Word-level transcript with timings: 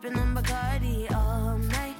Sipping 0.00 0.16
on 0.16 0.32
Bacardi 0.32 1.12
all 1.12 1.58
night. 1.58 1.96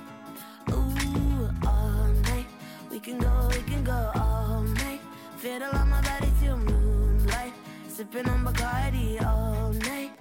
Ooh, 0.70 1.50
all 1.66 2.06
night. 2.30 2.46
We 2.92 3.00
can 3.00 3.18
go, 3.18 3.48
we 3.50 3.60
can 3.62 3.82
go 3.82 4.12
all 4.14 4.62
night. 4.62 5.00
Fiddle 5.38 5.74
on 5.74 5.90
my 5.90 6.00
body 6.02 6.30
till 6.40 6.58
moonlight. 6.58 7.52
Sipping 7.88 8.29
on 8.29 8.44
Bacardi 8.44 9.20
all 9.26 9.72
night. 9.72 10.12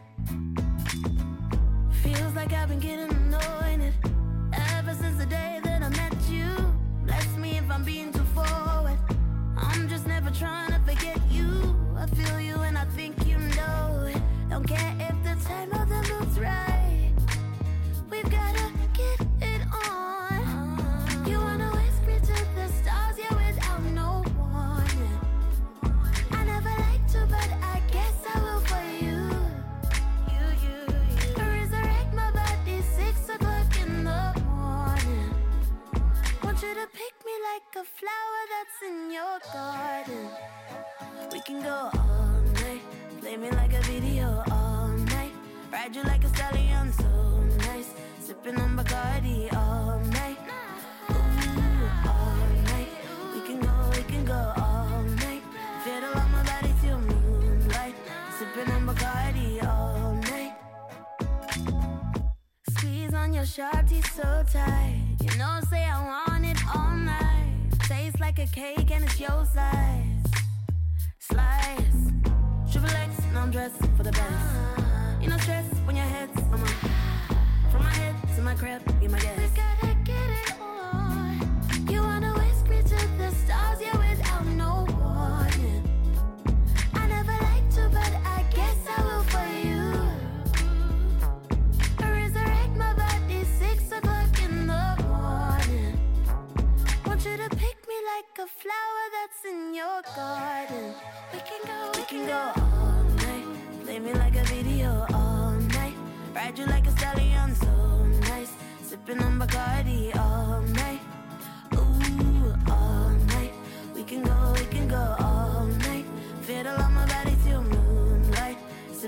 Feels 2.02 2.34
like 2.34 2.52
I've 2.52 2.70
been 2.70 2.80
getting 2.80 3.12
anointed 3.12 3.94
ever 4.74 4.96
since 4.96 5.20
the 5.20 5.28
day 5.28 5.60
that 5.64 5.84
I 5.84 5.90
met 5.90 6.16
you. 6.32 6.50
Bless 7.06 7.28
me 7.38 7.60
if 7.60 7.70
I'm 7.70 7.84
being 7.84 8.12
too 8.12 8.26
forward. 8.34 8.98
I'm 9.56 9.88
just 9.88 10.08
never 10.08 10.32
trying 10.32 10.72
to 10.72 10.80
forget 10.80 11.20
you. 11.30 11.76
I 11.96 12.08
feel 12.08 12.40
you 12.40 12.56
and 12.62 12.76
I 12.76 12.86
think 12.86 13.28
you 13.28 13.38
know 13.38 14.10
it. 14.12 14.20
Don't 14.50 14.68
care 14.68 14.96
if 15.00 15.16
the 15.24 15.48
time 15.48 15.70
or 15.80 15.87
in 38.88 39.12
your 39.12 39.40
garden. 39.54 40.30
We 41.32 41.42
can 41.42 41.62
go 41.62 41.90
all 41.94 42.42
night, 42.62 42.82
play 43.20 43.38
me 43.38 43.50
like 43.52 43.74
a 43.74 43.82
video 43.82 44.44
cake 68.58 68.90
and 68.90 69.04
it's 69.04 69.20
your 69.20 69.46
size. 69.46 69.77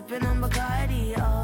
Sipping 0.09 0.25
on 0.25 0.41
Bacardi 0.41 1.19
all 1.19 1.38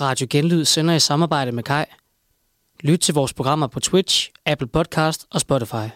Radio 0.00 0.26
Genlyd 0.30 0.64
sender 0.64 0.94
i 0.94 1.00
samarbejde 1.00 1.52
med 1.52 1.62
Kai. 1.62 1.84
Lyt 2.80 2.98
til 2.98 3.14
vores 3.14 3.32
programmer 3.34 3.66
på 3.66 3.80
Twitch, 3.80 4.30
Apple 4.46 4.68
Podcast 4.68 5.26
og 5.30 5.40
Spotify. 5.40 5.88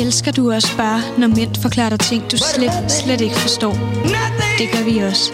Elsker 0.00 0.32
du 0.32 0.52
også 0.52 0.76
bare, 0.76 1.00
når 1.20 1.28
mænd 1.28 1.54
forklarer 1.62 1.90
dig 1.90 2.00
ting, 2.00 2.22
du 2.32 2.36
slet, 2.36 2.92
slet 3.00 3.20
ikke 3.20 3.38
forstår? 3.46 3.74
Det 4.60 4.66
gør 4.74 4.84
vi 4.90 4.98
også. 4.98 5.24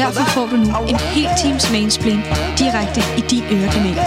Derfor 0.00 0.24
får 0.34 0.46
du 0.52 0.56
nu 0.56 0.68
en 0.92 0.98
hel 1.16 1.28
times 1.42 1.64
mansplain 1.72 2.20
direkte 2.62 3.00
i 3.20 3.22
din 3.32 3.44
ørekanal. 3.56 3.98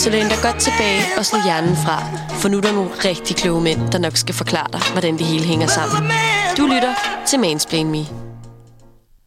Så 0.00 0.10
læn 0.10 0.26
dig 0.32 0.40
godt 0.46 0.58
tilbage 0.66 1.02
og 1.18 1.24
slå 1.28 1.38
hjernen 1.46 1.76
fra, 1.84 1.96
for 2.40 2.48
nu 2.48 2.56
er 2.56 2.60
der 2.60 2.72
nogle 2.72 2.90
rigtig 3.10 3.36
kloge 3.36 3.62
mænd, 3.62 3.80
der 3.92 3.98
nok 3.98 4.16
skal 4.16 4.34
forklare 4.34 4.70
dig, 4.72 4.80
hvordan 4.92 5.14
det 5.18 5.26
hele 5.26 5.44
hænger 5.44 5.66
sammen. 5.66 6.10
Du 6.58 6.62
lytter 6.74 6.94
til 7.28 7.38
Mansplain 7.40 7.90
Me. 7.90 8.02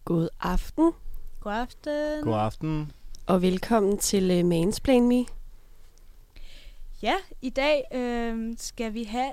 God 0.05 0.27
aften, 0.41 0.91
God 1.43 1.53
aften. 1.53 2.23
God 2.23 2.39
aften. 2.39 2.91
og 3.27 3.41
velkommen 3.41 3.97
til 3.97 4.39
uh, 4.39 4.45
Mansplain 4.45 5.07
Me. 5.07 5.25
Ja, 7.01 7.15
i 7.41 7.49
dag 7.49 7.83
øh, 7.93 8.55
skal 8.57 8.93
vi 8.93 9.03
have 9.03 9.31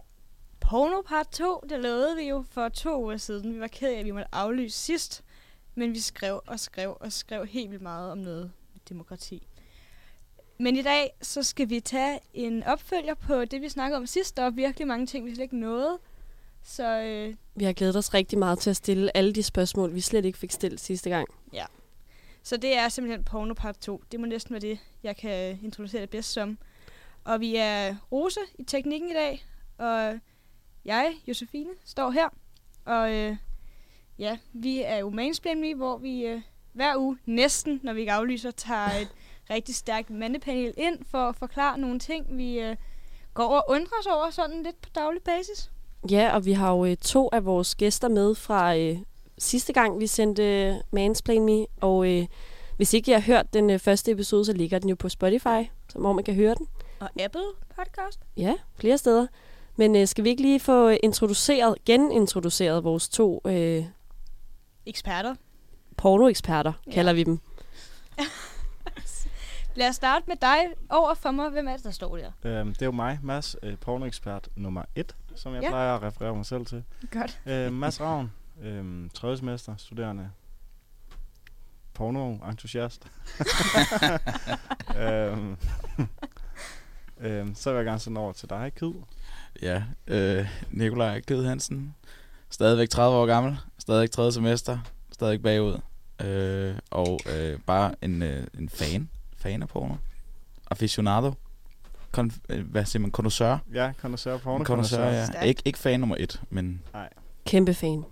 porno 0.70 1.02
part 1.02 1.28
2. 1.28 1.64
Det 1.68 1.80
lavede 1.80 2.16
vi 2.16 2.22
jo 2.22 2.44
for 2.50 2.68
to 2.68 3.02
uger 3.02 3.16
siden. 3.16 3.54
Vi 3.54 3.60
var 3.60 3.66
ked 3.66 3.88
af, 3.88 3.98
at 3.98 4.04
vi 4.04 4.10
måtte 4.10 4.34
aflyse 4.34 4.78
sidst. 4.78 5.24
Men 5.74 5.92
vi 5.92 6.00
skrev 6.00 6.40
og 6.46 6.60
skrev 6.60 6.96
og 7.00 7.12
skrev 7.12 7.46
helt 7.46 7.70
vildt 7.70 7.82
meget 7.82 8.12
om 8.12 8.18
noget 8.18 8.52
demokrati. 8.88 9.46
Men 10.58 10.76
i 10.76 10.82
dag, 10.82 11.10
så 11.22 11.42
skal 11.42 11.70
vi 11.70 11.80
tage 11.80 12.20
en 12.34 12.62
opfølger 12.62 13.14
på 13.14 13.44
det, 13.44 13.62
vi 13.62 13.68
snakkede 13.68 13.96
om 13.96 14.06
sidst. 14.06 14.36
Der 14.36 14.42
var 14.42 14.50
virkelig 14.50 14.88
mange 14.88 15.06
ting, 15.06 15.26
vi 15.26 15.34
slet 15.34 15.42
ikke 15.42 15.58
nåede. 15.58 15.98
Så 16.62 17.00
øh, 17.00 17.34
Vi 17.54 17.64
har 17.64 17.72
glædet 17.72 17.96
os 17.96 18.14
rigtig 18.14 18.38
meget 18.38 18.58
til 18.58 18.70
at 18.70 18.76
stille 18.76 19.16
alle 19.16 19.32
de 19.32 19.42
spørgsmål, 19.42 19.94
vi 19.94 20.00
slet 20.00 20.24
ikke 20.24 20.38
fik 20.38 20.50
stillet 20.50 20.80
sidste 20.80 21.10
gang. 21.10 21.28
Så 22.42 22.56
det 22.56 22.76
er 22.76 22.88
simpelthen 22.88 23.24
porno 23.24 23.54
part 23.54 23.78
2. 23.78 24.02
Det 24.12 24.20
må 24.20 24.26
næsten 24.26 24.52
være 24.52 24.60
det, 24.60 24.78
jeg 25.02 25.16
kan 25.16 25.58
introducere 25.62 26.00
det 26.00 26.10
bedst 26.10 26.32
som. 26.32 26.58
Og 27.24 27.40
vi 27.40 27.56
er 27.56 27.96
Rose 28.12 28.40
i 28.58 28.64
teknikken 28.64 29.10
i 29.10 29.14
dag, 29.14 29.46
og 29.78 30.20
jeg, 30.84 31.14
Josefine, 31.28 31.70
står 31.84 32.10
her. 32.10 32.28
Og 32.84 33.14
øh, 33.14 33.36
ja, 34.18 34.38
vi 34.52 34.82
er 34.82 34.96
jo 34.96 35.10
Mansplain 35.10 35.60
Me, 35.60 35.74
hvor 35.74 35.98
vi 35.98 36.26
øh, 36.26 36.40
hver 36.72 36.96
uge, 36.96 37.18
næsten 37.26 37.80
når 37.82 37.92
vi 37.92 38.00
ikke 38.00 38.12
aflyser, 38.12 38.50
tager 38.50 38.90
et 38.90 39.08
rigtig 39.50 39.74
stærkt 39.74 40.10
mandepanel 40.10 40.74
ind 40.76 40.98
for 41.10 41.18
at 41.18 41.36
forklare 41.36 41.78
nogle 41.78 41.98
ting, 41.98 42.36
vi 42.36 42.60
øh, 42.60 42.76
går 43.34 43.46
og 43.46 43.64
undrer 43.68 43.98
os 44.00 44.06
over 44.06 44.30
sådan 44.30 44.62
lidt 44.62 44.80
på 44.80 44.88
daglig 44.94 45.22
basis. 45.22 45.70
Ja, 46.10 46.34
og 46.34 46.44
vi 46.44 46.52
har 46.52 46.70
jo 46.70 46.84
øh, 46.84 46.96
to 46.96 47.28
af 47.32 47.44
vores 47.44 47.74
gæster 47.74 48.08
med 48.08 48.34
fra 48.34 48.76
øh, 48.76 48.98
sidste 49.38 49.72
gang, 49.72 50.00
vi 50.00 50.06
sendte 50.06 50.42
øh, 50.42 50.74
Mansplain 50.90 51.44
Me. 51.44 51.66
Og 51.80 52.12
øh, 52.12 52.26
hvis 52.76 52.94
ikke 52.94 53.10
I 53.10 53.14
har 53.14 53.20
hørt 53.20 53.54
den 53.54 53.70
øh, 53.70 53.78
første 53.78 54.10
episode, 54.10 54.44
så 54.44 54.52
ligger 54.52 54.78
den 54.78 54.88
jo 54.88 54.96
på 54.98 55.08
Spotify, 55.08 55.70
så 55.92 55.98
hvor 55.98 56.12
man 56.12 56.24
kan 56.24 56.34
høre 56.34 56.54
den. 56.54 56.68
Og 57.00 57.10
Apple 57.20 57.42
Podcast. 57.76 58.20
Ja, 58.36 58.54
flere 58.76 58.98
steder. 58.98 59.26
Men 59.76 59.96
øh, 59.96 60.06
skal 60.08 60.24
vi 60.24 60.28
ikke 60.28 60.42
lige 60.42 60.60
få 60.60 60.88
introduceret, 60.88 61.74
genintroduceret 61.86 62.84
vores 62.84 63.08
to 63.08 63.40
øh, 63.44 63.84
Eksperter. 64.86 65.34
pornoeksperter, 65.96 66.72
Ja. 66.86 66.92
kalder 66.92 67.12
vi 67.12 67.22
dem. 67.24 67.40
Lad 69.76 69.88
os 69.88 69.96
starte 69.96 70.24
med 70.28 70.36
dig 70.40 70.58
over 70.90 71.14
for 71.14 71.30
mig. 71.30 71.50
Hvem 71.50 71.68
er 71.68 71.72
det, 71.76 71.84
der 71.84 71.90
står 71.90 72.16
der? 72.16 72.32
Øhm, 72.44 72.68
det 72.74 72.82
er 72.82 72.86
jo 72.86 72.92
mig, 72.92 73.18
Mads, 73.22 73.56
øh, 73.62 73.78
pornoekspert 73.78 74.48
nummer 74.56 74.82
et, 74.94 75.16
som 75.34 75.54
jeg 75.54 75.62
Ja. 75.62 75.68
plejer 75.68 75.94
at 75.94 76.02
referere 76.02 76.34
mig 76.36 76.46
selv 76.46 76.66
til. 76.66 76.84
Godt. 77.10 77.40
Øh, 77.46 77.72
Mads 77.72 78.00
Ravn, 78.00 78.32
øh, 78.62 79.10
tredje 79.14 79.36
semester, 79.36 79.74
studerende, 79.76 80.30
porno-entusiast. 81.94 83.06
øhm, 84.98 85.56
øhm, 87.20 87.54
så 87.54 87.70
vil 87.70 87.76
jeg 87.76 87.84
gerne 87.84 87.98
sende 87.98 88.20
over 88.20 88.32
til 88.32 88.50
dig, 88.50 88.72
Kid. 88.76 88.92
Ja, 89.62 89.82
øh, 90.06 90.46
Nikolaj 90.70 91.20
Kød 91.20 91.46
Hansen. 91.46 91.94
Stadigvæk 92.50 92.88
30 92.88 93.16
år 93.16 93.26
gammel. 93.26 93.56
Stadigvæk 93.78 94.10
tredje 94.10 94.32
semester. 94.32 94.78
Stadigvæk 95.12 95.42
bagud. 95.42 95.78
Øh, 96.24 96.74
og 96.90 97.20
øh, 97.36 97.58
bare 97.66 97.94
en, 98.02 98.22
øh, 98.22 98.46
en 98.58 98.68
fan. 98.68 99.08
Fan 99.36 99.62
af 99.62 99.68
porno. 99.68 99.94
Aficionado. 100.70 101.32
Kon, 102.12 102.32
øh, 102.48 102.70
hvad 102.70 102.84
siger 102.84 103.00
man? 103.00 103.10
Connoisseur. 103.10 103.58
Ja, 103.74 103.92
connoisseur, 104.00 104.36
porno 104.38 104.64
Connoisseur, 104.64 105.04
ja. 105.04 105.26
Stærkt. 105.26 105.46
Ikke, 105.46 105.62
ikke 105.64 105.78
fan 105.78 106.00
nummer 106.00 106.16
et, 106.18 106.40
men 106.50 106.82
Kæmpe 107.46 107.74
fan. 107.74 108.04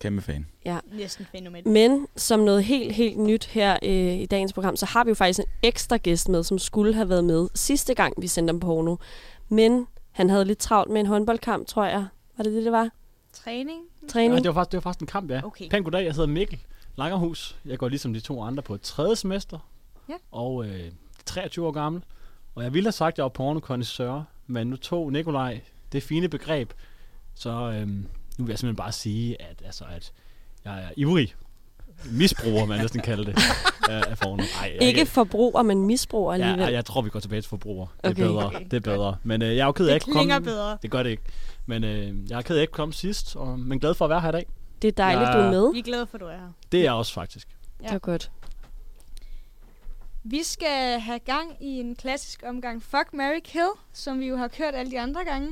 kæmpe 0.00 0.22
fan. 0.22 0.46
Næsten 0.92 1.26
fænomen. 1.32 1.62
Men 1.72 2.06
som 2.16 2.40
noget 2.40 2.64
helt, 2.64 2.92
helt 2.92 3.18
nyt 3.18 3.44
her 3.44 3.76
øh, 3.82 4.14
i 4.14 4.26
dagens 4.26 4.52
program, 4.52 4.76
så 4.76 4.86
har 4.86 5.04
vi 5.04 5.08
jo 5.08 5.14
faktisk 5.14 5.38
en 5.38 5.44
ekstra 5.62 5.96
gæst 5.96 6.28
med, 6.28 6.42
som 6.42 6.58
skulle 6.58 6.94
have 6.94 7.08
været 7.08 7.24
med 7.24 7.48
sidste 7.54 7.94
gang, 7.94 8.14
vi 8.18 8.26
sendte 8.26 8.50
om 8.50 8.60
porno. 8.60 8.96
Men 9.48 9.86
han 10.14 10.30
havde 10.30 10.44
lidt 10.44 10.58
travlt 10.58 10.92
med 10.92 11.00
en 11.00 11.06
håndboldkamp, 11.06 11.66
tror 11.66 11.84
jeg. 11.84 12.06
Var 12.36 12.42
det 12.42 12.52
det, 12.52 12.64
det 12.64 12.72
var? 12.72 12.90
Træning. 13.32 13.82
Træning? 14.08 14.32
Nej, 14.32 14.40
det 14.40 14.48
var, 14.48 14.54
faktisk, 14.54 14.72
det 14.72 14.76
var 14.76 14.80
faktisk 14.80 15.00
en 15.00 15.06
kamp, 15.06 15.30
ja. 15.30 15.40
Okay. 15.44 15.68
Pæn 15.68 15.82
goddag, 15.82 16.04
jeg 16.04 16.12
hedder 16.12 16.26
Mikkel 16.26 16.58
Langerhus. 16.96 17.56
Jeg 17.64 17.78
går 17.78 17.88
ligesom 17.88 18.12
de 18.14 18.20
to 18.20 18.42
andre 18.42 18.62
på 18.62 18.74
et 18.74 18.80
tredje 18.80 19.16
semester. 19.16 19.58
Ja. 20.08 20.14
Og 20.30 20.66
øh, 20.66 20.92
23 21.26 21.66
år 21.66 21.70
gammel. 21.70 22.04
Og 22.54 22.62
jeg 22.62 22.74
ville 22.74 22.86
have 22.86 22.92
sagt, 22.92 23.14
at 23.14 23.18
jeg 23.18 23.22
var 23.22 23.28
pornokondisseur, 23.28 24.24
men 24.46 24.66
nu 24.66 24.76
tog 24.76 25.12
Nikolaj 25.12 25.60
det 25.92 26.02
fine 26.02 26.28
begreb. 26.28 26.72
Så 27.34 27.50
øh, 27.50 27.88
nu 27.88 28.04
vil 28.38 28.48
jeg 28.48 28.58
simpelthen 28.58 28.76
bare 28.76 28.92
sige, 28.92 29.42
at, 29.42 29.62
altså, 29.64 29.84
at 29.84 30.12
jeg 30.64 30.84
er 30.84 30.90
ivrig 30.96 31.34
misbruger, 32.10 32.66
man 32.66 32.80
næsten 32.80 33.00
kalde 33.00 33.24
det, 33.24 33.38
af, 33.88 34.18
porno. 34.18 34.42
Ej, 34.60 34.72
jeg, 34.80 34.82
Ikke 34.88 35.06
forbruger, 35.06 35.62
men 35.62 35.82
misbruger 35.86 36.32
alligevel. 36.32 36.60
Ja, 36.60 36.72
jeg 36.72 36.84
tror, 36.84 37.02
vi 37.02 37.10
går 37.10 37.20
tilbage 37.20 37.40
til 37.42 37.48
forbruger. 37.48 37.86
Det 37.86 37.94
er 38.04 38.10
Okay. 38.10 38.22
bedre. 38.22 38.46
Okay, 38.46 38.64
det 38.64 38.72
er 38.76 38.80
bedre. 38.80 39.16
Men 39.22 39.42
øh, 39.42 39.56
jeg 39.56 39.62
er 39.62 39.66
jo 39.66 39.72
ked 39.72 39.86
af, 39.88 40.00
Det 40.00 40.08
at 40.08 40.20
ikke 40.20 40.32
komme. 40.32 40.44
bedre. 40.44 40.78
Det 40.82 40.90
gør 40.90 41.02
det 41.02 41.10
ikke. 41.10 41.22
Men 41.66 41.84
øh, 41.84 42.30
jeg 42.30 42.38
er 42.38 42.42
ked 42.42 42.56
af, 42.56 42.60
at 42.60 42.62
ikke 42.62 42.72
komme 42.72 42.92
sidst, 42.94 43.36
og, 43.36 43.58
men 43.58 43.80
glad 43.80 43.94
for 43.94 44.04
at 44.04 44.08
være 44.10 44.20
her 44.20 44.28
i 44.28 44.32
dag. 44.32 44.46
Det 44.82 44.88
er 44.88 44.92
dejligt, 44.92 45.28
Ja. 45.28 45.32
du 45.32 45.38
er 45.38 45.50
med. 45.50 45.72
Vi 45.72 45.78
er 45.78 45.82
glade 45.82 46.06
for, 46.06 46.14
at 46.16 46.20
du 46.20 46.26
er 46.26 46.30
her. 46.36 46.52
Det 46.72 46.80
er 46.80 46.84
jeg 46.84 46.92
også 46.92 47.12
faktisk. 47.12 47.48
Ja. 47.82 47.86
Det 47.88 47.94
er 47.94 47.98
godt. 47.98 48.30
Vi 50.24 50.42
skal 50.42 51.00
have 51.00 51.18
gang 51.18 51.56
i 51.60 51.80
en 51.80 51.96
klassisk 51.96 52.42
omgang 52.48 52.82
Fuck, 52.82 53.08
Mary 53.12 53.40
Kill, 53.44 53.68
som 53.92 54.20
vi 54.20 54.26
jo 54.26 54.36
har 54.36 54.48
kørt 54.48 54.74
alle 54.74 54.90
de 54.90 55.00
andre 55.00 55.24
gange. 55.24 55.48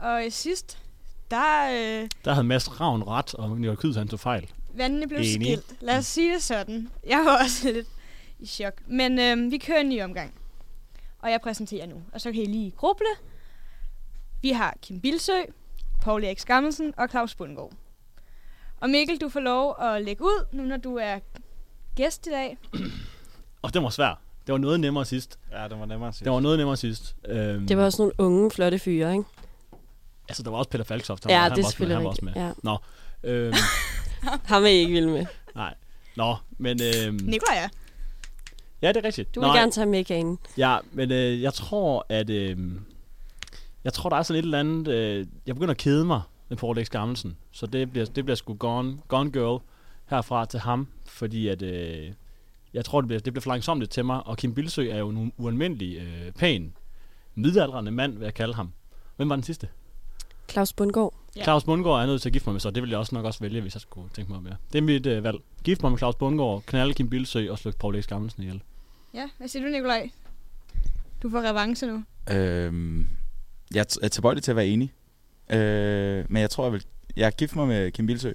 Og 0.00 0.22
sidst, 0.30 0.78
der 1.30 1.70
øh, 1.72 2.08
Der 2.24 2.32
havde 2.32 2.46
Mads 2.46 2.80
Ravn 2.80 3.02
ret, 3.02 3.34
og 3.34 3.50
Nicolai 3.50 3.76
Kyds 3.76 3.96
han 3.96 4.08
tog 4.08 4.20
fejl. 4.20 4.48
Vandene 4.74 5.06
blev 5.08 5.18
Enig. 5.18 5.32
skilt. 5.34 5.74
Lad 5.80 5.98
os 5.98 6.06
sige 6.06 6.34
det 6.34 6.42
sådan. 6.42 6.90
Jeg 7.06 7.18
var 7.26 7.42
også 7.44 7.72
lidt 7.72 7.86
i 8.38 8.46
chok. 8.46 8.74
Men 8.86 9.18
øh, 9.18 9.50
vi 9.50 9.58
kører 9.58 9.80
en 9.80 9.88
ny 9.88 10.02
omgang. 10.02 10.34
Og 11.18 11.30
jeg 11.30 11.40
præsenterer 11.40 11.86
nu. 11.86 12.02
Og 12.12 12.20
så 12.20 12.32
kan 12.32 12.42
I 12.42 12.46
lige 12.46 12.70
gruble. 12.70 13.06
Vi 14.42 14.50
har 14.50 14.74
Kim 14.82 15.00
Bilsø, 15.00 15.32
Paul 16.02 16.24
Erik 16.24 16.38
Skammelsen 16.38 16.94
og 16.96 17.08
Claus 17.08 17.34
Bundgaard. 17.34 17.72
Og 18.80 18.90
Mikkel, 18.90 19.18
du 19.20 19.28
får 19.28 19.40
lov 19.40 19.76
at 19.80 20.02
lægge 20.04 20.22
ud, 20.24 20.46
nu 20.52 20.62
når 20.62 20.76
du 20.76 20.96
er 20.96 21.18
gæst 21.96 22.26
i 22.26 22.30
dag. 22.30 22.58
Og 23.62 23.74
det 23.74 23.82
var 23.82 23.88
svært. 23.90 24.16
Det 24.46 24.52
var 24.52 24.58
noget 24.58 24.80
nemmere 24.80 25.04
sidst. 25.04 25.38
Ja, 25.52 25.68
det 25.68 25.78
var 25.78 25.86
nemmere 25.86 26.12
sige. 26.12 26.24
Det 26.24 26.32
var 26.32 26.40
noget 26.40 26.58
nemmere 26.58 26.76
sidst. 26.76 27.16
Øhm, 27.28 27.66
Det 27.66 27.76
var 27.76 27.84
også 27.84 28.02
nogle 28.02 28.12
unge, 28.18 28.50
flotte 28.50 28.78
fyre, 28.78 29.12
ikke? 29.12 29.24
Altså, 30.28 30.42
der 30.42 30.50
var 30.50 30.58
også 30.58 30.70
Peter 30.70 30.84
Falktoft. 30.84 31.24
Han 31.24 31.30
Ja, 31.30 31.36
var, 31.36 31.42
han 31.42 31.50
det 31.50 31.58
er 31.58 31.62
var 31.62 31.66
også 31.66 31.66
med, 31.66 31.70
selvfølgelig 31.72 31.96
han 31.96 32.04
var 32.04 32.10
også 32.10 32.24
med. 32.24 32.32
Ja. 33.24 33.30
Øhm, 33.30 33.54
Ham 34.50 34.62
er 34.62 34.66
jeg 34.66 34.76
ikke 34.76 34.92
vild 34.92 35.06
med. 35.06 35.26
nej. 35.54 35.74
Nå, 36.16 36.36
men... 36.58 36.80
Øhm, 36.82 37.14
Nikolaj 37.14 37.56
er. 37.56 37.68
ja, 38.82 38.88
det 38.88 38.96
er 38.96 39.04
rigtigt. 39.04 39.34
Du 39.34 39.40
vil 39.40 39.46
Nå, 39.46 39.54
gerne 39.54 39.72
tage 39.72 39.86
med 39.86 40.04
kanen. 40.04 40.38
Ja, 40.58 40.78
men 40.92 41.12
øh, 41.12 41.42
jeg 41.42 41.54
tror, 41.54 42.06
at... 42.08 42.30
Øh, 42.30 42.56
jeg 43.84 43.92
tror, 43.92 44.08
der 44.08 44.16
er 44.16 44.22
sådan 44.22 44.38
et 44.38 44.44
eller 44.44 44.60
andet... 44.60 44.88
Øh, 44.88 45.26
jeg 45.46 45.54
begynder 45.54 45.70
at 45.70 45.78
kede 45.78 46.04
mig 46.04 46.20
med 46.48 46.56
Paul 46.56 46.84
X. 46.84 46.88
Gammelsen. 46.88 47.36
Så 47.52 47.66
det 47.66 47.90
bliver, 47.90 48.06
det 48.06 48.24
bliver 48.24 48.36
sgu 48.36 48.54
gone, 48.54 48.98
gone 49.08 49.32
girl 49.32 49.62
herfra 50.10 50.44
til 50.44 50.60
ham. 50.60 50.88
Fordi 51.06 51.48
at... 51.48 51.62
Øh, 51.62 52.12
jeg 52.74 52.84
tror, 52.84 53.00
det 53.00 53.08
bliver, 53.08 53.20
det 53.20 53.32
bliver 53.32 53.42
for 53.42 53.50
langsomt 53.50 53.90
til 53.90 54.04
mig. 54.04 54.26
Og 54.26 54.36
Kim 54.36 54.54
Bilsø 54.54 54.88
er 54.90 54.98
jo 54.98 55.08
en 55.08 55.32
ualmindelig 55.36 55.96
øh, 55.96 56.32
pæn, 56.32 56.72
midaldrende 57.34 57.90
mand, 57.90 58.18
vil 58.18 58.24
jeg 58.24 58.34
kalde 58.34 58.54
ham. 58.54 58.72
Hvem 59.16 59.28
var 59.28 59.36
den 59.36 59.42
sidste? 59.42 59.68
Claus 60.48 60.72
Bundgaard. 60.72 61.14
Ja. 61.36 61.42
Claus 61.42 61.64
Bundgaard 61.64 61.94
er 61.94 61.98
jeg 61.98 62.06
nødt 62.06 62.22
til 62.22 62.28
at 62.28 62.32
gifte 62.32 62.48
mig 62.48 62.54
med, 62.54 62.60
så 62.60 62.70
det 62.70 62.82
vil 62.82 62.90
jeg 62.90 62.98
også 62.98 63.14
nok 63.14 63.24
også 63.24 63.40
vælge, 63.40 63.60
hvis 63.60 63.74
jeg 63.74 63.80
skulle 63.80 64.08
tænke 64.14 64.30
mig 64.30 64.38
om. 64.38 64.46
Ja. 64.46 64.52
Det 64.72 64.78
er 64.78 64.82
mit 64.82 65.06
øh, 65.06 65.24
valg. 65.24 65.38
Gift 65.64 65.82
mig 65.82 65.90
med 65.90 65.98
Claus 65.98 66.14
Bundgaard, 66.14 66.62
knalde 66.66 66.94
Kim 66.94 67.10
Bilsø 67.10 67.50
og 67.50 67.58
slå 67.58 67.72
Paul 67.80 68.02
X. 68.02 68.06
Gammelsen 68.06 68.42
ihjel. 68.42 68.62
Ja, 69.14 69.28
hvad 69.38 69.48
siger 69.48 69.64
du, 69.64 69.70
Nikolaj? 69.70 70.10
Du 71.22 71.30
får 71.30 71.38
revanche 71.38 71.86
nu. 71.86 72.04
Øhm, 72.30 73.08
jeg 73.74 73.86
er 74.02 74.08
tilbøjelig 74.08 74.42
til 74.42 74.52
at 74.52 74.56
være 74.56 74.66
enig. 74.66 74.92
Øh, 75.50 76.24
men 76.28 76.42
jeg 76.42 76.50
tror, 76.50 76.64
jeg 76.64 76.72
vil... 76.72 76.84
Jeg 77.16 77.26
er 77.26 77.30
gift 77.30 77.56
mig 77.56 77.68
med 77.68 77.90
Kim 77.90 78.06
Bilsø. 78.06 78.32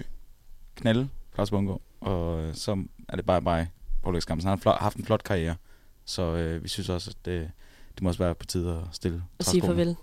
Knalde, 0.76 1.08
Claus 1.34 1.50
Bungård. 1.50 1.80
Og 2.00 2.42
øh, 2.42 2.54
så 2.54 2.84
er 3.08 3.16
det 3.16 3.26
bare 3.26 3.40
mig, 3.40 3.70
Paul 4.02 4.20
X. 4.20 4.26
Gammelsen. 4.26 4.48
Han 4.48 4.58
har 4.58 4.62
flot, 4.62 4.78
haft 4.80 4.96
en 4.96 5.04
flot 5.04 5.22
karriere. 5.22 5.56
Så 6.04 6.22
øh, 6.22 6.62
vi 6.62 6.68
synes 6.68 6.88
også, 6.88 7.10
at 7.10 7.24
det, 7.24 7.50
det 7.94 8.02
må 8.02 8.08
også 8.08 8.22
være 8.22 8.34
på 8.34 8.46
tide 8.46 8.70
at 8.70 8.96
stille 8.96 9.22
Og 9.38 9.44
sige 9.44 9.62
farvel. 9.62 9.96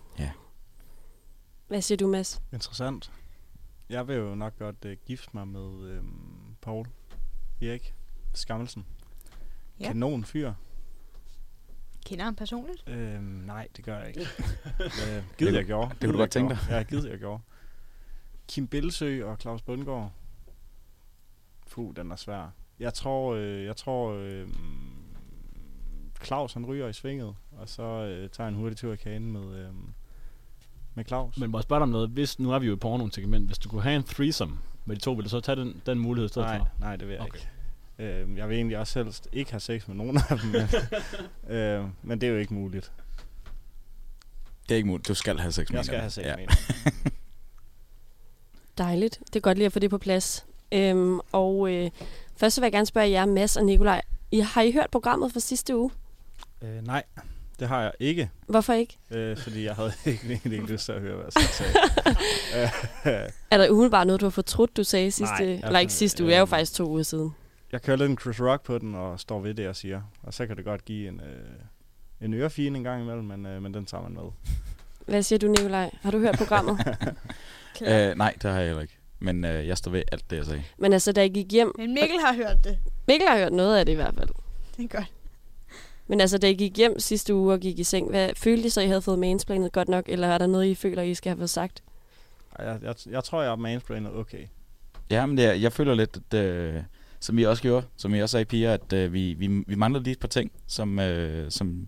Hvad 1.68 1.82
siger 1.82 1.98
du, 1.98 2.08
Mads? 2.08 2.42
Interessant. 2.54 3.12
Jeg 3.90 4.08
vil 4.08 4.16
jo 4.16 4.36
nok 4.36 4.60
godt 4.60 4.86
uh, 4.86 4.92
gifte 5.06 5.30
mig 5.34 5.48
med 5.48 5.90
øhm, 5.90 6.56
Paul 6.62 6.88
Erik 7.62 7.96
Skammelsen. 8.34 8.86
Ja. 9.80 9.88
Kanon 9.88 10.24
fyr. 10.24 10.54
Kender 12.06 12.26
ham 12.26 12.36
personligt? 12.36 12.90
Øhm, 12.90 13.24
nej, 13.24 13.68
det 13.76 13.86
gør 13.86 14.00
jeg 14.00 14.08
ikke. 14.08 14.22
øh, 14.84 15.24
gider 15.38 15.54
jeg 15.54 15.66
gjorde. 15.66 15.90
det 15.90 16.00
kunne 16.00 16.14
du 16.14 16.18
godt 16.18 16.32
tænke 16.32 16.50
dig. 16.50 16.60
Ja, 16.70 16.84
gider 16.84 17.10
jeg 17.10 17.20
gjorde. 17.20 17.42
Kim 18.48 18.68
Bilsø 18.68 19.26
og 19.26 19.38
Claus 19.42 19.62
Bundgaard. 19.62 20.12
Puh, 21.72 21.96
den 21.96 22.12
er 22.12 22.16
svær. 22.16 22.50
Jeg 22.80 22.94
tror, 22.94 23.34
øh, 23.34 23.64
jeg 23.64 23.76
tror 23.76 24.12
øh, 24.12 24.50
Claus 26.24 26.54
han 26.54 26.66
ryger 26.66 26.88
i 26.88 26.94
svinget, 26.94 27.36
og 27.52 27.70
så 27.70 27.84
øh, 27.84 28.30
tager 28.30 28.48
en 28.48 28.56
hurtig 28.56 28.78
tur 28.78 28.94
i 28.94 28.96
kagen 28.96 29.32
med, 29.32 29.56
øh, 29.56 29.74
med 30.96 31.06
Claus. 31.06 31.38
Men 31.38 31.52
må 31.52 31.58
jeg 31.58 31.64
spørge 31.64 31.80
dig 31.80 31.84
om 31.84 31.90
noget? 31.90 32.10
Hvis, 32.10 32.40
nu 32.40 32.52
er 32.52 32.60
vi 32.60 32.68
jo 32.68 32.74
i 32.74 32.76
porno-segment. 32.76 33.46
Hvis 33.46 33.58
du 33.58 33.70
kunne 33.70 33.84
have 33.84 33.96
en 33.96 34.04
threesome 34.04 34.58
med 34.86 34.96
de 34.96 35.02
to, 35.02 35.12
ville 35.12 35.24
du 35.24 35.30
så 35.30 35.40
tage 35.40 35.56
den, 35.56 35.82
den 35.86 36.00
mulighed 36.00 36.26
i 36.26 36.30
stedet 36.30 36.48
nej, 36.48 36.58
for? 36.58 36.70
nej, 36.80 36.96
det 36.96 37.08
vil 37.08 37.14
jeg 37.14 37.22
Okay. 37.22 37.40
ikke. 37.40 37.50
Øh, 38.30 38.38
jeg 38.38 38.50
vil 38.50 38.56
egentlig 38.58 38.78
også 38.78 39.04
helst 39.04 39.28
ikke 39.32 39.52
have 39.52 39.60
sex 39.60 39.88
med 39.88 39.96
nogen 39.96 40.18
af 40.30 40.40
dem, 40.40 40.50
men, 40.50 40.68
øh, 41.58 41.86
men 42.04 42.22
det 42.22 42.28
er 42.28 42.32
jo 42.32 42.38
ikke 42.38 42.54
muligt. 42.54 42.92
Det 44.70 44.72
er 44.72 44.76
ikke 44.76 44.88
muligt. 44.88 45.08
Du 45.08 45.14
skal 45.14 45.40
have 45.40 45.52
sex 45.52 45.70
med 45.70 45.78
Jeg 45.78 45.86
skal 45.86 46.00
have 46.00 46.12
sex 46.12 46.26
ja. 46.26 46.36
med. 46.36 46.48
Dejligt. 48.78 49.20
Det 49.28 49.36
er 49.36 49.40
godt 49.40 49.58
lige 49.58 49.66
at 49.66 49.74
få 49.74 49.80
det 49.80 49.90
på 49.90 49.98
plads. 49.98 50.46
Øhm, 50.72 51.20
og 51.32 51.74
øh, 51.74 51.92
først 52.38 52.56
så 52.56 52.62
vil 52.62 52.66
jeg 52.66 52.72
gerne 52.72 52.86
spørge 52.86 53.10
jer, 53.10 53.26
Mads 53.26 53.58
og 53.58 53.66
Nikolaj. 53.66 54.02
I, 54.32 54.40
har 54.40 54.62
I 54.62 54.72
hørt 54.72 54.90
programmet 54.92 55.34
fra 55.34 55.40
sidste 55.40 55.78
uge? 55.78 55.92
Øh, 56.62 56.86
nej, 56.86 57.04
det 57.60 57.68
har 57.68 57.82
jeg 57.82 57.92
ikke, 58.00 58.30
Hvorfor 58.48 58.74
ikke? 58.74 58.98
øh, 59.12 59.38
fordi 59.38 59.64
jeg 59.64 59.76
havde 59.76 59.92
ikke, 60.06 60.28
ikke, 60.34 60.50
ikke 60.50 60.66
lyst 60.66 60.86
til 60.86 60.92
at 60.92 61.02
høre, 61.02 61.16
hvad 61.16 61.26
jeg 61.36 61.44
sagde. 61.44 61.74
Øh, 63.06 63.30
Er 63.52 63.58
der 63.58 63.70
umiddelbart 63.70 64.08
noget, 64.08 64.22
du 64.22 64.26
har 64.26 64.30
fortrudt, 64.32 64.78
du 64.78 64.84
sagde 64.84 65.12
sidste... 65.12 65.46
Nej, 65.46 65.62
eller 65.68 65.80
ikke 65.80 65.94
sidste 65.94 66.24
uge, 66.24 66.30
det 66.30 66.36
er 66.36 66.40
jo 66.40 66.46
faktisk 66.46 66.74
to 66.74 66.90
uger 66.90 67.04
siden. 67.04 67.32
jeg 67.72 67.82
kører 67.82 67.98
lidt 67.98 68.10
en 68.12 68.18
Chris 68.18 68.42
Rock 68.42 68.64
på 68.64 68.78
den, 68.78 68.96
og 68.96 69.20
står 69.20 69.40
ved 69.40 69.54
det, 69.54 69.64
jeg 69.64 69.76
siger. 69.76 70.02
Og 70.24 70.34
så 70.34 70.48
kan 70.48 70.58
det 70.58 70.66
godt 70.66 70.86
give 70.86 71.08
en, 71.08 71.20
øh, 71.22 72.26
en 72.26 72.34
ørefine 72.34 72.78
en 72.78 72.84
gang 72.84 73.02
imellem, 73.04 73.24
men, 73.26 73.46
øh, 73.46 73.62
men 73.62 73.74
den 73.74 73.86
tager 73.86 74.04
man 74.04 74.14
med. 74.14 74.32
Hvad 75.06 75.24
siger 75.24 75.40
du, 75.40 75.48
Nikolaj? 75.48 75.90
Har 76.02 76.12
du 76.12 76.20
hørt 76.20 76.36
programmet? 76.38 76.80
Øh, 77.82 78.18
nej, 78.18 78.34
det 78.42 78.52
har 78.52 78.58
jeg 78.60 78.68
heller 78.68 78.82
ikke. 78.82 78.98
Men 79.20 79.46
øh, 79.46 79.68
jeg 79.68 79.78
står 79.78 79.92
ved 79.92 80.04
alt 80.12 80.30
det, 80.30 80.38
jeg 80.38 80.46
sagde. 80.46 80.64
Men 80.78 80.94
altså, 80.94 81.12
da 81.12 81.22
jeg 81.22 81.32
gik 81.34 81.52
hjem... 81.52 81.72
Men 81.78 81.94
Mikkel 81.94 82.20
har 82.20 82.34
hørt 82.34 82.64
det. 82.64 82.78
Mikkel 83.08 83.28
har 83.30 83.38
hørt 83.38 83.54
noget 83.54 83.78
af 83.78 83.86
det 83.86 83.92
i 83.94 83.96
hvert 83.96 84.16
fald. 84.18 84.30
Det 84.78 84.84
er 84.84 84.98
godt. 84.98 85.12
Men 86.08 86.22
altså, 86.22 86.38
da 86.38 86.50
I 86.50 86.54
gik 86.54 86.78
hjem 86.78 87.00
sidste 87.00 87.36
uge 87.36 87.54
og 87.54 87.60
gik 87.60 87.80
i 87.80 87.84
seng, 87.84 88.10
hvad 88.10 88.30
følte 88.36 88.68
I 88.68 88.70
så, 88.70 88.82
I 88.82 88.88
havde 88.88 89.02
fået 89.02 89.20
mansplanet 89.20 89.72
godt 89.72 89.88
nok? 89.90 90.06
Eller 90.08 90.28
er 90.28 90.38
der 90.38 90.48
noget, 90.48 90.66
I 90.66 90.76
føler, 90.76 91.02
I 91.02 91.14
skal 91.14 91.30
have 91.30 91.38
fået 91.38 91.50
sagt? 91.50 91.84
Jeg, 92.60 92.80
jeg, 92.82 92.96
jeg 93.10 93.24
tror, 93.24 93.42
jeg 93.42 93.52
er 93.52 93.56
mansplainet 93.56 94.16
okay. 94.16 94.46
Ja, 95.10 95.26
men 95.26 95.38
det 95.38 95.46
er, 95.46 95.54
jeg 95.54 95.74
føler 95.74 95.94
lidt, 95.94 96.18
at, 96.32 96.40
øh, 96.40 96.84
som 97.20 97.38
I 97.40 97.44
også 97.44 97.62
gjorde, 97.64 97.86
som 97.98 98.16
I 98.16 98.22
også 98.22 98.32
sagde, 98.32 98.46
piger, 98.46 98.74
at 98.74 98.94
øh, 98.94 99.14
vi, 99.14 99.34
vi, 99.34 99.48
vi 99.68 99.76
mangler 99.76 100.00
lige 100.00 100.12
et 100.12 100.20
par 100.20 100.28
ting, 100.28 100.52
som, 100.68 101.00
øh, 101.00 101.52
som 101.52 101.88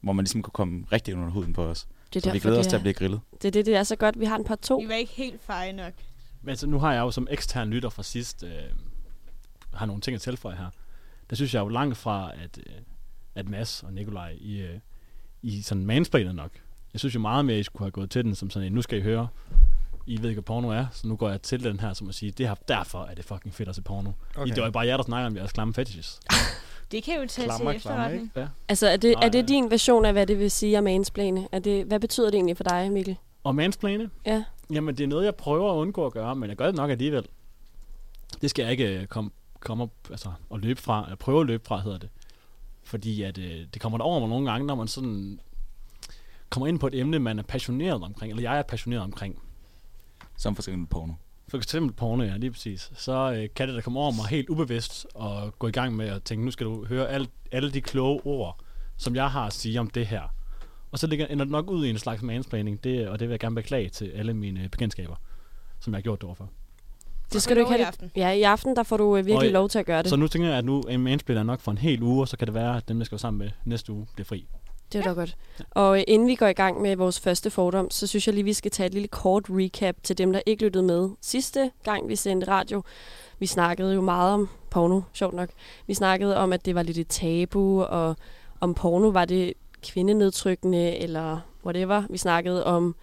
hvor 0.00 0.12
man 0.12 0.22
ligesom 0.24 0.42
kunne 0.42 0.52
komme 0.52 0.84
rigtig 0.92 1.14
under 1.14 1.30
huden 1.30 1.52
på 1.52 1.64
os. 1.64 1.86
Det 2.14 2.22
Så 2.22 2.28
er 2.28 2.32
vi 2.32 2.38
derfor, 2.38 2.48
glæder 2.48 2.58
os 2.60 2.66
det 2.66 2.70
til 2.70 2.74
er, 2.76 2.78
at 2.78 2.82
blive 2.82 2.94
grillet. 2.94 3.20
det 3.42 3.48
er 3.48 3.50
det, 3.52 3.66
det 3.66 3.76
er 3.76 3.82
så 3.82 3.96
godt. 3.96 4.20
Vi 4.20 4.24
har 4.24 4.36
en 4.36 4.44
par 4.44 4.56
to. 4.56 4.76
Vi 4.76 4.88
var 4.88 4.94
ikke 4.94 5.12
helt 5.12 5.40
feje 5.42 5.72
nok. 5.72 5.92
Men 6.42 6.50
altså, 6.50 6.66
nu 6.66 6.78
har 6.78 6.92
jeg 6.92 7.00
jo 7.00 7.10
som 7.10 7.26
ekstern 7.30 7.70
lytter 7.70 7.88
fra 7.88 8.02
sidst, 8.02 8.42
øh, 8.42 8.50
har 9.74 9.86
nogle 9.86 10.00
ting 10.02 10.14
at 10.14 10.20
tilføje 10.20 10.56
her. 10.56 10.70
Der 11.30 11.36
synes 11.36 11.54
jeg 11.54 11.60
jo 11.60 11.68
langt 11.68 11.96
fra, 11.96 12.32
at, 12.44 12.58
øh, 12.66 12.72
at 13.38 13.48
Mads 13.48 13.82
og 13.82 13.92
Nikolaj, 13.92 14.36
I, 14.40 14.60
øh, 14.60 14.78
I 15.42 15.62
sådan 15.62 15.86
mansplaner 15.86 16.32
nok. 16.32 16.50
Jeg 16.92 17.00
synes 17.00 17.14
jo 17.14 17.20
meget 17.20 17.44
mere, 17.44 17.56
at 17.56 17.60
I 17.60 17.62
skulle 17.62 17.84
have 17.84 17.90
gået 17.90 18.10
til 18.10 18.24
den 18.24 18.34
som 18.34 18.50
sådan 18.50 18.66
en, 18.66 18.72
nu 18.72 18.82
skal 18.82 18.98
I 18.98 19.02
høre, 19.02 19.28
I 20.06 20.22
ved 20.22 20.28
ikke, 20.28 20.40
hvad 20.40 20.42
porno 20.42 20.68
er, 20.68 20.86
så 20.92 21.08
nu 21.08 21.16
går 21.16 21.30
jeg 21.30 21.42
til 21.42 21.64
den 21.64 21.80
her 21.80 21.92
som 21.92 22.08
at 22.08 22.14
sige, 22.14 22.32
det 22.32 22.48
her, 22.48 22.54
derfor 22.68 23.04
er 23.04 23.14
det 23.14 23.24
fucking 23.24 23.54
fedt 23.54 23.68
at 23.68 23.74
se 23.74 23.82
porno. 23.82 24.10
Okay. 24.36 24.46
I, 24.46 24.50
det 24.50 24.60
var 24.60 24.66
jo 24.66 24.70
bare 24.70 24.86
jer, 24.86 24.96
der 24.96 25.04
snakker 25.04 25.26
om 25.26 25.36
jeres 25.36 25.52
klamme 25.52 25.74
fetishes. 25.74 26.20
Det 26.92 27.02
kan 27.02 27.20
jo 27.20 27.26
tage 27.26 27.44
Klammer, 27.46 27.72
til 27.72 27.80
klammer, 27.80 28.04
efterretning. 28.04 28.32
Ja. 28.36 28.46
Altså, 28.68 28.88
er 28.88 28.96
det, 28.96 29.14
Nej, 29.14 29.26
er 29.26 29.30
det 29.30 29.38
ja. 29.38 29.46
din 29.46 29.70
version 29.70 30.04
af, 30.04 30.12
hvad 30.12 30.26
det 30.26 30.38
vil 30.38 30.50
sige 30.50 30.78
at 30.78 30.84
mansplane? 30.84 31.48
Er 31.52 31.58
det, 31.58 31.84
hvad 31.84 32.00
betyder 32.00 32.26
det 32.26 32.34
egentlig 32.34 32.56
for 32.56 32.64
dig, 32.64 32.92
Mikkel? 32.92 33.16
Og 33.44 33.54
mansplane? 33.54 34.10
Ja. 34.26 34.44
Jamen, 34.72 34.96
det 34.96 35.04
er 35.04 35.08
noget, 35.08 35.24
jeg 35.24 35.34
prøver 35.34 35.72
at 35.72 35.76
undgå 35.76 36.06
at 36.06 36.12
gøre, 36.12 36.36
men 36.36 36.48
jeg 36.48 36.56
gør 36.56 36.66
det 36.66 36.74
nok 36.74 36.90
alligevel. 36.90 37.26
Det 38.42 38.50
skal 38.50 38.62
jeg 38.62 38.72
ikke 38.72 39.00
øh, 39.00 39.06
komme 39.06 39.30
kom 39.60 39.80
op 39.80 39.90
altså, 40.10 40.32
og 40.50 40.60
løbe 40.60 40.80
fra, 40.80 41.04
eller 41.04 41.16
prøve 41.16 41.40
at 41.40 41.46
løbe 41.46 41.66
fra, 41.66 41.80
hedder 41.80 41.98
det. 41.98 42.08
Fordi 42.88 43.22
at, 43.22 43.38
øh, 43.38 43.66
det 43.74 43.82
kommer 43.82 43.98
der 43.98 44.04
over 44.04 44.20
mig 44.20 44.28
nogle 44.28 44.50
gange, 44.50 44.66
når 44.66 44.74
man 44.74 44.88
sådan 44.88 45.40
kommer 46.50 46.66
ind 46.66 46.78
på 46.78 46.86
et 46.86 46.94
emne, 46.94 47.18
man 47.18 47.38
er 47.38 47.42
passioneret 47.42 48.02
omkring, 48.02 48.30
eller 48.30 48.42
jeg 48.42 48.58
er 48.58 48.62
passioneret 48.62 49.02
omkring. 49.02 49.42
Som 50.36 50.54
for 50.54 50.62
eksempel 50.62 50.86
porno. 50.86 51.12
For 51.48 51.56
eksempel 51.56 51.92
porno, 51.92 52.24
ja, 52.24 52.36
lige 52.36 52.50
præcis. 52.50 52.92
Så 52.96 53.32
øh, 53.32 53.48
kan 53.54 53.68
det 53.68 53.76
da 53.76 53.80
komme 53.80 54.00
over 54.00 54.10
mig 54.10 54.26
helt 54.26 54.48
ubevidst 54.48 55.06
og 55.14 55.58
gå 55.58 55.68
i 55.68 55.70
gang 55.70 55.96
med 55.96 56.06
at 56.06 56.22
tænke, 56.22 56.44
nu 56.44 56.50
skal 56.50 56.66
du 56.66 56.84
høre 56.84 57.08
alle, 57.08 57.28
alle 57.52 57.72
de 57.72 57.80
kloge 57.80 58.20
ord, 58.24 58.58
som 58.96 59.14
jeg 59.14 59.30
har 59.30 59.46
at 59.46 59.52
sige 59.52 59.80
om 59.80 59.90
det 59.90 60.06
her. 60.06 60.22
Og 60.90 60.98
så 60.98 61.06
ligger, 61.06 61.26
ender 61.26 61.44
det 61.44 61.52
nok 61.52 61.70
ud 61.70 61.86
i 61.86 61.90
en 61.90 61.98
slags 61.98 62.22
mansplaining, 62.22 62.84
det, 62.84 63.08
og 63.08 63.18
det 63.18 63.28
vil 63.28 63.32
jeg 63.32 63.40
gerne 63.40 63.54
beklage 63.54 63.88
til 63.88 64.04
alle 64.04 64.34
mine 64.34 64.68
bekendtskaber, 64.68 65.16
som 65.80 65.92
jeg 65.92 65.96
har 65.96 66.02
gjort 66.02 66.20
det 66.20 66.24
overfor. 66.24 66.50
Det 67.32 67.42
skal 67.42 67.56
du 67.56 67.60
ikke 67.60 67.70
have 67.70 67.80
i 67.80 67.84
aften? 67.84 68.10
Ja, 68.16 68.30
i 68.30 68.42
aften, 68.42 68.76
der 68.76 68.82
får 68.82 68.96
du 68.96 69.16
øh, 69.16 69.26
virkelig 69.26 69.48
Og- 69.48 69.52
lov 69.52 69.68
til 69.68 69.78
at 69.78 69.86
gøre 69.86 70.02
det. 70.02 70.10
Så 70.10 70.16
nu 70.16 70.28
tænker 70.28 70.48
jeg, 70.48 70.58
at 70.58 70.64
nu 70.64 70.80
er 70.80 71.42
nok 71.42 71.60
for 71.60 71.70
en 71.70 71.78
hel 71.78 72.02
uge, 72.02 72.20
og 72.20 72.28
så 72.28 72.36
kan 72.36 72.46
det 72.46 72.54
være, 72.54 72.76
at 72.76 72.88
dem, 72.88 72.98
jeg 72.98 73.06
skal 73.06 73.14
være 73.16 73.20
sammen 73.20 73.38
med 73.38 73.50
næste 73.64 73.92
uge, 73.92 74.06
bliver 74.14 74.24
fri. 74.24 74.46
Det 74.92 74.98
er 74.98 75.02
da 75.02 75.10
godt. 75.10 75.36
Og 75.70 75.98
øh, 75.98 76.04
inden 76.08 76.28
vi 76.28 76.34
går 76.34 76.46
i 76.46 76.52
gang 76.52 76.82
med 76.82 76.96
vores 76.96 77.20
første 77.20 77.50
fordom, 77.50 77.90
så 77.90 78.06
synes 78.06 78.26
jeg 78.26 78.34
lige, 78.34 78.44
vi 78.44 78.52
skal 78.52 78.70
tage 78.70 78.86
et 78.86 78.92
lille 78.92 79.08
kort 79.08 79.44
recap 79.50 79.96
til 80.02 80.18
dem, 80.18 80.32
der 80.32 80.40
ikke 80.46 80.64
lyttede 80.64 80.84
med. 80.84 81.08
Sidste 81.20 81.70
gang, 81.84 82.08
vi 82.08 82.16
sendte 82.16 82.48
radio, 82.48 82.82
vi 83.38 83.46
snakkede 83.46 83.94
jo 83.94 84.00
meget 84.00 84.34
om 84.34 84.48
porno, 84.70 85.00
sjovt 85.12 85.34
nok. 85.34 85.48
Vi 85.86 85.94
snakkede 85.94 86.36
om, 86.36 86.52
at 86.52 86.64
det 86.64 86.74
var 86.74 86.82
lidt 86.82 86.98
et 86.98 87.08
tabu, 87.08 87.82
og 87.82 88.16
om 88.60 88.74
porno 88.74 89.08
var 89.08 89.24
det 89.24 89.52
kvindenedtrykkende, 89.82 90.96
eller 90.96 91.40
whatever. 91.64 92.02
Vi 92.10 92.18
snakkede 92.18 92.64
om 92.66 92.94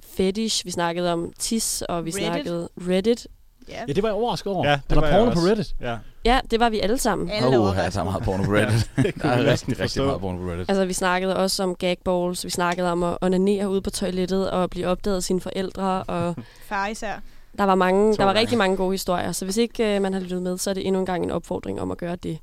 fetish, 0.00 0.64
vi 0.64 0.70
snakkede 0.70 1.12
om 1.12 1.32
tis, 1.38 1.82
og 1.82 2.04
vi 2.04 2.10
Reddit. 2.10 2.24
snakkede 2.24 2.68
Reddit. 2.88 3.26
Ja. 3.68 3.84
Ja, 3.88 3.92
det 3.92 4.02
var 4.02 4.08
jeg 4.08 4.16
overrasket 4.16 4.52
over. 4.52 4.66
Ja, 4.66 4.72
er 4.72 4.76
det 4.76 4.90
der 4.90 5.00
var 5.00 5.06
jeg 5.06 5.18
porno 5.18 5.34
på. 5.34 5.40
Reddit? 5.40 5.74
Ja. 5.80 5.96
Ja, 6.24 6.40
det 6.50 6.60
var 6.60 6.68
vi 6.68 6.80
alle 6.80 6.98
sammen. 6.98 7.30
Alle 7.30 7.48
oh, 7.48 7.54
overrasket. 7.54 7.80
her 7.80 7.86
er 7.86 7.90
så 7.90 8.04
meget 8.04 8.22
porno 8.22 8.44
på 8.44 8.52
Reddit. 8.52 8.90
det 8.96 9.22
Der 9.22 9.28
er 9.28 9.44
rigtig, 9.50 9.80
rigtig 9.80 10.02
meget 10.02 10.20
porno 10.20 10.38
på 10.38 10.50
Reddit. 10.50 10.68
Altså, 10.68 10.84
vi 10.84 10.92
snakkede 10.92 11.36
også 11.36 11.62
om 11.62 11.74
gagballs, 11.74 12.44
vi 12.44 12.50
snakkede 12.50 12.92
om 12.92 13.02
at 13.02 13.18
onanere 13.20 13.68
ude 13.68 13.80
på 13.80 13.90
toilettet 13.90 14.50
og 14.50 14.70
blive 14.70 14.86
opdaget 14.86 15.16
af 15.16 15.22
sine 15.22 15.40
forældre, 15.40 16.02
og 16.02 16.34
Far 16.68 16.86
især. 16.86 17.20
der 17.58 17.64
var, 17.64 17.74
mange, 17.74 18.16
der 18.16 18.24
var 18.24 18.34
rigtig 18.34 18.58
mange 18.58 18.76
gode 18.76 18.92
historier. 18.92 19.32
Så 19.32 19.44
hvis 19.44 19.56
ikke 19.56 19.96
øh, 19.96 20.02
man 20.02 20.12
har 20.12 20.20
lyttet 20.20 20.42
med, 20.42 20.58
så 20.58 20.70
er 20.70 20.74
det 20.74 20.86
endnu 20.86 21.00
en 21.00 21.06
gang 21.06 21.24
en 21.24 21.30
opfordring 21.30 21.80
om 21.80 21.90
at 21.90 21.98
gøre 21.98 22.16
det. 22.16 22.38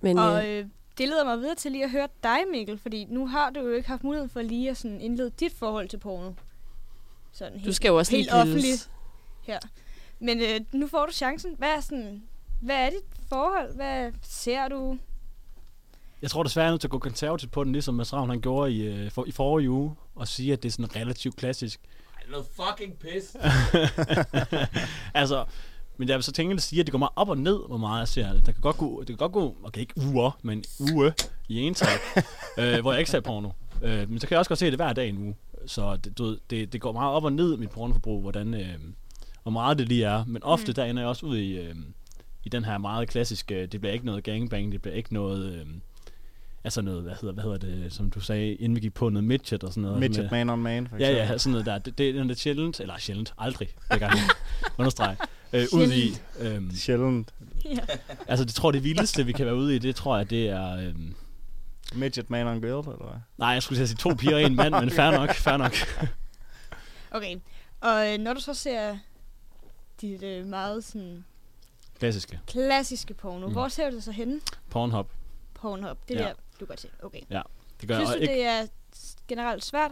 Men 0.00 0.18
Og 0.18 0.46
øh, 0.48 0.58
øh, 0.58 0.64
det 0.98 1.08
leder 1.08 1.24
mig 1.24 1.38
videre 1.38 1.54
til 1.54 1.72
lige 1.72 1.84
at 1.84 1.90
høre 1.90 2.08
dig, 2.22 2.38
Mikkel, 2.52 2.78
fordi 2.78 3.06
nu 3.10 3.26
har 3.26 3.50
du 3.50 3.60
jo 3.60 3.72
ikke 3.72 3.88
haft 3.88 4.04
mulighed 4.04 4.28
for 4.28 4.42
lige 4.42 4.70
at 4.70 4.76
sådan 4.76 5.00
indlede 5.00 5.30
dit 5.40 5.52
forhold 5.58 5.88
til 5.88 5.96
porno. 5.98 6.30
Sådan 7.32 7.52
helt, 7.52 7.66
du 7.66 7.72
skal 7.72 7.88
jo 7.88 7.98
også 7.98 8.12
helt 8.12 8.30
lige 8.32 8.42
gildes. 8.42 8.50
offentligt. 8.50 8.90
her. 9.46 9.58
Men 10.20 10.40
øh, 10.40 10.60
nu 10.72 10.86
får 10.86 11.06
du 11.06 11.12
chancen. 11.12 11.54
Hvad 11.58 11.68
er, 11.68 11.80
sådan, 11.80 12.22
hvad 12.60 12.76
er 12.76 12.90
dit 12.90 13.26
forhold? 13.28 13.74
Hvad 13.76 14.12
ser 14.22 14.68
du? 14.68 14.98
Jeg 16.22 16.30
tror 16.30 16.42
desværre, 16.42 16.64
jeg 16.64 16.68
er 16.68 16.72
nødt 16.72 16.80
til 16.80 16.88
at 16.88 16.90
gå 16.90 16.98
konservativt 16.98 17.52
på 17.52 17.64
den, 17.64 17.72
ligesom 17.72 17.94
Mads 17.94 18.12
Ravn 18.12 18.30
han 18.30 18.40
gjorde 18.40 18.72
i, 18.72 18.82
øh, 18.86 19.10
for, 19.10 19.24
i 19.26 19.30
forrige 19.30 19.70
uge, 19.70 19.94
og 20.14 20.28
sige, 20.28 20.52
at 20.52 20.62
det 20.62 20.68
er 20.68 20.72
sådan 20.72 20.96
relativt 20.96 21.36
klassisk. 21.36 21.80
Noget 22.30 22.46
fucking 22.46 22.98
pis. 22.98 23.36
altså, 25.20 25.44
men 25.96 26.08
jeg 26.08 26.16
vil 26.16 26.24
så 26.24 26.32
tænke 26.32 26.54
at 26.54 26.62
sige, 26.62 26.80
at 26.80 26.86
det 26.86 26.92
går 26.92 26.98
meget 26.98 27.12
op 27.16 27.28
og 27.28 27.38
ned, 27.38 27.58
hvor 27.68 27.76
meget 27.76 28.00
jeg 28.00 28.08
ser 28.08 28.32
det. 28.32 28.46
Der 28.46 28.52
kan 28.52 28.60
godt 28.60 28.76
gå, 28.76 29.00
det 29.00 29.06
kan 29.06 29.16
godt 29.16 29.32
gå, 29.32 29.56
okay 29.64 29.80
ikke 29.80 29.94
uger, 29.96 30.38
men 30.42 30.64
uge 30.80 31.12
i 31.48 31.60
en 31.60 31.74
træk, 31.74 31.98
øh, 32.58 32.80
hvor 32.80 32.92
jeg 32.92 32.98
ikke 32.98 33.10
ser 33.10 33.20
porno. 33.20 33.50
Øh, 33.82 34.10
men 34.10 34.20
så 34.20 34.26
kan 34.26 34.34
jeg 34.34 34.38
også 34.38 34.48
godt 34.48 34.58
se 34.58 34.66
det 34.66 34.74
hver 34.74 34.92
dag 34.92 35.08
en 35.08 35.18
uge. 35.18 35.36
Så 35.66 35.96
det, 35.96 36.18
du 36.18 36.24
ved, 36.24 36.38
det, 36.50 36.72
det 36.72 36.80
går 36.80 36.92
meget 36.92 37.14
op 37.14 37.24
og 37.24 37.32
ned, 37.32 37.56
mit 37.56 37.70
pornoforbrug, 37.70 38.22
hvordan, 38.22 38.54
øh, 38.54 38.78
hvor 39.42 39.50
meget 39.52 39.78
det 39.78 39.88
lige 39.88 40.04
er. 40.04 40.24
Men 40.24 40.42
ofte 40.42 40.66
Mm. 40.70 40.74
der 40.74 40.84
ender 40.84 41.02
jeg 41.02 41.08
også 41.08 41.26
ud 41.26 41.36
i, 41.38 41.52
øh, 41.58 41.74
i 42.44 42.48
den 42.48 42.64
her 42.64 42.78
meget 42.78 43.08
klassiske, 43.08 43.66
det 43.66 43.80
bliver 43.80 43.92
ikke 43.92 44.06
noget 44.06 44.24
gangbang, 44.24 44.72
det 44.72 44.82
bliver 44.82 44.94
ikke 44.94 45.14
noget... 45.14 45.52
Øh, 45.54 45.66
Altså 46.64 46.82
noget, 46.82 47.02
hvad 47.02 47.12
hedder, 47.20 47.32
hvad 47.34 47.44
hedder 47.44 47.58
det, 47.58 47.92
som 47.92 48.10
du 48.10 48.20
sagde, 48.20 48.54
inden 48.54 48.76
vi 48.76 48.80
gik 48.80 48.94
på 48.94 49.08
noget 49.08 49.24
midget 49.24 49.64
og 49.64 49.70
sådan 49.72 49.82
noget. 49.82 49.98
Midget 50.00 50.18
Med- 50.22 50.30
man 50.30 50.50
on 50.50 50.58
man, 50.62 50.86
for 50.88 50.96
Ja, 50.96 51.02
eksempel. 51.10 51.32
ja, 51.32 51.38
sådan 51.38 51.50
noget 51.52 51.66
der. 51.66 51.78
Det, 51.78 51.98
det 51.98 52.16
er 52.18 52.24
lidt 52.24 52.38
sjældent, 52.38 52.80
eller 52.80 52.98
sjældent, 52.98 53.34
aldrig, 53.38 53.68
jeg 53.90 54.00
gerne 54.00 54.16
understrege, 54.78 55.16
øh, 55.52 55.66
ud 55.72 55.92
i. 55.92 56.12
Øhm, 56.40 56.70
Sjældent. 56.74 57.34
Ja. 57.64 57.76
altså, 58.28 58.44
det 58.44 58.54
tror 58.54 58.68
jeg, 58.70 58.74
det 58.74 58.84
vildeste, 58.84 59.26
vi 59.26 59.32
kan 59.32 59.46
være 59.46 59.54
ude 59.56 59.76
i, 59.76 59.78
det 59.78 59.96
tror 59.96 60.16
jeg, 60.16 60.30
det 60.30 60.48
er... 60.48 60.76
Øhm, 60.76 61.14
Midget 61.94 62.30
man 62.30 62.46
on 62.46 62.60
girl, 62.60 62.66
eller 62.92 63.10
hvad? 63.10 63.20
nej, 63.38 63.48
jeg 63.48 63.62
skulle 63.62 63.86
sige 63.86 63.96
to 63.96 64.10
piger 64.18 64.34
og 64.36 64.42
en 64.42 64.56
mand, 64.56 64.74
men 64.74 64.90
fair 64.90 65.10
nok, 65.10 65.34
fair 65.34 65.56
nok. 65.56 65.72
Okay. 67.10 67.36
Og 67.80 68.12
øh, 68.12 68.18
når 68.18 68.34
du 68.34 68.40
så 68.40 68.54
ser 68.54 68.98
dit 70.00 70.22
øh, 70.22 70.46
meget 70.46 70.84
sådan 70.84 71.24
Klassiske. 71.98 72.40
klassiske 72.46 73.14
porno, 73.14 73.46
Mm. 73.46 73.52
hvor 73.52 73.68
ser 73.68 73.90
du 73.90 73.96
det 73.96 74.04
så 74.04 74.12
henne? 74.12 74.40
Pornhub. 74.70 75.06
Pornhub. 75.54 75.98
Det 76.08 76.16
er 76.16 76.20
Ja. 76.20 76.26
ja. 76.26 76.28
der, 76.28 76.34
du 76.60 76.64
går 76.64 76.74
til. 76.74 76.88
Okay. 77.02 77.20
Det 77.80 77.88
gør 77.88 77.94
Synes 77.96 78.10
jeg 78.10 78.16
du, 78.16 78.22
ikke. 78.22 78.34
det 78.34 78.44
er 78.46 78.66
generelt 79.28 79.64
svært 79.64 79.90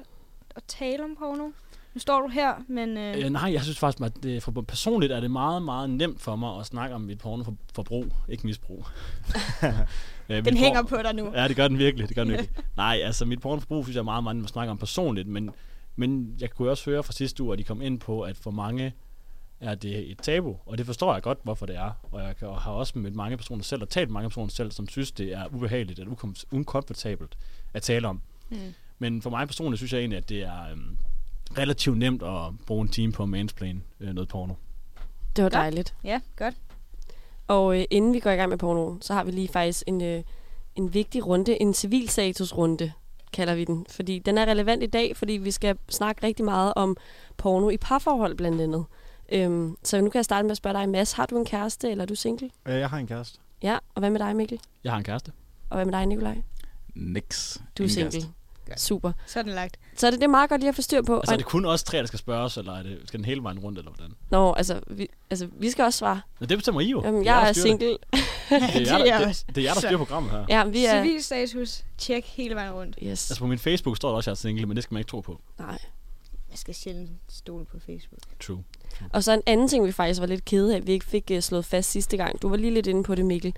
at 0.56 0.62
tale 0.68 1.04
om 1.04 1.16
porno? 1.18 1.48
Nu 1.94 2.00
står 2.00 2.20
du 2.20 2.28
her, 2.28 2.54
men... 2.68 2.96
Øh, 2.96 3.16
Øh, 3.24 3.30
nej, 3.30 3.52
jeg 3.52 3.62
synes 3.62 3.78
faktisk, 3.78 4.02
at 4.04 4.22
det, 4.22 4.42
for 4.42 4.52
personligt 4.52 5.12
er 5.12 5.20
det 5.20 5.30
meget, 5.30 5.62
meget 5.62 5.90
nemt 5.90 6.20
for 6.20 6.36
mig 6.36 6.60
at 6.60 6.66
snakke 6.66 6.94
om 6.94 7.00
mit 7.00 7.18
pornoforbrug, 7.18 8.06
ikke 8.28 8.46
misbrug. 8.46 8.86
Øh, 10.30 10.44
den 10.44 10.54
por- 10.54 10.58
hænger 10.58 10.82
på 10.82 10.96
dig 11.02 11.14
nu. 11.14 11.32
Ja, 11.34 11.48
det 11.48 11.56
gør 11.56 11.68
den 11.68 11.78
virkelig. 11.78 12.08
Det 12.08 12.14
gør 12.16 12.24
den 12.24 12.30
virkelig. 12.32 12.50
Nej, 12.76 13.00
altså 13.04 13.24
mit 13.24 13.40
pornoforbrug 13.40 13.84
synes 13.84 13.94
jeg 13.94 14.00
er 14.00 14.04
meget, 14.04 14.22
meget 14.24 14.36
nemt 14.36 14.46
at 14.46 14.50
snakke 14.52 14.70
om 14.70 14.78
personligt, 14.78 15.28
men, 15.28 15.50
men 15.96 16.36
jeg 16.40 16.50
kunne 16.50 16.70
også 16.70 16.90
høre 16.90 17.02
fra 17.02 17.12
sidste 17.12 17.42
uge, 17.42 17.52
at 17.52 17.58
de 17.58 17.64
kom 17.64 17.82
ind 17.82 18.00
på, 18.00 18.22
at 18.22 18.36
for 18.36 18.50
mange 18.50 18.92
er 19.60 19.74
det 19.74 20.10
et 20.10 20.18
tabu, 20.22 20.56
og 20.66 20.78
det 20.78 20.86
forstår 20.86 21.12
jeg 21.12 21.22
godt, 21.22 21.38
hvorfor 21.42 21.66
det 21.66 21.76
er. 21.76 21.90
Og 22.12 22.22
jeg 22.22 22.36
kan- 22.36 22.48
og 22.48 22.60
har 22.60 22.72
også 22.72 22.98
mødt 22.98 23.14
mange 23.14 23.36
personer 23.36 23.62
selv, 23.64 23.82
og 23.82 23.88
talt 23.88 24.10
mange 24.10 24.28
personer 24.28 24.48
selv, 24.50 24.70
som 24.72 24.88
synes, 24.88 25.12
det 25.12 25.32
er 25.32 25.46
ubehageligt 25.54 25.98
eller 25.98 26.12
ukom- 26.12 26.44
ukomfortabelt 26.52 27.38
at 27.74 27.82
tale 27.82 28.08
om. 28.08 28.20
Mm. 28.50 28.56
Men 28.98 29.22
for 29.22 29.30
mig 29.30 29.46
personligt 29.46 29.78
synes 29.78 29.92
jeg 29.92 29.98
egentlig, 29.98 30.16
at 30.16 30.28
det 30.28 30.42
er 30.42 30.70
øhm, 30.70 30.96
relativt 31.58 31.98
nemt 31.98 32.22
at 32.22 32.42
bruge 32.66 32.82
en 32.82 32.88
time 32.88 33.12
på 33.12 33.26
mansplain 33.26 33.82
øh, 34.00 34.12
noget 34.12 34.28
porno. 34.28 34.54
det 35.36 35.44
var 35.44 35.50
Godt. 35.50 35.52
dejligt. 35.52 35.94
Ja, 36.04 36.20
godt. 36.36 36.54
Og 37.48 37.78
øh, 37.78 37.84
inden 37.90 38.12
vi 38.12 38.20
går 38.20 38.30
i 38.30 38.34
gang 38.36 38.48
med 38.48 38.58
porno, 38.58 38.96
så 39.00 39.14
har 39.14 39.24
vi 39.24 39.30
lige 39.30 39.48
faktisk 39.48 39.82
en, 39.86 40.02
øh, 40.02 40.22
en 40.76 40.94
vigtig 40.94 41.26
runde, 41.26 41.62
en 41.62 41.74
civilstatusrunde, 41.74 42.92
kalder 43.32 43.54
vi 43.54 43.64
den. 43.64 43.86
Fordi 43.90 44.18
den 44.18 44.38
er 44.38 44.46
relevant 44.46 44.82
i 44.82 44.86
dag, 44.86 45.16
fordi 45.16 45.32
vi 45.32 45.50
skal 45.50 45.76
snakke 45.88 46.26
rigtig 46.26 46.44
meget 46.44 46.72
om 46.76 46.96
porno 47.36 47.68
i 47.70 47.76
parforhold 47.76 48.34
blandt 48.36 48.60
andet. 48.60 48.84
Øhm, 49.32 49.76
så 49.84 50.00
nu 50.00 50.10
kan 50.10 50.18
jeg 50.18 50.24
starte 50.24 50.42
med 50.44 50.50
at 50.50 50.56
spørge 50.56 50.78
dig, 50.78 50.88
Mads, 50.88 51.12
har 51.12 51.26
du 51.26 51.38
en 51.38 51.44
kæreste, 51.44 51.90
eller 51.90 52.02
er 52.02 52.06
du 52.06 52.14
single? 52.14 52.50
Øh, 52.66 52.74
Jeg 52.74 52.90
har 52.90 52.98
en 52.98 53.06
kæreste. 53.06 53.38
Ja, 53.62 53.78
og 53.94 54.00
hvad 54.00 54.10
med 54.10 54.20
dig, 54.20 54.36
Mikkel? 54.36 54.60
Jeg 54.84 54.92
har 54.92 54.98
en 54.98 55.04
kæreste. 55.04 55.32
Og 55.70 55.76
hvad 55.76 55.84
med 55.84 55.92
dig, 55.92 56.06
Nikolaj? 56.06 56.36
Nix. 56.94 57.56
Du 57.78 57.82
er 57.84 57.88
single. 57.88 58.10
kæreste. 58.66 58.86
Super. 58.86 59.12
Så 59.26 59.38
er 59.38 59.42
den 59.42 59.52
lagt. 59.52 59.76
Så 59.96 60.06
er 60.06 60.10
det, 60.10 60.20
det 60.20 60.24
er 60.24 60.30
meget 60.30 60.50
godt 60.50 60.60
lige 60.60 60.68
at 60.68 60.74
få 60.74 60.82
styr 60.82 61.02
på. 61.02 61.16
Altså 61.16 61.32
er 61.32 61.36
det 61.36 61.46
kun 61.46 61.64
os 61.64 61.82
tre, 61.82 61.98
der 61.98 62.06
skal 62.06 62.18
spørges, 62.18 62.56
eller 62.56 62.72
er 62.72 62.82
det, 62.82 62.98
skal 63.06 63.18
den 63.18 63.24
hele 63.24 63.42
vejen 63.42 63.58
rundt, 63.58 63.78
eller 63.78 63.90
hvordan? 63.90 64.14
Nå, 64.30 64.52
altså 64.52 64.80
vi, 64.86 65.08
altså, 65.30 65.48
vi 65.52 65.70
skal 65.70 65.84
også 65.84 65.98
svare. 65.98 66.20
Nå, 66.40 66.46
det 66.46 66.58
bestemmer 66.58 66.80
I 66.80 66.90
jo. 66.90 67.02
Jamen, 67.04 67.20
er 67.20 67.24
jer, 67.24 67.34
jeg 67.34 67.42
der 67.42 67.48
er 67.48 67.52
styrer 67.52 67.76
det. 67.76 67.80
single. 67.80 67.98
Det 68.50 68.88
er 68.88 68.94
jer, 68.94 68.98
Det 68.98 69.08
der, 69.08 69.14
er 69.26 69.32
det, 69.54 69.58
er 69.58 69.62
jer, 69.62 69.72
der 69.72 69.80
styrer 69.80 69.96
programmet 69.96 70.30
her. 70.30 70.44
Ja, 70.48 70.64
vi 70.64 70.84
er... 70.84 71.02
Civil 71.04 71.22
status. 71.22 71.84
Tjek 71.98 72.24
hele 72.26 72.54
vejen 72.54 72.72
rundt. 72.72 72.98
Yes. 73.02 73.30
Altså 73.30 73.38
på 73.38 73.46
min 73.46 73.58
Facebook 73.58 73.96
står 73.96 74.08
der 74.08 74.16
også, 74.16 74.30
at 74.30 74.32
jeg 74.32 74.38
er 74.38 74.50
single, 74.50 74.66
men 74.66 74.76
det 74.76 74.84
skal 74.84 74.94
man 74.94 75.00
ikke 75.00 75.10
tro 75.10 75.20
på. 75.20 75.40
Nej. 75.58 75.78
Jeg 76.50 76.58
skal 76.58 76.74
sjældent 76.74 77.10
stole 77.28 77.64
på 77.64 77.78
Facebook. 77.86 78.20
True. 78.40 78.62
Og 79.12 79.24
så 79.24 79.32
en 79.32 79.42
anden 79.46 79.68
ting, 79.68 79.86
vi 79.86 79.92
faktisk 79.92 80.20
var 80.20 80.26
lidt 80.26 80.44
kede 80.44 80.72
af, 80.72 80.76
at 80.76 80.86
vi 80.86 80.92
ikke 80.92 81.06
fik 81.06 81.30
uh, 81.32 81.40
slået 81.40 81.64
fast 81.64 81.90
sidste 81.90 82.16
gang. 82.16 82.42
Du 82.42 82.48
var 82.48 82.56
lige 82.56 82.74
lidt 82.74 82.86
inde 82.86 83.02
på 83.02 83.14
det, 83.14 83.24
Mikkel. 83.24 83.54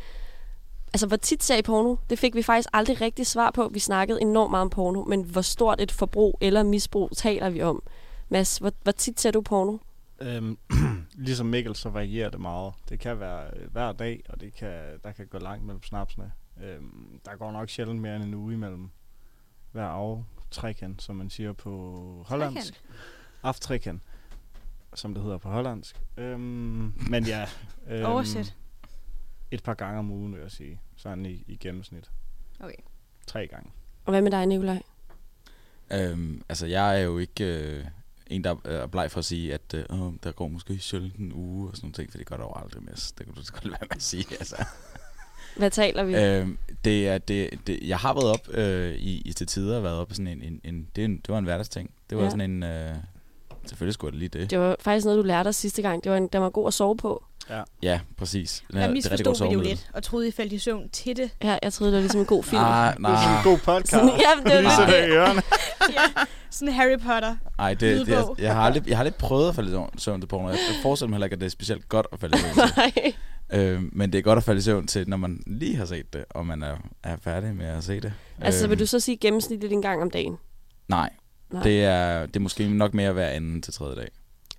Altså, 0.93 1.07
hvor 1.07 1.17
tit 1.17 1.43
ser 1.43 1.57
I 1.57 1.63
porno? 1.63 1.97
Det 2.11 2.19
fik 2.19 2.35
vi 2.35 2.43
faktisk 2.43 2.69
aldrig 2.73 3.01
rigtig 3.01 3.27
svar 3.27 3.51
på. 3.51 3.69
Vi 3.73 3.79
snakkede 3.79 4.21
enormt 4.23 4.51
meget 4.51 4.63
om 4.63 4.71
porno, 4.71 5.05
men 5.05 5.23
hvor 5.23 5.41
stort 5.41 5.81
et 5.81 5.93
forbrug 5.93 6.39
eller 6.41 6.63
misbrug 6.63 7.11
taler 7.17 7.51
vi 7.51 7.63
om? 7.63 7.83
Mads, 8.29 8.59
hvor, 8.59 8.73
hvor 8.83 8.93
tit 8.93 9.21
ser 9.21 9.31
du 9.31 9.41
porno? 9.41 9.79
Øhm, 10.21 10.59
ligesom 11.27 11.47
Mikkel, 11.47 11.77
så 11.77 11.89
varierer 11.89 12.31
det 12.31 12.41
meget. 12.41 12.75
Det 12.89 13.01
kan 13.01 13.21
være 13.21 13.47
øh, 13.57 13.73
hver 13.73 13.93
dag, 13.93 14.23
og 14.29 14.41
det 14.41 14.55
kan, 14.55 14.99
der 15.05 15.13
kan 15.13 15.27
gå 15.27 15.39
langt 15.39 15.65
mellem 15.65 15.83
snapsene. 15.83 16.33
Øhm, 16.65 17.21
der 17.25 17.37
går 17.37 17.53
nok 17.53 17.69
sjældent 17.69 18.01
mere 18.01 18.17
end 18.17 18.25
en 18.25 18.35
uge 18.35 18.55
imellem. 18.55 18.91
hver 19.73 19.85
aftrækant, 19.85 21.03
som 21.03 21.17
man 21.17 21.31
siger 21.31 21.53
på 21.53 22.25
hollandsk. 22.27 22.75
Trekant. 23.61 24.03
Som 24.95 25.15
det 25.15 25.23
hedder 25.23 25.39
på 25.39 25.49
hollandsk. 25.49 26.01
Øhm, 26.17 26.93
men 27.11 27.27
ja. 27.27 27.47
Øhm, 27.89 28.05
Oversæt. 28.05 28.57
Et 29.51 29.63
par 29.63 29.75
gange 29.75 29.99
om 29.99 30.11
ugen, 30.11 30.35
vil 30.35 30.41
jeg 30.41 30.51
sige. 30.51 30.81
Sådan 30.97 31.27
i, 31.27 31.45
i 31.47 31.57
gennemsnit. 31.57 32.11
Okay. 32.61 32.75
Tre 33.27 33.47
gange. 33.47 33.71
Og 34.05 34.13
hvad 34.13 34.23
med 34.23 34.31
dig, 34.31 34.47
Nikolaj? 34.47 34.83
Øhm, 35.93 36.43
altså, 36.49 36.67
jeg 36.67 37.01
er 37.01 37.03
jo 37.03 37.19
ikke 37.19 37.45
øh, 37.45 37.85
en, 38.27 38.45
der 38.45 38.57
er 38.65 38.87
bleg 38.87 39.11
for 39.11 39.19
at 39.19 39.25
sige, 39.25 39.55
at 39.55 39.75
øh, 39.75 39.85
der 40.23 40.33
går 40.33 40.49
måske 40.49 40.79
sjældent 40.79 41.17
en 41.17 41.33
uge 41.33 41.71
og 41.71 41.77
sådan 41.77 41.87
nogle 41.87 41.95
ting, 41.95 42.11
for 42.11 42.19
det 42.19 42.27
gør 42.27 42.37
der 42.37 42.45
jo 42.45 42.53
aldrig 42.57 42.83
med. 42.83 42.93
Det 43.19 43.27
kan 43.27 43.35
du 43.35 43.45
så 43.45 43.53
godt 43.53 43.65
være 43.65 43.79
med 43.81 43.97
at 43.97 44.03
sige. 44.03 44.25
Altså. 44.41 44.65
Hvad 45.57 45.71
taler 45.71 46.05
vi? 46.05 46.15
øhm, 46.17 46.59
det 46.85 47.09
er, 47.09 47.19
det, 47.19 47.67
det, 47.67 47.79
jeg 47.83 47.99
har 47.99 48.15
været 48.15 48.27
op 48.27 48.49
øh, 48.55 48.95
i, 48.95 49.23
i 49.25 49.33
til 49.33 49.47
tider, 49.47 49.81
været 49.81 49.99
op 49.99 50.09
på 50.09 50.15
sådan 50.15 50.27
en, 50.27 50.43
en, 50.43 50.61
en, 50.65 50.89
det, 50.97 51.03
er 51.03 51.05
en, 51.05 51.17
det 51.17 51.29
var 51.29 51.39
en 51.39 51.45
hverdagsting. 51.45 51.91
Det 52.11 52.19
var 52.19 52.25
ja. 52.25 52.31
sådan 52.31 52.51
en, 52.51 52.63
øh, 52.63 52.95
selvfølgelig 53.67 53.95
skulle 53.95 54.09
jeg 54.09 54.13
da 54.15 54.19
lige 54.19 54.41
det. 54.41 54.51
Det 54.51 54.59
var 54.59 54.77
faktisk 54.81 55.05
noget, 55.05 55.19
du 55.19 55.23
lærte 55.27 55.49
os 55.49 55.57
sidste 55.57 55.83
gang. 55.83 56.05
Det 56.05 56.13
var 56.13 56.19
en, 56.19 56.29
den 56.29 56.41
var 56.43 56.51
god 56.51 56.67
at 56.67 56.75
sove 56.75 56.97
på. 56.97 57.25
Ja, 57.83 58.01
præcis. 58.17 58.65
Der 58.73 58.79
det 58.79 58.85
er 58.89 58.91
misforstod 58.93 59.25
godt 59.25 59.41
vi 59.41 59.47
det 59.49 59.55
jo 59.55 59.61
lidt, 59.61 59.91
og 59.95 60.03
troede, 60.03 60.29
I 60.29 60.31
faldt 60.31 60.53
i 60.53 60.59
søvn 60.59 60.89
til 60.89 61.17
det. 61.17 61.31
Ja, 61.45 61.59
jeg 61.63 61.73
troede, 61.73 61.93
det 61.93 61.97
var 61.97 62.01
ligesom 62.01 62.21
en 62.21 62.27
god 62.27 62.43
film. 62.45 62.63
Nej, 62.63 62.95
Det 62.95 63.05
er 63.05 63.17
sådan 63.17 63.29
nej. 63.31 63.39
en 63.39 63.45
god 63.45 63.59
podcast. 63.59 63.91
Sådan, 63.91 64.09
ja, 64.09 64.51
det 64.57 64.65
var 64.65 64.87
det 64.87 65.09
ørerne. 65.09 65.43
ja, 65.97 66.23
sådan 66.51 66.75
Harry 66.75 66.99
Potter. 66.99 67.37
Ej, 67.59 67.75
det, 67.75 67.81
det, 68.07 68.09
jeg, 68.09 68.25
jeg, 68.39 68.55
har 68.55 68.63
aldrig, 68.63 68.89
jeg 68.89 68.97
har 68.97 69.05
lidt 69.05 69.19
prøvet 69.19 69.49
at 69.49 69.55
falde 69.55 69.71
i 69.71 70.01
søvn- 70.01 70.21
til 70.21 70.27
porno. 70.27 70.49
Jeg 70.49 70.59
forestiller 70.83 71.09
mig 71.09 71.17
heller 71.17 71.25
ikke, 71.27 71.35
at 71.35 71.41
det 71.41 71.47
er 71.47 71.51
specielt 71.51 71.89
godt 71.89 72.07
at 72.13 72.21
falde 72.21 72.37
i 72.39 72.41
søvn 72.41 72.55
til. 72.69 72.75
Nej. 73.51 73.61
Øh, 73.61 73.83
men 73.93 74.13
det 74.13 74.19
er 74.19 74.23
godt 74.23 74.37
at 74.37 74.43
falde 74.43 74.59
i 74.59 74.63
søvn 74.63 74.87
til, 74.87 75.09
når 75.09 75.17
man 75.17 75.43
lige 75.47 75.77
har 75.77 75.85
set 75.85 76.13
det, 76.13 76.25
og 76.31 76.47
man 76.47 76.63
er, 76.63 76.77
er 77.05 77.17
færdig 77.25 77.55
med 77.57 77.67
at 77.67 77.85
se 77.85 78.01
det. 78.01 78.13
Altså, 78.41 78.65
Øhm, 78.65 78.71
vil 78.71 78.79
du 78.79 78.87
så 78.87 79.01
sige 79.01 79.17
gennemsnitligt 79.17 79.73
en 79.73 79.83
gang 79.83 80.03
om 80.03 80.11
dagen? 80.11 80.37
Nej, 80.89 81.11
Nej. 81.53 81.63
det 81.63 81.85
er, 81.85 82.27
det 82.27 82.37
er 82.37 82.41
måske 82.41 82.69
nok 82.69 82.95
mere 82.95 83.13
hver 83.13 83.27
anden 83.29 83.63
til 83.63 83.75
tredje 83.75 83.97
dag. 83.97 84.09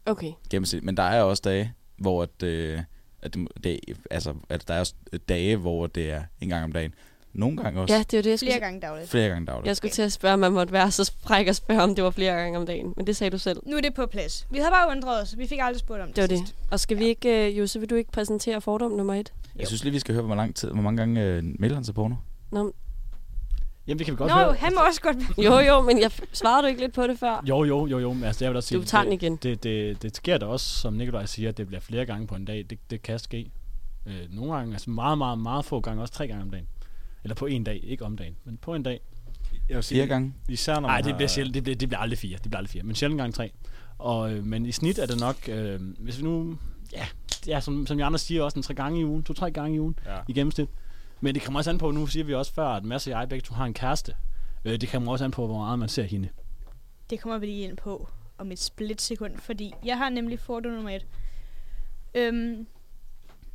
Okay. 0.06 0.32
Gennemsnit. 0.50 0.84
Men 0.84 0.98
der 0.98 1.04
er 1.04 1.22
også 1.24 1.42
dage, 1.46 1.74
hvor 1.98 2.24
at, 2.24 2.44
øh, 2.44 2.80
at, 3.22 3.38
det, 3.64 3.80
altså, 4.12 4.34
at 4.50 4.68
der 4.68 4.74
er 4.74 4.80
også 4.80 4.94
dage, 5.30 5.56
hvor 5.58 5.88
det 5.88 6.12
er 6.12 6.22
en 6.42 6.50
gang 6.50 6.64
om 6.64 6.72
dagen. 6.72 6.94
Nogle 7.34 7.58
gange 7.64 7.82
også 7.82 7.94
Ja, 7.94 8.00
det 8.00 8.14
er 8.14 8.18
jo 8.18 8.22
det, 8.24 8.30
jeg 8.30 8.40
skulle, 8.40 8.52
Flere 8.52 8.60
gange 8.60 8.80
dagligt. 8.82 9.10
flere 9.10 9.30
gange 9.30 9.46
dagligt. 9.46 9.68
jeg 9.68 9.78
skulle 9.78 9.92
til 9.92 10.02
at 10.02 10.12
spørge, 10.12 10.34
om 10.34 10.40
man 10.40 10.52
måtte 10.52 10.74
være 10.74 10.92
så 10.92 11.12
fræk 11.24 11.48
og 11.48 11.56
spørge, 11.56 11.82
om 11.82 11.96
det 11.96 12.04
var 12.04 12.10
flere 12.10 12.34
gange 12.34 12.58
om 12.60 12.66
dagen. 12.66 12.94
Men 12.98 13.08
det 13.08 13.16
sagde 13.16 13.32
du 13.32 13.38
selv. 13.38 13.60
Nu 13.66 13.78
er 13.78 13.82
det 13.82 13.94
på 13.94 14.06
plads. 14.06 14.48
Vi 14.50 14.58
havde 14.58 14.72
bare 14.72 14.92
undret 14.92 15.22
os. 15.22 15.38
Vi 15.38 15.48
fik 15.48 15.60
aldrig 15.62 15.80
spurgt 15.80 16.02
om 16.02 16.08
det 16.08 16.16
Det 16.16 16.22
var 16.22 16.28
det. 16.28 16.38
sidst. 16.40 16.56
Og 16.72 16.80
skal 16.80 17.00
vi 17.00 17.06
ikke, 17.06 17.48
uh, 17.52 17.58
Jose, 17.60 17.80
vil 17.80 17.90
du 17.90 17.96
ikke 17.96 18.12
præsentere 18.12 18.62
fordom 18.62 18.92
nummer 18.92 19.14
et? 19.14 19.34
Jeg 19.56 19.68
synes 19.68 19.84
lige, 19.84 19.94
vi 19.94 20.00
skal 20.00 20.14
høre, 20.16 20.26
hvor, 20.26 20.36
lang 20.36 20.56
tid, 20.56 20.72
hvor 20.72 20.82
mange 20.82 20.98
gange 20.98 21.24
øh, 21.24 21.44
melder 21.60 21.76
han 21.76 21.84
til 21.84 21.94
porno. 21.94 22.16
Nå, 22.52 22.74
Jamen, 23.92 24.00
det 24.00 24.06
kan 24.06 24.14
vi 24.14 24.18
godt 24.18 24.30
Nå, 24.30 24.36
høre. 24.36 24.54
han 24.54 24.74
må 24.76 24.82
også 24.88 25.02
godt... 25.02 25.18
jo, 25.46 25.60
jo, 25.60 25.82
men 25.82 26.00
jeg 26.02 26.12
svarede 26.34 26.64
du 26.64 26.68
ikke 26.68 26.82
lidt 26.82 26.94
på 26.94 27.08
det 27.08 27.20
før? 27.20 27.44
Jo, 27.50 27.64
jo, 27.64 27.88
jo, 27.88 28.00
jo. 28.00 28.14
Men 28.14 28.24
altså, 28.24 28.46
jeg 28.46 28.52
vil 28.52 28.58
også 28.58 28.70
sige, 28.70 28.80
Du 28.80 28.86
tager 28.86 29.04
den 29.04 29.12
det, 29.12 29.22
igen. 29.24 29.36
Det, 29.36 29.64
det, 29.64 30.02
det 30.02 30.16
sker 30.16 30.38
da 30.38 30.46
også, 30.46 30.66
som 30.80 30.94
Nikolaj 30.94 31.26
siger, 31.26 31.50
at 31.50 31.58
det 31.58 31.68
bliver 31.68 31.80
flere 31.82 32.06
gange 32.06 32.28
på 32.28 32.36
en 32.36 32.46
dag. 32.46 32.66
Det, 32.70 32.80
det 32.90 33.02
kan 33.02 33.20
ske. 33.20 33.52
Øh, 34.06 34.14
nogle 34.30 34.54
gange, 34.56 34.74
altså 34.74 34.90
meget, 34.90 35.18
meget, 35.18 35.40
meget 35.40 35.66
få 35.66 35.80
gange, 35.80 36.02
også 36.02 36.14
tre 36.14 36.28
gange 36.28 36.44
om 36.44 36.50
dagen. 36.50 36.68
Eller 37.24 37.36
på 37.36 37.46
en 37.46 37.64
dag, 37.64 37.80
ikke 37.84 38.06
om 38.06 38.18
dagen, 38.18 38.36
men 38.46 38.58
på 38.58 38.74
en 38.76 38.84
dag. 38.84 39.00
Jeg 39.70 39.76
vil 39.76 39.84
sige, 39.84 39.98
Fire 39.98 40.08
gange. 40.08 40.34
Især 40.50 40.80
når 40.80 40.88
Nej, 40.88 41.02
det 41.02 41.16
bliver 41.16 41.28
sjældent. 41.30 41.54
Det 41.56 41.64
bliver, 41.64 41.76
det 41.78 41.90
bliver 41.90 42.00
aldrig 42.00 42.20
fire. 42.20 42.34
Det 42.34 42.42
bliver 42.44 42.58
aldrig 42.58 42.70
fire. 42.70 42.84
Men 42.84 42.96
sjældent 42.96 43.22
gang 43.22 43.34
tre. 43.34 43.52
Og, 43.98 44.34
øh, 44.34 44.46
men 44.46 44.66
i 44.66 44.72
snit 44.72 45.00
er 45.00 45.06
det 45.06 45.20
nok, 45.20 45.36
øh, 45.50 45.80
hvis 46.00 46.18
vi 46.18 46.24
nu, 46.24 46.58
ja, 46.94 47.06
ja 47.48 47.60
som, 47.60 47.88
som 47.88 47.98
de 47.98 48.06
andre 48.06 48.20
siger, 48.20 48.44
også 48.44 48.60
en 48.60 48.64
tre 48.64 48.74
gange 48.74 49.00
i 49.02 49.06
ugen, 49.06 49.24
to-tre 49.24 49.52
gange 49.52 49.76
i 49.76 49.80
ugen 49.80 50.00
Ja. 50.06 50.18
i 50.28 50.34
gennemsnit. 50.34 50.70
Men 51.22 51.36
det 51.36 51.44
kommer 51.44 51.60
også 51.60 51.70
an 51.70 51.78
på, 51.78 51.92
nu 51.92 52.08
siger 52.08 52.24
vi 52.24 52.34
også 52.34 52.54
før, 52.54 52.68
at 52.68 52.84
Mads 52.84 53.08
og 53.08 53.12
jeg 53.12 53.30
begge 53.30 53.44
to 53.44 53.54
har 53.54 53.66
en 53.66 53.74
kæreste. 53.74 54.16
Øh, 54.66 54.82
det 54.82 54.90
kommer 54.90 55.12
også 55.12 55.26
an 55.26 55.32
på, 55.32 55.46
hvor 55.46 55.58
meget 55.58 55.80
man 55.80 55.90
ser 55.90 56.04
hende. 56.04 56.30
Det 57.10 57.20
kommer 57.20 57.38
vi 57.38 57.46
lige 57.46 57.64
ind 57.64 57.78
på 57.78 58.10
om 58.38 58.52
et 58.52 58.60
splitsekund, 58.60 59.38
fordi 59.38 59.74
jeg 59.86 59.98
har 59.98 60.10
nemlig 60.10 60.40
fordom 60.40 60.72
nummer 60.72 60.90
et. 60.90 61.08
Øhm, 62.16 62.68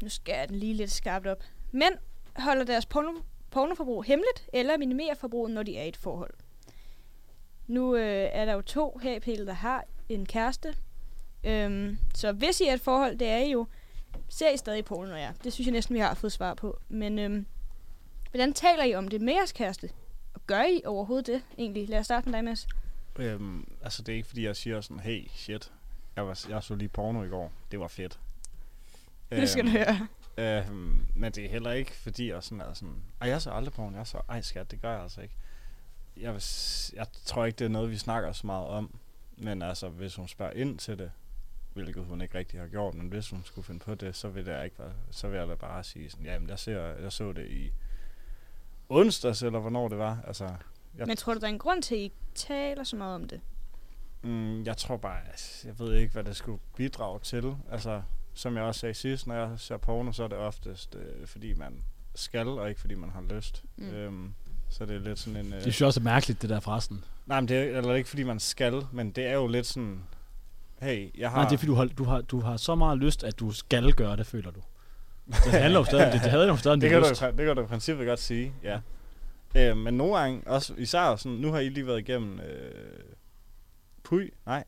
nu 0.02 0.08
skal 0.08 0.34
jeg 0.38 0.48
den 0.48 0.56
lige 0.56 0.74
lidt 0.74 0.90
skarpt 0.90 1.26
op. 1.26 1.44
Mænd 1.72 1.94
holder 2.36 2.64
deres 2.64 2.86
porno, 2.86 3.12
pornoforbrug 3.50 4.04
hemmeligt, 4.04 4.48
eller 4.52 4.78
minimerer 4.78 5.14
forbruget, 5.14 5.50
når 5.50 5.62
de 5.62 5.78
er 5.78 5.82
i 5.82 5.88
et 5.88 5.96
forhold. 5.96 6.34
Nu 7.66 7.96
øh, 7.96 8.28
er 8.32 8.44
der 8.44 8.52
jo 8.52 8.60
to 8.60 9.00
her 9.02 9.16
i 9.16 9.20
Pille, 9.20 9.46
der 9.46 9.52
har 9.52 9.84
en 10.08 10.26
kæreste. 10.26 10.74
Øhm, 11.44 11.98
så 12.14 12.32
hvis 12.32 12.60
I 12.60 12.64
er 12.64 12.74
et 12.74 12.80
forhold, 12.80 13.18
det 13.18 13.28
er 13.28 13.38
I 13.38 13.50
jo, 13.50 13.66
ser 14.28 14.50
I 14.50 14.56
stadig 14.56 14.84
porno, 14.84 15.14
ja. 15.14 15.30
Det 15.44 15.52
synes 15.52 15.66
jeg 15.66 15.72
næsten, 15.72 15.94
vi 15.94 16.00
har 16.00 16.14
fået 16.14 16.32
svar 16.32 16.54
på. 16.54 16.80
Men 16.88 17.18
øhm, 17.18 17.46
hvordan 18.30 18.52
taler 18.52 18.84
I 18.84 18.94
om 18.94 19.08
det 19.08 19.20
med 19.20 19.32
jeres 19.32 19.52
kæreste? 19.52 19.90
Og 20.34 20.40
gør 20.46 20.62
I 20.62 20.82
overhovedet 20.84 21.26
det, 21.26 21.42
egentlig? 21.58 21.88
Lad 21.88 21.98
os 21.98 22.04
starte 22.04 22.28
med 22.28 22.32
dig, 22.32 22.44
Mads. 22.44 22.68
Øhm, 23.18 23.68
altså, 23.82 24.02
det 24.02 24.12
er 24.12 24.16
ikke 24.16 24.28
fordi, 24.28 24.44
jeg 24.44 24.56
siger 24.56 24.80
sådan, 24.80 25.00
hey, 25.00 25.28
shit, 25.34 25.72
jeg, 26.16 26.26
var, 26.26 26.44
jeg 26.48 26.62
så 26.62 26.74
lige 26.74 26.88
porno 26.88 27.22
i 27.22 27.28
går. 27.28 27.52
Det 27.70 27.80
var 27.80 27.88
fedt. 27.88 28.18
Nu 29.38 29.46
skal 29.46 29.64
du 29.64 29.70
høre. 29.70 30.08
Øhm, 30.38 31.06
men 31.14 31.32
det 31.32 31.44
er 31.44 31.48
heller 31.48 31.72
ikke, 31.72 31.92
fordi 31.92 32.30
jeg 32.30 32.42
sådan 32.42 32.60
er 32.60 32.72
sådan, 32.74 33.02
ej, 33.20 33.28
jeg 33.28 33.42
så 33.42 33.50
aldrig 33.50 33.74
porno. 33.74 33.96
Jeg 33.96 34.06
så, 34.06 34.20
ej 34.28 34.40
skat, 34.40 34.70
det 34.70 34.80
gør 34.80 34.92
jeg 34.92 35.02
altså 35.02 35.20
ikke. 35.20 35.34
Jeg, 36.16 36.32
vil, 36.34 36.42
jeg 36.94 37.06
tror 37.24 37.44
ikke, 37.44 37.56
det 37.56 37.64
er 37.64 37.68
noget, 37.68 37.90
vi 37.90 37.96
snakker 37.96 38.32
så 38.32 38.46
meget 38.46 38.66
om. 38.66 38.98
Men 39.36 39.62
altså, 39.62 39.88
hvis 39.88 40.14
hun 40.14 40.28
spørger 40.28 40.52
ind 40.52 40.78
til 40.78 40.98
det, 40.98 41.10
hvilket 41.72 42.04
hun 42.04 42.20
ikke 42.20 42.38
rigtig 42.38 42.60
har 42.60 42.66
gjort, 42.66 42.94
men 42.94 43.08
hvis 43.08 43.30
hun 43.30 43.44
skulle 43.44 43.64
finde 43.64 43.80
på 43.80 43.94
det, 43.94 44.16
så 44.16 44.28
vil, 44.28 44.46
det 44.46 44.64
ikke 44.64 44.78
være, 44.78 44.92
så 45.10 45.28
vil 45.28 45.38
jeg 45.38 45.48
da 45.48 45.54
bare 45.54 45.84
sige 45.84 46.10
sådan, 46.10 46.26
jamen, 46.26 46.48
jeg, 46.48 46.58
ser, 46.58 46.80
jeg 46.80 47.12
så 47.12 47.32
det 47.32 47.50
i 47.50 47.72
onsdags, 48.88 49.42
eller 49.42 49.58
hvornår 49.58 49.88
det 49.88 49.98
var. 49.98 50.18
Altså, 50.26 50.44
jeg 50.98 51.06
Men 51.06 51.16
tror 51.16 51.34
du, 51.34 51.40
der 51.40 51.46
er 51.46 51.50
en 51.50 51.58
grund 51.58 51.82
til, 51.82 51.94
at 51.94 52.00
I 52.00 52.12
taler 52.34 52.84
så 52.84 52.96
meget 52.96 53.14
om 53.14 53.24
det? 53.28 53.40
Mm, 54.22 54.64
jeg 54.64 54.76
tror 54.76 54.96
bare, 54.96 55.18
altså, 55.30 55.68
jeg 55.68 55.78
ved 55.78 55.94
ikke, 55.94 56.12
hvad 56.12 56.24
det 56.24 56.36
skulle 56.36 56.58
bidrage 56.76 57.18
til. 57.20 57.56
Altså, 57.70 58.02
som 58.34 58.56
jeg 58.56 58.62
også 58.64 58.80
sagde 58.80 58.94
sidst, 58.94 59.26
når 59.26 59.34
jeg 59.34 59.50
ser 59.56 59.76
porno, 59.76 60.12
så 60.12 60.24
er 60.24 60.28
det 60.28 60.38
oftest, 60.38 60.94
øh, 60.94 61.26
fordi 61.26 61.54
man 61.54 61.82
skal, 62.14 62.48
og 62.48 62.68
ikke 62.68 62.80
fordi 62.80 62.94
man 62.94 63.10
har 63.10 63.22
lyst. 63.34 63.62
Mm. 63.76 63.88
Øhm, 63.90 64.34
så 64.68 64.86
det 64.86 64.96
er 64.96 65.00
lidt 65.00 65.18
sådan 65.18 65.40
en... 65.40 65.46
Øh, 65.46 65.52
Det 65.52 65.62
synes 65.62 65.80
jeg 65.80 65.86
også 65.86 66.00
er 66.00 66.04
mærkeligt, 66.04 66.42
det 66.42 66.50
der 66.50 66.60
forresten. 66.60 67.04
nej, 67.26 67.40
men 67.40 67.48
det 67.48 67.56
er 67.56 67.78
eller 67.78 67.94
ikke 67.94 68.08
fordi 68.08 68.22
man 68.22 68.40
skal, 68.40 68.82
men 68.92 69.10
det 69.10 69.26
er 69.26 69.32
jo 69.34 69.46
lidt 69.46 69.66
sådan, 69.66 70.02
hey, 70.80 71.18
jeg 71.18 71.30
har... 71.30 71.36
Nej, 71.36 71.48
det 71.48 71.54
er 71.54 71.58
fordi, 71.58 71.66
du 71.70 71.74
har, 71.74 71.84
du, 71.84 72.04
har, 72.04 72.20
du 72.20 72.40
har 72.40 72.56
så 72.56 72.74
meget 72.74 72.98
lyst, 72.98 73.24
at 73.24 73.38
du 73.38 73.50
skal 73.50 73.92
gøre 73.92 74.16
det, 74.16 74.26
føler 74.26 74.50
du. 74.50 74.60
Det 75.26 75.52
handler 75.52 75.78
jo 75.80 75.84
stadig 75.84 76.12
det. 76.12 76.22
Det 76.22 76.30
havde 76.30 76.46
jo 76.46 76.56
stadig 76.56 76.74
det, 76.74 76.82
det 76.82 76.90
kan 76.90 77.02
du, 77.02 77.08
lyst. 77.08 77.20
i 77.20 77.24
prin- 77.24 77.36
det 77.38 77.46
kan 77.46 77.56
du 77.56 77.62
i 77.62 77.66
princippet 77.66 78.06
godt 78.06 78.20
sige, 78.20 78.52
ja. 78.62 78.78
Øh, 79.56 79.76
men 79.76 79.94
nogle 79.94 80.18
gange, 80.18 80.42
også 80.46 80.72
især 80.78 81.16
sådan, 81.16 81.32
nu 81.38 81.52
har 81.52 81.58
I 81.58 81.68
lige 81.68 81.86
været 81.86 81.98
igennem... 81.98 82.40
Øh, 82.40 82.70
Puy? 84.04 84.32
Nej. 84.46 84.64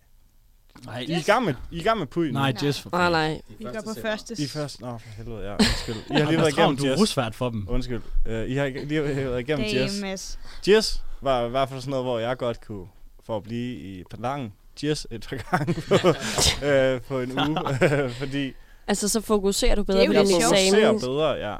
Nej, 0.84 0.98
I 1.00 1.12
er 1.12 1.18
i 1.18 1.22
gang 1.22 1.44
med, 1.44 1.54
I 1.70 1.76
er 1.76 1.80
i 1.80 1.84
gang 1.84 1.98
med 1.98 2.06
Puy 2.06 2.24
nej, 2.24 2.52
Nej. 2.52 2.66
Jess 2.66 2.80
for 2.80 2.90
Nej, 2.92 3.10
nej. 3.10 3.40
Vi 3.58 3.64
går 3.64 3.80
på 3.94 4.00
første. 4.02 4.34
I 4.38 4.46
først... 4.46 4.80
Nå, 4.80 4.98
for 4.98 5.08
helvede, 5.08 5.44
ja. 5.44 5.52
Undskyld. 5.52 5.96
I 6.10 6.14
har 6.20 6.30
lige 6.30 6.38
været 6.38 6.58
igennem 6.58 6.76
du 6.76 6.84
er 6.84 6.90
Jess. 6.90 7.00
rusvært 7.00 7.34
for 7.34 7.50
dem. 7.50 7.66
Undskyld. 7.68 8.02
Uh, 8.26 8.32
I 8.32 8.54
har 8.54 8.66
lige 8.84 9.02
været 9.02 9.40
igennem 9.40 9.66
Jess. 10.02 10.38
Jess 10.68 11.02
var 11.20 11.46
i 11.46 11.48
hvert 11.48 11.68
fald 11.68 11.80
sådan 11.80 11.90
noget, 11.90 12.04
hvor 12.04 12.18
jeg 12.18 12.36
godt 12.38 12.60
kunne, 12.66 12.86
for 13.26 13.36
at 13.36 13.42
blive 13.42 13.76
i 13.76 14.04
Palangen, 14.10 14.52
Jess 14.84 15.06
et 15.10 15.26
par 15.30 15.56
gange 15.56 15.74
på, 15.74 16.08
øh, 16.66 17.00
på 17.00 17.20
en 17.20 17.32
uge. 17.32 17.58
fordi 18.20 18.52
Altså, 18.88 19.08
så 19.08 19.20
fokuserer 19.20 19.74
du 19.74 19.82
bedre 19.84 20.06
på 20.06 20.12
din 20.12 20.20
lidt 20.20 20.28
sjovt. 20.28 20.58
ser 20.58 20.76
eksamen. 20.78 21.00
bedre, 21.00 21.30
ja. 21.30 21.56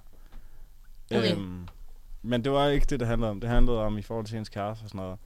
Okay. 1.18 1.32
Øhm, 1.32 1.66
men 2.22 2.44
det 2.44 2.52
var 2.52 2.68
ikke 2.68 2.86
det, 2.90 3.00
det 3.00 3.08
handlede 3.08 3.30
om. 3.30 3.40
Det 3.40 3.50
handlede 3.50 3.78
om 3.78 3.98
i 3.98 4.02
forhold 4.02 4.26
til 4.26 4.34
hendes 4.34 4.48
kæreste 4.48 4.82
og 4.82 4.88
sådan 4.88 4.98
noget. 5.00 5.18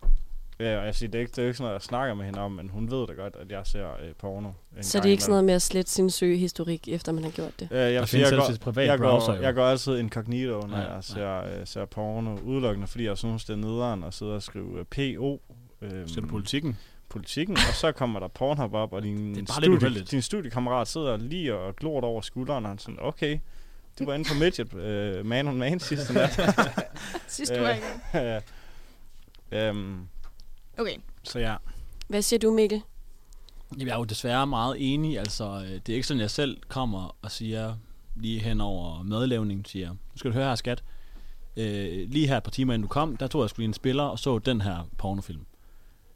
Ja, 0.61 0.79
og 0.79 0.87
jeg 0.87 0.95
siger, 0.95 1.11
det 1.11 1.19
er, 1.19 1.21
ikke, 1.21 1.31
det 1.31 1.39
er 1.39 1.47
ikke 1.47 1.57
sådan 1.57 1.65
noget, 1.65 1.75
jeg 1.75 1.83
snakker 1.83 2.15
med 2.15 2.25
hende 2.25 2.41
om, 2.41 2.53
men 2.53 2.69
hun 2.69 2.91
ved 2.91 3.07
da 3.07 3.13
godt, 3.13 3.37
at 3.41 3.51
jeg 3.51 3.61
ser 3.65 3.87
øh, 3.87 4.15
porno. 4.19 4.49
en 4.77 4.83
Så 4.83 4.99
det 4.99 5.07
er 5.07 5.11
ikke 5.11 5.23
sådan 5.23 5.31
noget 5.31 5.45
med 5.45 5.55
at 5.55 5.63
slette 5.63 5.91
sin 5.91 6.11
søgehistorik, 6.11 6.89
efter 6.89 7.13
man 7.13 7.25
har 7.25 7.31
gjort 7.31 7.61
det. 7.61 7.69
Øh, 7.71 7.79
jeg, 7.79 7.93
jeg, 7.93 8.33
går, 8.33 8.51
privat 8.61 8.87
jeg, 8.87 8.99
browser, 8.99 9.35
går, 9.35 9.43
jeg 9.43 9.55
går 9.55 9.65
altid 9.65 9.99
incognito, 9.99 10.61
når 10.61 10.79
Ja, 10.79 10.93
jeg 10.95 11.05
ser, 11.05 11.37
øh, 11.45 11.67
ser 11.67 11.85
porno, 11.85 12.37
udelukkende, 12.37 12.87
fordi 12.87 13.05
jeg 13.05 13.19
synes, 13.19 13.45
det 13.45 13.53
er 13.53 13.57
nederen 13.57 14.05
at 14.05 14.15
sidde 14.15 14.35
og 14.35 14.43
skrive 14.43 14.79
øh, 14.79 14.85
PO. 15.17 15.41
Øhm, 15.83 16.09
Ser 16.09 16.21
du 16.21 16.27
politikken? 16.27 16.79
Politikken, 17.13 17.57
og 17.57 17.75
så 17.75 17.93
kommer 17.93 18.21
der 18.21 18.29
Pornhub 18.29 18.75
op, 18.75 18.93
og 18.93 19.03
din, 19.03 19.47
studie, 19.47 20.03
din 20.03 20.23
studiekammerat 20.23 20.89
sidder 20.89 21.17
lige 21.17 21.55
og 21.55 21.77
glor 21.77 22.01
over 22.01 22.21
skulderen, 22.21 22.65
og 22.65 22.71
han 22.71 22.79
sådan, 22.79 22.99
okay, 23.03 23.39
du 23.99 24.05
var 24.05 24.15
inde 24.15 24.29
på 24.29 24.35
midget, 24.35 24.75
øh, 24.75 25.27
man 25.27 25.49
on 25.49 25.59
man 25.59 25.81
sidste 25.81 26.13
nat. 26.19 26.41
Sidste 27.29 27.61
uge 27.61 27.71
igen. 28.13 28.41
øhm, 29.59 30.09
Okay. 30.79 30.97
så 31.23 31.39
ja. 31.39 31.57
Hvad 32.09 32.23
siger 32.23 32.41
du, 32.41 32.51
Mikkel? 32.51 32.83
Jamen, 33.73 33.87
jeg 33.87 33.95
er 33.95 33.99
jo 33.99 34.05
desværre 34.05 34.47
meget 34.47 34.77
enig. 34.79 35.19
Altså, 35.19 35.45
øh, 35.45 35.71
det 35.71 35.89
er 35.89 35.95
ikke 35.95 36.07
sådan, 36.07 36.21
jeg 36.21 36.31
selv 36.31 36.59
kommer 36.69 37.17
og 37.23 37.31
siger 37.31 37.75
lige 38.17 38.41
hen 38.41 38.61
over 38.61 39.03
madlavning, 39.03 39.67
siger, 39.67 39.91
nu 39.91 39.97
skal 40.17 40.31
du 40.31 40.35
høre 40.35 40.49
her, 40.49 40.55
skat. 40.55 40.83
Øh, 41.57 42.11
lige 42.11 42.27
her 42.29 42.37
et 42.37 42.43
par 42.43 42.51
timer 42.51 42.75
inden 42.75 42.83
du 42.83 42.89
kom, 42.89 43.17
der 43.17 43.27
tog 43.27 43.43
jeg 43.43 43.51
skulle 43.51 43.65
en 43.65 43.75
spiller 43.75 44.03
og 44.03 44.19
så 44.19 44.39
den 44.39 44.61
her 44.61 44.89
pornofilm. 44.99 45.47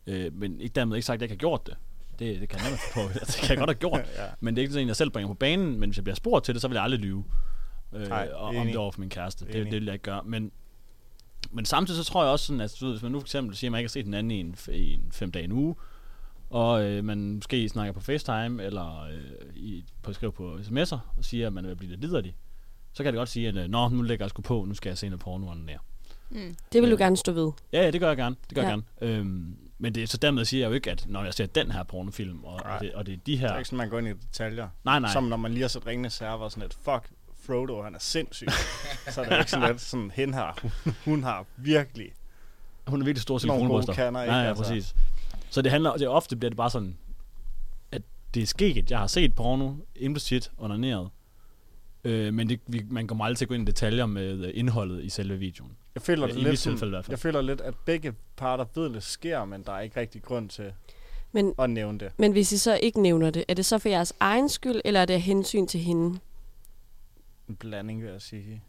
Øh, 0.07 0.35
men 0.35 0.61
ikke 0.61 0.73
dermed 0.75 0.97
ikke 0.97 1.07
sagt, 1.07 1.15
at 1.15 1.21
jeg 1.23 1.31
ikke 1.31 1.45
har 1.45 1.49
gjort 1.49 1.67
det. 1.67 1.77
Det, 2.19 2.41
det 2.41 2.49
kan 2.49 2.59
jeg 2.61 2.79
på. 2.95 3.01
Det 3.15 3.37
kan 3.43 3.49
jeg 3.51 3.59
godt 3.59 3.71
have 3.71 3.75
gjort. 3.75 4.01
ja. 4.19 4.27
Men 4.41 4.55
det 4.57 4.61
er 4.61 4.63
ikke 4.63 4.73
sådan, 4.73 4.85
en, 4.85 4.89
jeg 4.89 4.97
selv 4.97 5.11
bringer 5.11 5.29
på 5.29 5.35
banen. 5.35 5.79
Men 5.81 5.89
hvis 5.91 5.97
jeg 5.97 6.05
bliver 6.05 6.17
spurgt 6.17 6.45
til 6.45 6.55
det, 6.55 6.63
så 6.63 6.69
vil 6.69 6.75
jeg 6.75 6.85
aldrig 6.85 7.01
lyve. 7.01 7.25
Øh, 7.95 8.09
Nej, 8.09 8.29
og, 8.35 8.43
om 8.57 8.67
det 8.67 8.77
over 8.77 8.93
for 8.93 9.01
min 9.01 9.09
kæreste. 9.11 9.45
Det, 9.47 9.55
Enig. 9.55 9.65
det 9.65 9.73
vil 9.81 9.85
jeg 9.85 9.93
ikke 9.95 10.03
gøre. 10.03 10.23
Men 10.25 10.53
Men 11.51 11.65
samtidig 11.65 12.05
så 12.05 12.11
tror 12.13 12.23
jeg 12.23 12.33
også 12.33 12.47
sådan, 12.47 12.61
at 12.61 12.77
du 12.81 12.85
ved, 12.85 12.93
hvis 12.93 13.03
man 13.03 13.13
nu 13.13 13.21
for 13.21 13.25
eksempel 13.25 13.57
siger, 13.57 13.69
at 13.69 13.73
man 13.73 13.79
ikke 13.79 13.89
har 13.89 13.91
set 13.91 14.05
den 14.05 14.15
anden 14.15 14.31
i 14.31 14.41
en, 14.41 14.57
i 14.73 14.93
en 14.93 15.09
fem 15.13 15.31
dage 15.33 15.45
en 15.45 15.53
uge, 15.53 15.75
og 16.51 16.85
øh, 16.85 17.05
man 17.05 17.35
måske 17.35 17.69
snakker 17.69 17.93
på 17.93 18.01
FaceTime, 18.01 18.63
eller 18.65 19.03
øh, 19.05 19.57
i, 19.57 19.85
på 20.03 20.13
skrive 20.13 20.33
på 20.33 20.55
sms'er, 20.55 20.99
og 21.17 21.25
siger, 21.25 21.47
at 21.47 21.53
man 21.53 21.65
er 21.65 21.71
at 21.71 21.77
blive 21.77 21.91
lidt 21.91 22.01
liderlig, 22.01 22.37
så 22.93 23.03
kan 23.03 23.13
det 23.13 23.19
godt 23.19 23.29
sige, 23.29 23.49
at 23.49 23.57
øh, 23.57 23.69
Nå, 23.69 23.89
nu 23.89 24.03
lægger 24.03 24.25
jeg 24.25 24.31
sgu 24.31 24.43
på, 24.43 24.65
nu 24.65 24.75
skal 24.75 24.91
jeg 24.91 24.99
se 24.99 25.09
noget 25.09 25.21
porno 25.21 25.55
nær. 25.55 25.79
Mm. 26.31 26.57
Det 26.73 26.83
vil 26.83 26.91
du 26.91 26.95
Øh. 26.95 26.99
gerne 26.99 27.17
stå 27.17 27.33
ved. 27.33 27.53
Ja, 27.73 27.83
ja, 27.83 27.91
det 27.91 28.01
gør 28.01 28.09
jeg 28.09 28.17
gerne. 28.17 28.37
Det 28.49 28.55
gør 28.55 28.63
Ja. 28.63 28.69
jeg 28.69 28.83
gerne. 29.01 29.15
Øhm, 29.15 29.57
men 29.79 29.95
det, 29.95 30.09
så 30.09 30.17
dermed 30.17 30.45
siger 30.45 30.61
jeg 30.63 30.69
jo 30.69 30.75
ikke, 30.75 30.91
at 30.91 31.05
når 31.09 31.25
jeg 31.25 31.35
ser 31.35 31.47
den 31.47 31.71
her 31.71 31.83
pornofilm, 31.83 32.45
og, 32.45 32.55
og, 32.65 32.81
det, 32.81 32.95
og 32.95 33.07
det 33.07 33.13
er 33.13 33.17
de 33.17 33.33
Det 33.33 33.39
her... 33.39 33.49
er 33.53 33.57
ikke 33.59 33.69
sådan, 33.69 33.77
man 33.77 33.89
går 33.91 33.99
ind 33.99 34.09
i 34.09 34.13
detaljer. 34.13 34.69
Nej, 34.85 34.99
nej. 34.99 35.13
Som 35.13 35.25
når 35.25 35.37
man 35.37 35.51
lige 35.53 35.61
har 35.63 35.69
set 35.69 35.87
ringende 35.87 36.11
server 36.11 36.49
sådan 36.49 36.63
et, 36.63 36.75
fuck, 36.85 37.11
Frodo, 37.47 37.83
han 37.83 37.95
er 37.95 37.99
sindssyg. 37.99 38.49
så 39.13 39.23
er 39.23 39.29
det 39.29 39.39
ikke 39.39 39.51
sådan 39.51 39.69
lidt, 39.69 39.81
sådan, 39.81 40.11
hen 40.15 40.35
har, 40.35 40.59
hun, 40.63 40.95
hun 41.05 41.23
har 41.23 41.45
virkelig 41.57 42.13
Hun 42.87 43.01
er 43.01 43.05
virkelig 43.05 43.23
stor 43.23 43.47
Nogle 43.47 43.69
gode 43.69 43.95
kander, 43.95 44.21
ja, 44.21 44.33
Altså. 44.49 44.63
præcis. 44.65 44.95
Så 45.51 45.63
det 45.63 45.71
handler, 45.73 45.97
det 45.97 46.09
ofte 46.09 46.37
bliver 46.37 46.51
det 46.51 46.57
bare 46.57 46.71
sådan, 46.71 46.97
at 47.93 48.03
det 48.35 48.43
er 48.43 48.47
sket, 48.47 48.91
jeg 48.91 48.99
har 48.99 49.07
set 49.07 49.35
porno, 49.35 49.75
implicit, 49.97 50.51
onaneret, 50.59 51.09
øh, 52.07 52.35
men 52.35 52.49
det, 52.49 52.61
vi, 52.67 52.83
man 52.91 53.07
kommer 53.07 53.25
aldrig 53.25 53.39
til 53.39 53.45
at 53.45 53.49
gå 53.49 53.55
ind 53.55 53.69
i 53.69 53.73
detaljer 53.73 54.07
med 54.07 54.45
øh, 54.47 54.51
indholdet 54.55 55.05
i 55.05 55.09
selve 55.09 55.39
videoen. 55.39 55.77
Jeg 55.95 56.03
føler, 56.03 56.27
det 56.27 56.37
i 56.37 56.39
lidt 56.39 56.61
tilfælde 56.61 56.87
i 56.87 56.91
hvert 56.91 57.05
fald. 57.05 57.13
jeg 57.13 57.19
føler 57.19 57.41
lidt, 57.43 57.61
at 57.61 57.75
begge 57.85 58.15
parter 58.37 58.65
ved, 58.75 58.91
det 58.91 59.03
sker, 59.03 59.45
men 59.45 59.63
der 59.63 59.73
er 59.73 59.81
ikke 59.81 60.01
rigtig 60.01 60.23
grund 60.23 60.49
til 60.49 60.73
Men, 61.33 61.55
at 61.59 61.71
nævne 61.71 61.99
det. 61.99 62.13
men 62.17 62.33
hvis 62.33 62.53
I 62.53 62.59
så 62.59 62.75
ikke 62.83 63.01
nævner 63.03 63.31
det, 63.31 63.45
er 63.49 63.55
det 63.55 63.65
så 63.65 63.79
for 63.79 63.89
jeres 63.89 64.13
egen 64.21 64.49
skyld, 64.49 64.81
eller 64.85 65.01
er 65.01 65.05
det 65.05 65.15
af 65.15 65.21
hensyn 65.21 65.67
til 65.67 65.81
hende? 65.81 66.19
En 67.49 67.57
blanding, 67.57 68.03
vil 68.03 68.11
jeg 68.11 68.23
sige. 68.23 68.63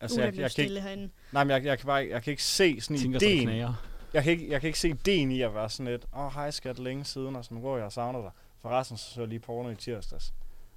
Altså, 0.00 0.20
uh, 0.20 0.26
jeg, 0.26 0.36
jeg, 0.38 0.50
kan 0.50 0.64
ikke, 0.64 0.80
herinde. 0.80 1.08
nej, 1.32 1.44
men 1.44 1.50
jeg, 1.50 1.64
jeg, 1.64 1.78
kan 1.78 1.86
bare, 1.86 2.02
ikke- 2.02 2.14
jeg 2.14 2.22
kan 2.22 2.30
ikke 2.30 2.42
se 2.44 2.80
sådan 2.80 2.96
Tænker 2.98 3.20
ideen. 3.22 3.42
knager. 3.42 3.74
Jeg 4.14 4.22
kan, 4.22 4.32
ikke, 4.32 4.50
jeg 4.50 4.60
kan 4.60 4.68
ikke 4.68 4.78
se 4.80 4.88
ideen 4.88 5.30
i 5.32 5.40
at 5.42 5.54
være 5.54 5.70
sådan 5.70 5.92
lidt, 5.92 6.04
åh, 6.16 6.26
oh, 6.26 6.32
hej 6.34 6.50
skat, 6.50 6.78
længe 6.78 7.04
siden, 7.04 7.36
og 7.36 7.44
sådan, 7.44 7.58
hvor 7.58 7.78
jeg 7.78 7.92
savner 7.92 8.20
dig. 8.22 8.30
Forresten 8.62 8.96
så 8.96 9.10
så 9.14 9.20
jeg 9.20 9.28
lige 9.28 9.38
porno 9.40 9.68
i 9.70 9.74
tirsdags. 9.74 10.34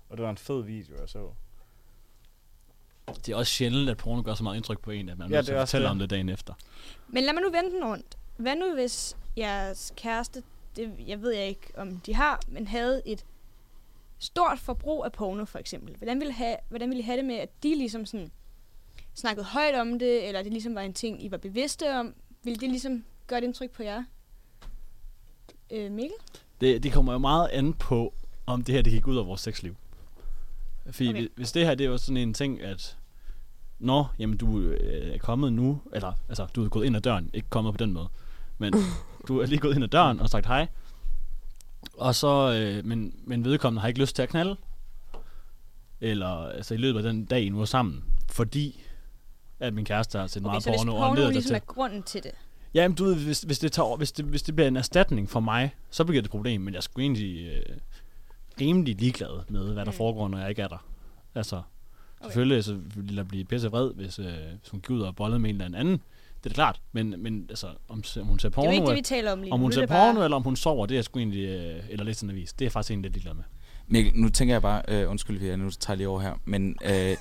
Og 0.10 0.18
det 0.18 0.24
var 0.24 0.30
en 0.30 0.38
fed 0.38 0.62
video, 0.64 0.96
jeg 1.00 1.10
så. 1.10 1.30
Det 3.08 3.30
er 3.30 3.36
også 3.36 3.52
sjældent, 3.52 3.90
at 3.90 3.98
porno 3.98 4.22
gør 4.26 4.34
så 4.34 4.44
meget 4.44 4.56
indtryk 4.58 4.80
på 4.80 4.92
en, 4.92 5.10
at 5.10 5.18
man 5.18 5.30
Ja, 5.30 5.36
ja, 5.36 5.38
det 5.40 5.46
til 5.46 5.54
er 5.54 5.58
at 5.58 5.62
også 5.62 5.72
fortælle 5.72 5.84
det. 5.86 5.92
om 5.92 6.00
det 6.00 6.10
dagen 6.10 6.30
efter. 6.30 6.54
Men 7.08 7.24
lad 7.24 7.34
mig 7.34 7.42
nu 7.44 7.50
vende 7.52 7.72
den 7.72 7.84
rundt. 7.86 8.18
Hvad 8.38 8.56
nu, 8.56 8.74
hvis 8.74 9.18
jeres 9.38 9.94
kæreste, 9.96 10.44
det, 10.76 10.92
jeg 11.08 11.22
ved 11.22 11.34
jeg 11.34 11.48
ikke, 11.48 11.68
om 11.78 11.98
de 12.00 12.16
har, 12.16 12.40
men 12.48 12.68
havde 12.68 13.02
et 13.06 13.26
stort 14.20 14.60
forbrug 14.60 15.06
af 15.06 15.12
porno, 15.12 15.46
for 15.46 15.60
eksempel. 15.60 15.96
Hvordan 15.98 16.20
ville, 16.20 16.34
have, 16.34 16.56
hvordan 16.70 16.90
ville 16.90 17.00
I 17.04 17.06
have 17.06 17.18
det 17.18 17.26
med, 17.26 17.36
at 17.36 17.50
de 17.64 17.76
ligesom 17.76 18.06
sådan 18.06 18.32
snakkede 19.14 19.46
højt 19.46 19.76
om 19.76 20.00
det, 20.00 20.28
eller 20.28 20.44
det 20.44 20.52
ligesom 20.52 20.76
var 20.76 20.82
en 20.82 20.94
ting, 20.94 21.24
I 21.26 21.32
var 21.32 21.38
bevidste 21.38 22.00
om? 22.00 22.14
Ville 22.44 22.60
det 22.60 22.70
ligesom 22.70 23.04
gøre 23.28 23.40
et 23.40 23.44
indtryk 23.44 23.72
på 23.72 23.84
jer? 23.84 24.04
Øh, 25.72 25.92
Mikkel? 25.92 26.18
Det, 26.62 26.84
det 26.84 26.94
kommer 26.94 27.12
jo 27.14 27.18
meget 27.20 27.48
an 27.52 27.74
på, 27.74 28.14
om 28.46 28.64
det 28.64 28.76
her 28.76 28.82
det 28.82 28.94
gik 28.94 29.08
ud 29.08 29.18
af 29.18 29.26
vores 29.28 29.42
sexliv. 29.42 29.76
Fordi 30.92 31.10
Okay. 31.10 31.28
hvis 31.36 31.52
det 31.52 31.66
her 31.66 31.76
det 31.76 31.90
var 31.90 31.98
sådan 31.98 32.18
en 32.18 32.34
ting, 32.34 32.62
at 32.62 32.98
Nå, 33.80 34.06
jamen 34.20 34.38
du 34.38 34.60
øh, 34.60 35.14
er 35.14 35.18
kommet 35.18 35.54
nu, 35.54 35.82
eller 35.94 36.14
altså 36.30 36.48
du 36.56 36.66
er 36.66 36.70
gået 36.70 36.86
ind 36.86 36.96
ad 36.96 37.02
døren, 37.02 37.30
ikke 37.34 37.50
kommet 37.50 37.74
på 37.74 37.78
den 37.78 37.94
måde, 37.94 38.08
men 38.58 38.74
du 39.28 39.40
er 39.40 39.46
lige 39.46 39.60
gået 39.60 39.76
ind 39.76 39.84
ad 39.84 39.90
døren 39.90 40.20
og 40.20 40.30
sagt 40.30 40.46
hej, 40.46 40.68
og 41.98 42.16
så, 42.16 42.54
øh, 42.54 42.86
men, 42.86 43.16
men 43.24 43.46
vedkommende 43.46 43.82
har 43.82 43.88
ikke 43.88 44.00
lyst 44.00 44.16
til 44.16 44.24
at 44.24 44.30
knalde, 44.30 44.56
eller 46.02 46.28
altså 46.28 46.74
i 46.74 46.78
løbet 46.78 47.00
af 47.00 47.04
den 47.04 47.26
dag, 47.26 47.42
I 47.42 47.50
nu 47.50 47.62
er 47.62 47.66
sammen, 47.66 48.04
fordi 48.32 48.84
at 49.60 49.74
min 49.74 49.86
kæreste 49.86 50.18
har 50.20 50.28
set 50.28 50.42
Okay, 50.42 50.52
meget 50.52 50.64
så 50.64 50.74
porno, 50.78 50.96
og 50.96 51.00
porno 51.00 51.16
leder 51.16 51.32
ligesom 51.32 51.48
til. 51.50 51.56
er 51.56 51.60
grunden 51.60 52.04
til 52.04 52.24
det. 52.24 52.32
Ja, 52.74 52.88
men 52.88 52.96
du 52.96 53.04
ved, 53.04 53.16
hvis, 53.16 53.42
hvis, 53.42 53.60
det 53.60 53.72
tager, 53.72 53.98
hvis, 53.98 54.12
det, 54.12 54.26
hvis 54.26 54.44
det 54.44 54.56
bliver 54.56 54.68
en 54.68 54.78
erstatning 54.78 55.30
for 55.30 55.40
mig, 55.40 55.76
så 55.90 56.04
bliver 56.04 56.22
det 56.22 56.28
et 56.28 56.32
problem. 56.32 56.62
Men 56.62 56.74
jeg 56.74 56.84
skulle 56.84 57.04
egentlig 57.04 57.48
øh, 57.48 57.78
rimelig 58.62 58.96
ligeglad 59.00 59.44
med, 59.50 59.74
hvad 59.74 59.86
der 59.86 59.92
Mm. 59.92 59.98
foregår, 59.98 60.28
når 60.28 60.38
jeg 60.38 60.50
ikke 60.50 60.62
er 60.62 60.68
der. 60.68 60.86
Altså, 61.36 61.56
Okay. 61.56 61.66
okay. 62.20 62.28
selvfølgelig 62.34 62.64
så 62.64 62.78
ville 62.96 63.16
jeg 63.18 63.28
blive 63.28 63.46
pisse 63.46 63.68
vred, 63.68 63.94
hvis, 63.94 64.20
øh, 64.20 64.26
hvis 64.60 64.70
hun 64.72 64.80
gik 64.82 64.90
ud 64.90 65.02
og 65.02 65.16
bollede 65.16 65.40
med 65.40 65.50
en 65.50 65.62
eller 65.62 65.80
anden. 65.80 65.94
Det 66.44 66.46
er 66.46 66.50
da 66.50 66.54
klart. 66.54 66.82
Men, 66.92 67.16
men 67.24 67.46
altså, 67.50 67.68
om, 67.68 67.74
om 67.90 68.26
hun 68.28 68.40
ser 68.40 68.50
Det 68.50 68.58
er 68.58 68.62
porno, 68.62 68.66
jo 68.68 68.72
ikke 68.72 68.82
det, 68.82 68.90
eller- 68.90 68.96
vi 68.96 69.02
taler 69.02 69.32
om 69.32 69.42
lige 69.42 69.54
om 69.54 69.60
hun 69.60 69.72
er 69.72 69.74
ser 69.76 69.86
bare- 69.86 70.14
porno, 70.14 70.24
eller 70.24 70.38
om 70.38 70.44
hun 70.44 70.56
sover, 70.56 70.86
det 70.86 70.98
er 70.98 71.02
sgu 71.02 71.20
egentlig, 71.20 71.46
øh, 71.50 71.84
eller 71.90 72.06
læser 72.06 72.24
en 72.24 72.30
avis. 72.30 72.54
Det 72.54 72.62
er 72.62 72.66
jeg 72.66 72.72
faktisk 72.72 72.92
egentlig 72.92 73.12
lidt 73.12 73.14
ligeglad 73.16 73.34
med. 73.34 73.44
Mikkel, 73.88 74.14
nu 74.22 74.30
tænker 74.30 74.54
jeg 74.54 74.62
bare, 74.62 74.82
øh, 74.88 75.10
undskyld, 75.10 75.40
vi 75.40 75.56
nu 75.56 75.70
tager 75.72 75.94
jeg 75.94 75.98
lige 75.98 76.08
over 76.10 76.20
her, 76.20 76.34
men 76.46 76.76
øh, 76.86 77.16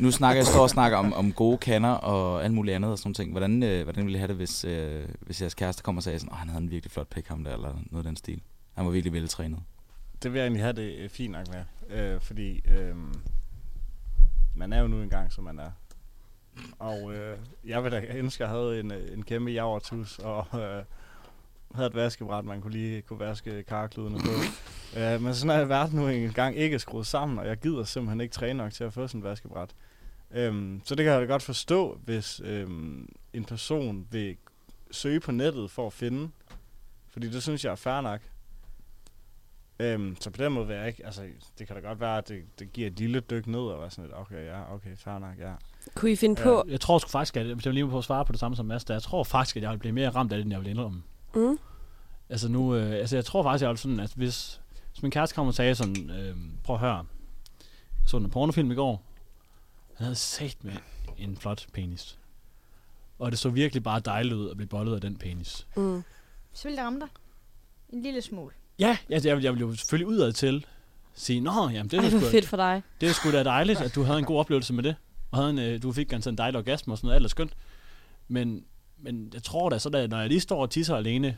nu 0.00 0.10
snakker 0.10 0.38
jeg, 0.38 0.46
står 0.46 0.60
og 0.62 0.70
snakker 0.70 0.98
om, 0.98 1.12
om 1.12 1.32
gode 1.32 1.58
kander 1.58 1.88
og 1.90 2.44
alt 2.44 2.54
muligt 2.54 2.74
andet 2.74 2.90
og 2.90 2.98
sådan 2.98 3.14
ting. 3.14 3.30
Hvordan, 3.30 3.62
øh, 3.62 3.82
hvordan 3.82 4.04
ville 4.04 4.16
I 4.16 4.20
have 4.20 4.28
det, 4.28 4.36
hvis, 4.36 4.64
øh, 4.64 5.04
hvis 5.20 5.40
jeres 5.40 5.54
kæreste 5.54 5.82
kommer 5.82 5.98
og 5.98 6.02
sagde 6.02 6.18
sådan, 6.18 6.32
at 6.32 6.38
han 6.38 6.48
havde 6.48 6.62
en 6.62 6.70
virkelig 6.70 6.90
flot 6.92 7.08
pik 7.08 7.26
ham 7.26 7.44
der, 7.44 7.52
eller 7.54 7.68
noget 7.90 8.04
af 8.06 8.08
den 8.10 8.16
stil? 8.16 8.40
Han 8.74 8.84
var 8.86 8.90
virkelig 8.92 9.12
veltrænet. 9.12 9.58
Det 10.22 10.32
vil 10.32 10.38
jeg 10.38 10.44
egentlig 10.46 10.62
have 10.62 10.72
det 10.72 10.96
øh, 10.96 11.08
fint 11.10 11.32
nok 11.32 11.46
med. 11.48 11.64
Øh, 11.98 12.20
fordi 12.20 12.62
øh, 12.70 12.96
man 14.54 14.72
er 14.72 14.80
jo 14.80 14.86
nu 14.86 15.02
engang, 15.02 15.32
som 15.32 15.44
man 15.44 15.58
er. 15.58 15.70
Og 16.78 17.14
øh, 17.14 17.38
jeg 17.64 17.84
vil 17.84 17.92
da 17.92 18.00
ønske, 18.14 18.44
at 18.44 18.50
jeg 18.50 18.58
havde 18.58 18.80
en, 18.80 18.92
øh, 18.92 19.12
en 19.12 19.22
kæmpe 19.22 19.50
javertus, 19.50 20.18
og 20.18 20.46
øh, 20.54 20.84
havde 21.74 21.88
et 21.88 21.94
vaskebræt, 21.94 22.44
man 22.44 22.60
kunne 22.60 22.72
lige 22.72 23.02
kunne 23.02 23.18
vaske 23.18 23.62
karkludene 23.62 24.18
på. 24.18 24.30
øh, 25.00 25.22
men 25.22 25.34
sådan 25.34 25.60
er 25.60 25.64
verden 25.64 25.98
nu 25.98 26.08
engang 26.08 26.56
ikke 26.56 26.78
skruet 26.78 27.06
sammen, 27.06 27.38
og 27.38 27.46
jeg 27.46 27.56
gider 27.56 27.84
simpelthen 27.84 28.20
ikke 28.20 28.32
træne 28.32 28.56
nok 28.56 28.72
til 28.72 28.84
at 28.84 28.92
få 28.92 29.06
sådan 29.06 29.20
et 29.20 29.24
vaskebræt. 29.24 29.70
Øhm, 30.30 30.80
så 30.84 30.94
det 30.94 31.04
kan 31.04 31.12
jeg 31.12 31.20
da 31.20 31.26
godt 31.26 31.42
forstå, 31.42 32.00
hvis 32.04 32.40
øhm, 32.44 33.08
en 33.32 33.44
person 33.44 34.06
vil 34.10 34.36
søge 34.90 35.20
på 35.20 35.32
nettet 35.32 35.70
for 35.70 35.86
at 35.86 35.92
finde. 35.92 36.30
Fordi 37.08 37.30
det 37.30 37.42
synes 37.42 37.64
jeg 37.64 37.70
er 37.70 37.76
fair 37.76 38.00
nok. 38.00 38.20
Øhm, 39.80 40.16
så 40.20 40.30
på 40.30 40.36
den 40.42 40.52
måde 40.52 40.66
vil 40.66 40.76
jeg 40.76 40.86
ikke, 40.86 41.06
altså 41.06 41.22
det 41.58 41.66
kan 41.66 41.76
da 41.76 41.82
godt 41.88 42.00
være, 42.00 42.18
at 42.18 42.28
det, 42.28 42.42
det 42.58 42.72
giver 42.72 42.86
et 42.86 42.98
lille 42.98 43.20
dyk 43.20 43.46
ned, 43.46 43.60
og 43.60 43.80
være 43.80 43.90
sådan 43.90 44.04
lidt, 44.04 44.16
okay, 44.18 44.46
ja, 44.46 44.74
okay, 44.74 44.96
fair 44.96 45.18
nok, 45.18 45.38
ja. 45.38 45.52
Kunne 45.94 46.10
I 46.10 46.16
finde 46.16 46.40
Ja. 46.40 46.44
på... 46.46 46.64
Jeg 46.68 46.80
tror 46.80 46.98
sgu 46.98 47.08
faktisk, 47.08 47.36
at 47.36 47.46
hvis 47.46 47.64
jeg 47.66 47.74
lige 47.74 47.84
må 47.84 47.90
på 47.90 47.98
at 47.98 48.04
svare 48.04 48.24
på 48.24 48.32
det 48.32 48.40
samme 48.40 48.56
som 48.56 48.66
Mads, 48.66 48.84
der, 48.84 48.94
jeg 48.94 49.02
tror 49.02 49.24
faktisk, 49.24 49.56
at 49.56 49.62
jeg 49.62 49.70
vil 49.70 49.78
blive 49.78 49.92
mere 49.92 50.10
ramt 50.10 50.32
af 50.32 50.36
det, 50.38 50.42
end 50.44 50.52
jeg 50.52 50.60
vil 50.60 50.68
indrømme. 50.70 51.02
Mm? 51.34 51.58
Altså 52.28 52.48
nu, 52.48 52.74
øh, 52.76 52.92
altså 52.92 53.16
jeg 53.16 53.24
tror 53.24 53.42
faktisk, 53.42 53.62
jeg 53.62 53.70
vil 53.70 53.78
sådan, 53.78 54.00
at 54.00 54.12
hvis, 54.16 54.60
hvis 54.92 55.02
min 55.02 55.10
kæreste 55.10 55.34
kommer 55.34 55.50
og 55.50 55.54
sagde 55.54 55.74
sådan, 55.74 56.10
øh, 56.10 56.36
prøv 56.64 56.76
at 56.76 56.80
høre, 56.80 56.96
jeg 56.96 57.04
så 58.06 58.16
en 58.16 58.30
pornofilm 58.30 58.70
i 58.70 58.74
går, 58.74 59.02
han 59.96 60.04
havde 60.04 60.14
sat 60.16 60.56
med 60.64 60.72
en 61.18 61.36
flot 61.36 61.66
penis. 61.72 62.18
Og 63.18 63.30
det 63.30 63.38
så 63.38 63.48
virkelig 63.48 63.82
bare 63.82 64.00
dejligt 64.00 64.34
ud 64.34 64.50
at 64.50 64.56
blive 64.56 64.68
bollet 64.68 64.94
af 64.94 65.00
den 65.00 65.16
penis. 65.16 65.66
Mm. 65.76 66.02
Så 66.52 66.68
vil 66.68 66.76
det 66.76 66.84
ramme 66.84 67.00
dig. 67.00 67.08
En 67.88 68.02
lille 68.02 68.22
smule. 68.22 68.54
Ja, 68.78 68.96
altså, 69.10 69.28
jeg, 69.28 69.36
vil, 69.36 69.44
jeg 69.44 69.52
vil 69.52 69.60
jo 69.60 69.74
selvfølgelig 69.74 70.06
udad 70.06 70.32
til 70.32 70.66
sige, 71.14 71.40
nå, 71.40 71.68
jamen 71.68 71.90
det 71.90 71.98
er, 71.98 72.02
Ej, 72.02 72.08
sgu, 72.10 72.20
fedt 72.20 72.46
for 72.48 72.56
dig. 72.56 72.82
det 73.00 73.08
er 73.08 73.12
sgu 73.12 73.32
da 73.32 73.44
dejligt, 73.44 73.80
at 73.80 73.94
du 73.94 74.02
havde 74.02 74.18
en 74.18 74.24
god 74.24 74.38
oplevelse 74.38 74.72
med 74.72 74.82
det. 74.82 74.94
Og 75.30 75.38
havde 75.38 75.50
en, 75.50 75.58
øh, 75.58 75.82
du 75.82 75.92
fik 75.92 76.08
ganske 76.08 76.28
en 76.30 76.38
dejlig 76.38 76.58
orgasme 76.58 76.94
og 76.94 76.98
sådan 76.98 77.06
noget, 77.06 77.16
alt 77.16 77.24
er 77.24 77.28
skønt. 77.28 77.52
Men, 78.28 78.64
men 78.98 79.30
jeg 79.34 79.42
tror 79.42 79.68
da, 79.68 79.78
så 79.78 79.88
da, 79.90 80.06
når 80.06 80.18
jeg 80.20 80.28
lige 80.28 80.40
står 80.40 80.62
og 80.62 80.70
tisser 80.70 80.96
alene, 80.96 81.36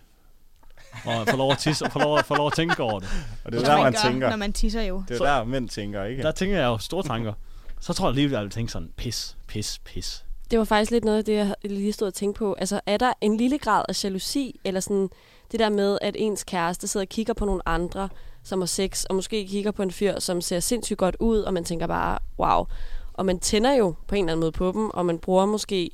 og 1.04 1.28
får 1.28 1.36
lov 1.36 1.52
at, 1.52 1.58
tisse, 1.58 1.84
og 1.84 1.92
får 1.92 2.00
lov, 2.00 2.22
får 2.24 2.36
lov 2.36 2.46
at 2.46 2.52
tænke 2.52 2.82
over 2.82 3.00
det, 3.00 3.08
Og 3.44 3.52
det 3.52 3.60
er 3.60 3.64
der, 3.64 3.82
man 3.82 3.92
gør, 3.92 3.98
tænker. 4.10 4.30
Når 4.30 4.36
man 4.36 4.52
tisser 4.52 4.82
jo. 4.82 5.04
Det 5.08 5.14
er 5.14 5.18
Så- 5.18 5.24
der, 5.24 5.44
mænd 5.44 5.68
tænker, 5.68 6.04
ikke? 6.04 6.22
Der 6.22 6.30
tænker 6.32 6.56
jeg 6.56 6.66
jo 6.66 6.78
store 6.78 7.02
tanker. 7.02 7.32
Så 7.80 7.92
tror 7.92 8.08
jeg 8.08 8.14
lige, 8.14 8.24
at 8.26 8.32
jeg 8.32 8.42
vil 8.42 8.50
tænke 8.50 8.72
sådan, 8.72 8.90
pis, 8.96 9.36
pis, 9.46 9.80
pis. 9.84 10.24
Det 10.50 10.58
var 10.58 10.64
faktisk 10.64 10.90
lidt 10.90 11.04
noget 11.04 11.18
af 11.18 11.24
det, 11.24 11.34
jeg 11.36 11.54
lige 11.64 11.92
stod 11.92 12.08
og 12.08 12.14
tænkte 12.14 12.38
på. 12.38 12.54
Altså, 12.58 12.80
er 12.86 12.96
der 12.96 13.12
en 13.20 13.36
lille 13.36 13.58
grad 13.58 13.84
af 13.88 14.04
jalousi, 14.04 14.60
eller 14.64 14.80
sådan 14.80 15.08
det 15.52 15.60
der 15.60 15.68
med, 15.68 15.98
at 16.00 16.16
ens 16.18 16.44
kæreste 16.44 16.88
sidder 16.88 17.04
og 17.04 17.08
kigger 17.08 17.34
på 17.34 17.44
nogle 17.44 17.68
andre, 17.68 18.08
som 18.42 18.60
har 18.60 18.66
sex, 18.66 19.04
og 19.04 19.14
måske 19.14 19.46
kigger 19.46 19.70
på 19.70 19.82
en 19.82 19.90
fyr, 19.90 20.18
som 20.18 20.40
ser 20.40 20.60
sindssygt 20.60 20.98
godt 20.98 21.16
ud, 21.20 21.38
og 21.38 21.54
man 21.54 21.64
tænker 21.64 21.86
bare, 21.86 22.18
wow. 22.38 22.66
Og 23.12 23.26
man 23.26 23.40
tænder 23.40 23.72
jo 23.72 23.94
på 24.06 24.14
en 24.14 24.24
eller 24.24 24.32
anden 24.32 24.40
måde 24.40 24.52
på 24.52 24.72
dem, 24.72 24.90
og 24.90 25.06
man 25.06 25.18
bruger 25.18 25.46
måske 25.46 25.90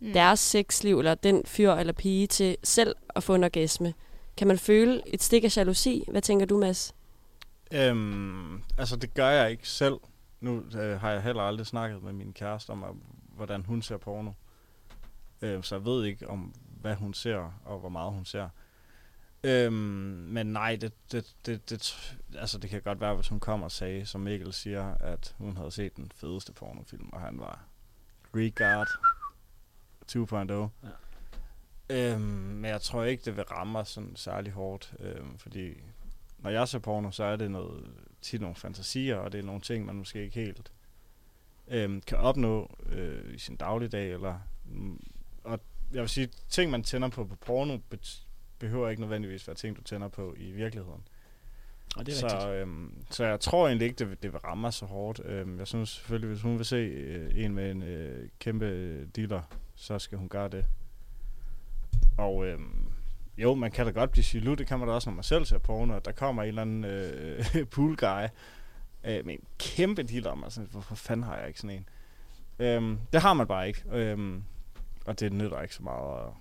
Mm. 0.00 0.12
deres 0.12 0.40
sexliv, 0.40 0.98
eller 0.98 1.14
den 1.14 1.42
fyr 1.46 1.72
eller 1.72 1.92
pige, 1.92 2.26
til 2.26 2.56
selv 2.62 2.96
at 3.14 3.22
få 3.22 3.34
en 3.34 3.44
orgasme. 3.44 3.94
Kan 4.36 4.48
man 4.48 4.58
føle 4.58 5.02
et 5.06 5.22
stik 5.22 5.44
af 5.44 5.56
jalousi? 5.56 6.04
Hvad 6.10 6.22
tænker 6.22 6.46
du, 6.46 6.58
Mads? 6.58 6.94
Øhm, 7.72 8.62
altså 8.78 8.96
det 8.96 9.14
gør 9.14 9.28
jeg 9.28 9.50
ikke 9.50 9.68
selv. 9.68 9.94
Nu 10.40 10.62
øh, 10.78 11.00
har 11.00 11.10
jeg 11.10 11.22
heller 11.22 11.42
aldrig 11.42 11.66
snakket 11.66 12.02
med 12.02 12.12
min 12.12 12.32
kæreste 12.32 12.70
om, 12.70 12.84
hvordan 13.36 13.64
hun 13.64 13.82
ser 13.82 13.96
porno. 13.96 14.30
Øh, 15.42 15.62
så 15.64 15.74
jeg 15.74 15.84
ved 15.84 16.04
ikke 16.04 16.30
om, 16.30 16.54
hvad 16.80 16.94
hun 16.94 17.14
ser, 17.14 17.60
og 17.64 17.78
hvor 17.78 17.88
meget 17.88 18.12
hun 18.12 18.24
ser. 18.24 18.48
Øhm, 19.44 19.72
men 19.72 20.46
nej, 20.46 20.76
det, 20.80 20.92
det, 21.12 21.34
det, 21.46 21.70
det, 21.70 22.14
altså 22.38 22.58
det 22.58 22.70
kan 22.70 22.82
godt 22.82 23.00
være, 23.00 23.14
hvis 23.14 23.28
hun 23.28 23.40
kommer 23.40 23.64
og 23.64 23.72
sagde, 23.72 24.06
som 24.06 24.20
Mikkel 24.20 24.52
siger, 24.52 24.94
at 24.94 25.34
hun 25.38 25.56
havde 25.56 25.70
set 25.70 25.96
den 25.96 26.12
fedeste 26.14 26.52
pornofilm, 26.52 27.08
og 27.12 27.20
han 27.20 27.38
var 27.38 27.64
Regard 28.36 28.88
2.0. 30.12 30.88
Ja. 31.88 32.12
Øhm, 32.12 32.20
men 32.22 32.64
jeg 32.64 32.80
tror 32.80 33.04
ikke, 33.04 33.24
det 33.24 33.36
vil 33.36 33.44
ramme 33.44 33.72
mig 33.72 33.86
sådan 33.86 34.16
særlig 34.16 34.52
hårdt, 34.52 34.94
øhm, 35.00 35.38
fordi 35.38 35.74
når 36.38 36.50
jeg 36.50 36.68
ser 36.68 36.78
porno, 36.78 37.10
så 37.10 37.24
er 37.24 37.36
det 37.36 37.50
noget, 37.50 37.90
tit 38.22 38.40
nogle 38.40 38.56
fantasier, 38.56 39.16
og 39.16 39.32
det 39.32 39.38
er 39.40 39.44
nogle 39.44 39.60
ting, 39.60 39.84
man 39.86 39.94
måske 39.94 40.22
ikke 40.22 40.40
helt 40.40 40.72
øhm, 41.68 42.00
kan 42.00 42.18
opnå 42.18 42.76
øh, 42.86 43.34
i 43.34 43.38
sin 43.38 43.56
dagligdag, 43.56 44.12
eller 44.12 44.38
Mm, 44.66 45.00
Og 45.44 45.60
jeg 45.92 46.00
vil 46.00 46.08
sige, 46.08 46.28
ting 46.48 46.70
man 46.70 46.82
tænder 46.82 47.08
på 47.08 47.24
på 47.24 47.36
porno, 47.36 47.78
bet- 47.94 48.26
behøver 48.58 48.88
ikke 48.88 49.02
nødvendigvis 49.02 49.46
være 49.48 49.56
ting, 49.56 49.76
du 49.76 49.82
tænder 49.82 50.08
på 50.08 50.34
i 50.36 50.50
virkeligheden. 50.52 51.02
Og 51.96 52.06
det 52.06 52.12
er 52.14 52.16
så, 52.18 52.26
rigtigt. 52.26 52.50
øhm, 52.50 53.04
så 53.10 53.24
jeg 53.24 53.40
tror 53.40 53.66
egentlig 53.66 53.84
ikke, 53.86 53.98
det, 53.98 54.10
vil- 54.10 54.18
det 54.22 54.32
vil 54.32 54.40
ramme 54.40 54.60
mig 54.60 54.72
så 54.72 54.86
hårdt. 54.86 55.20
Øhm, 55.24 55.58
jeg 55.58 55.66
synes 55.66 55.88
selvfølgelig, 55.88 56.28
hvis 56.28 56.42
hun 56.42 56.56
vil 56.58 56.64
se 56.66 56.76
øh, 56.76 57.44
en 57.44 57.54
med 57.54 57.70
en 57.70 57.82
øh, 57.82 58.28
kæmpe 58.38 58.66
øh, 58.66 59.06
dealer, 59.16 59.42
så 59.74 59.98
skal 59.98 60.18
hun 60.18 60.28
gøre 60.28 60.48
det. 60.48 60.64
Og 62.18 62.46
øhm, 62.46 62.86
jo, 63.38 63.54
man 63.54 63.70
kan 63.72 63.86
da 63.86 63.92
godt 63.92 64.10
blive 64.10 64.24
jaloux, 64.34 64.58
det 64.58 64.66
kan 64.66 64.78
man 64.78 64.88
da 64.88 64.94
også, 64.94 65.10
når 65.10 65.14
man 65.14 65.24
selv 65.24 65.44
ser 65.44 65.58
porno, 65.58 65.98
der 66.04 66.12
kommer 66.12 66.42
en 66.42 66.48
eller 66.48 66.62
anden 66.62 66.84
øh, 66.84 67.66
pool 67.74 67.96
guy 67.96 68.24
øh, 69.04 69.26
med 69.26 69.34
en 69.34 69.44
kæmpe 69.58 70.02
dealer, 70.02 70.30
og 70.30 70.38
man 70.38 70.50
sådan, 70.50 70.68
hvorfor 70.70 70.94
fanden 70.94 71.24
har 71.26 71.36
jeg 71.38 71.48
ikke 71.48 71.60
sådan 71.60 71.76
en? 71.76 71.88
Øhm, 72.58 72.98
det 73.12 73.20
har 73.22 73.34
man 73.34 73.46
bare 73.46 73.68
ikke, 73.68 73.82
øhm, 73.92 74.42
og 75.06 75.20
det 75.20 75.32
nytter 75.32 75.62
ikke 75.62 75.74
så 75.74 75.82
meget 75.82 76.20
at, 76.26 76.32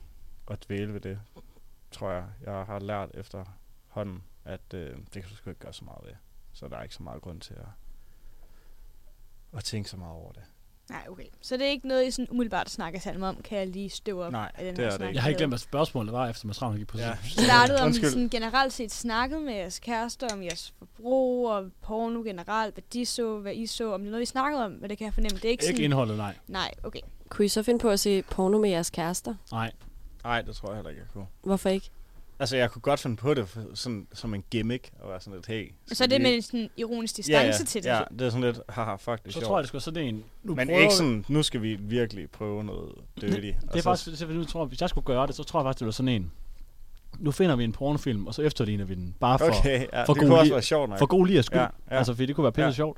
at 0.52 0.66
dvæle 0.68 0.94
ved 0.94 1.00
det, 1.02 1.20
tror 1.94 2.12
jeg. 2.12 2.24
Jeg 2.46 2.54
har 2.66 2.80
lært 2.80 3.10
efter 3.14 3.46
hånden, 3.88 4.24
at 4.46 4.74
øh, 4.74 4.90
det 4.98 5.12
kan 5.12 5.24
du 5.30 5.36
sgu 5.36 5.50
ikke 5.50 5.60
gøre 5.62 5.74
så 5.74 5.86
meget 5.86 6.00
ved. 6.06 6.14
Så 6.54 6.68
der 6.68 6.78
er 6.78 6.84
ikke 6.84 6.96
så 6.96 7.04
meget 7.04 7.22
grund 7.22 7.42
til 7.42 7.54
at, 7.54 7.66
at 9.58 9.64
tænke 9.64 9.90
så 9.90 9.98
meget 9.98 10.14
over 10.16 10.32
det. 10.32 10.44
Nej, 10.90 11.06
okay. 11.10 11.24
Så 11.42 11.58
det 11.58 11.66
er 11.66 11.70
ikke 11.70 11.88
noget, 11.88 12.08
I 12.08 12.12
sådan 12.12 12.28
umiddelbart 12.30 12.70
snakker 12.70 13.00
sammen 13.00 13.24
om, 13.24 13.42
kan 13.44 13.58
jeg 13.58 13.68
lige 13.68 13.90
støve 13.90 14.24
op 14.26 14.32
Nej, 14.32 14.52
af 14.56 14.66
den 14.66 14.76
det 14.76 14.78
her 14.78 14.86
er 14.86 14.90
det 14.90 14.98
snak, 14.98 15.08
ikke. 15.08 15.16
Jeg 15.16 15.24
har 15.24 15.30
ikke 15.30 15.38
glemt, 15.38 15.52
hvad 15.52 15.58
spørgsmålet 15.60 16.14
var, 16.14 16.28
efter 16.30 16.48
Mads 16.48 16.62
Ravn 16.62 16.78
gik 16.78 16.88
på 16.88 16.98
Ja. 16.98 17.18
startede 17.24 17.82
om, 17.82 17.94
sådan 17.94 18.30
generelt 18.30 18.74
set 18.74 18.92
snakket 18.92 19.42
med 19.42 19.54
jeres 19.54 19.80
kærester, 19.80 20.28
om 20.34 20.44
jeres 20.44 20.74
forbrug 20.78 21.50
og 21.52 21.72
porno 21.82 22.22
generelt, 22.24 22.76
hvad 22.76 22.84
de 22.94 23.06
så, 23.06 23.40
hvad 23.40 23.54
I 23.56 23.66
så, 23.68 23.94
om 23.94 24.00
det 24.02 24.08
er 24.08 24.12
noget, 24.12 24.24
I 24.24 24.26
snakkede 24.26 24.66
om, 24.66 24.72
hvad 24.72 24.90
det 24.90 24.98
kan 24.98 25.06
jeg 25.06 25.14
fornemme. 25.14 25.36
Det 25.38 25.46
er 25.46 25.50
ikke, 25.50 25.64
Ikke 25.64 25.74
sådan... 25.76 25.84
indholdet, 25.84 26.18
nej. 26.18 26.36
Nej, 26.48 26.72
okay. 26.84 27.00
Kunne 27.30 27.46
I 27.46 27.50
så 27.50 27.64
finde 27.64 27.80
på 27.80 27.90
at 27.90 28.00
se 28.00 28.22
porno 28.22 28.58
med 28.60 28.70
jeres 28.70 28.90
kærester? 28.90 29.36
Nej. 29.52 29.72
Nej, 30.24 30.42
det 30.42 30.56
tror 30.56 30.70
jeg 30.70 30.76
heller 30.76 30.90
ikke, 30.90 31.02
jeg 31.02 31.08
kunne. 31.14 31.26
Hvorfor 31.44 31.70
ikke? 31.70 31.90
Altså, 32.40 32.58
jeg 32.58 32.72
kunne 32.72 32.82
godt 32.82 33.00
finde 33.00 33.16
på 33.16 33.34
det 33.34 33.50
for, 33.50 33.62
sådan, 33.74 34.08
som 34.14 34.34
en 34.34 34.44
gimmick, 34.52 34.92
og 35.00 35.10
være 35.10 35.20
sådan 35.22 35.34
lidt, 35.34 35.48
hey. 35.48 35.74
Så 35.88 36.04
er 36.04 36.08
det 36.08 36.18
vi 36.20 36.24
med 36.24 36.36
en 36.36 36.42
sådan 36.42 36.70
ironisk 36.78 37.18
ja, 37.18 37.22
distance 37.22 37.62
ja, 37.62 37.66
til 37.66 37.84
det. 37.84 37.90
Ja, 37.90 38.02
det 38.20 38.22
er 38.22 38.30
sådan 38.30 38.44
lidt, 38.44 38.60
haha, 38.70 38.96
fuck, 38.96 39.18
det 39.24 39.28
er 39.28 39.32
Så 39.32 39.34
sjovt. 39.34 39.46
tror 39.46 39.58
jeg, 39.58 39.62
det 39.62 39.68
skulle 39.68 39.82
sådan 39.82 40.04
en... 40.16 40.24
Nu 40.44 40.56
Men 40.56 40.70
ikke 40.70 40.94
sådan, 40.94 41.26
nu 41.28 41.44
skal 41.44 41.62
vi 41.62 41.76
virkelig 41.76 42.30
prøve 42.30 42.64
noget 42.64 42.92
dirty. 43.22 43.40
Det 43.40 43.56
er 43.74 43.82
faktisk, 43.82 44.06
det 44.06 44.22
er, 44.22 44.26
fordi, 44.26 44.38
nu 44.38 44.46
tror, 44.46 44.62
jeg, 44.62 44.68
hvis 44.68 44.82
jeg 44.82 44.90
skulle 44.90 45.06
gøre 45.06 45.28
det, 45.28 45.36
så 45.36 45.44
tror 45.44 45.60
jeg 45.60 45.66
faktisk, 45.66 45.80
det 45.80 45.86
var 45.86 45.92
sådan 45.92 46.10
en... 46.14 46.32
Nu 47.20 47.32
finder 47.32 47.56
vi 47.56 47.64
en 47.64 47.72
pornofilm, 47.72 48.28
og 48.28 48.34
så 48.34 48.42
efterligner 48.42 48.86
vi 48.86 48.96
den. 48.96 49.16
Bare 49.20 49.40
for, 49.40 49.46
Okay, 49.60 49.88
ja, 49.94 50.04
for 50.04 50.14
det 50.14 50.20
god 50.22 50.28
kunne 50.30 50.40
også 50.40 50.52
li- 50.52 50.54
være 50.54 50.62
sjovt 50.62 50.90
nok. 50.90 51.00
for 51.00 51.06
god 51.06 51.28
lige 51.28 51.44
skyld. 51.44 51.58
Ja, 51.60 51.64
Ja, 51.64 51.70
ja. 51.90 51.94
ja. 51.94 51.98
Altså, 51.98 52.14
fordi 52.14 52.26
det 52.26 52.36
kunne 52.36 52.44
være 52.44 52.52
pisse 52.52 52.62
Ja. 52.64 52.68
ja. 52.68 52.74
sjovt. 52.74 52.98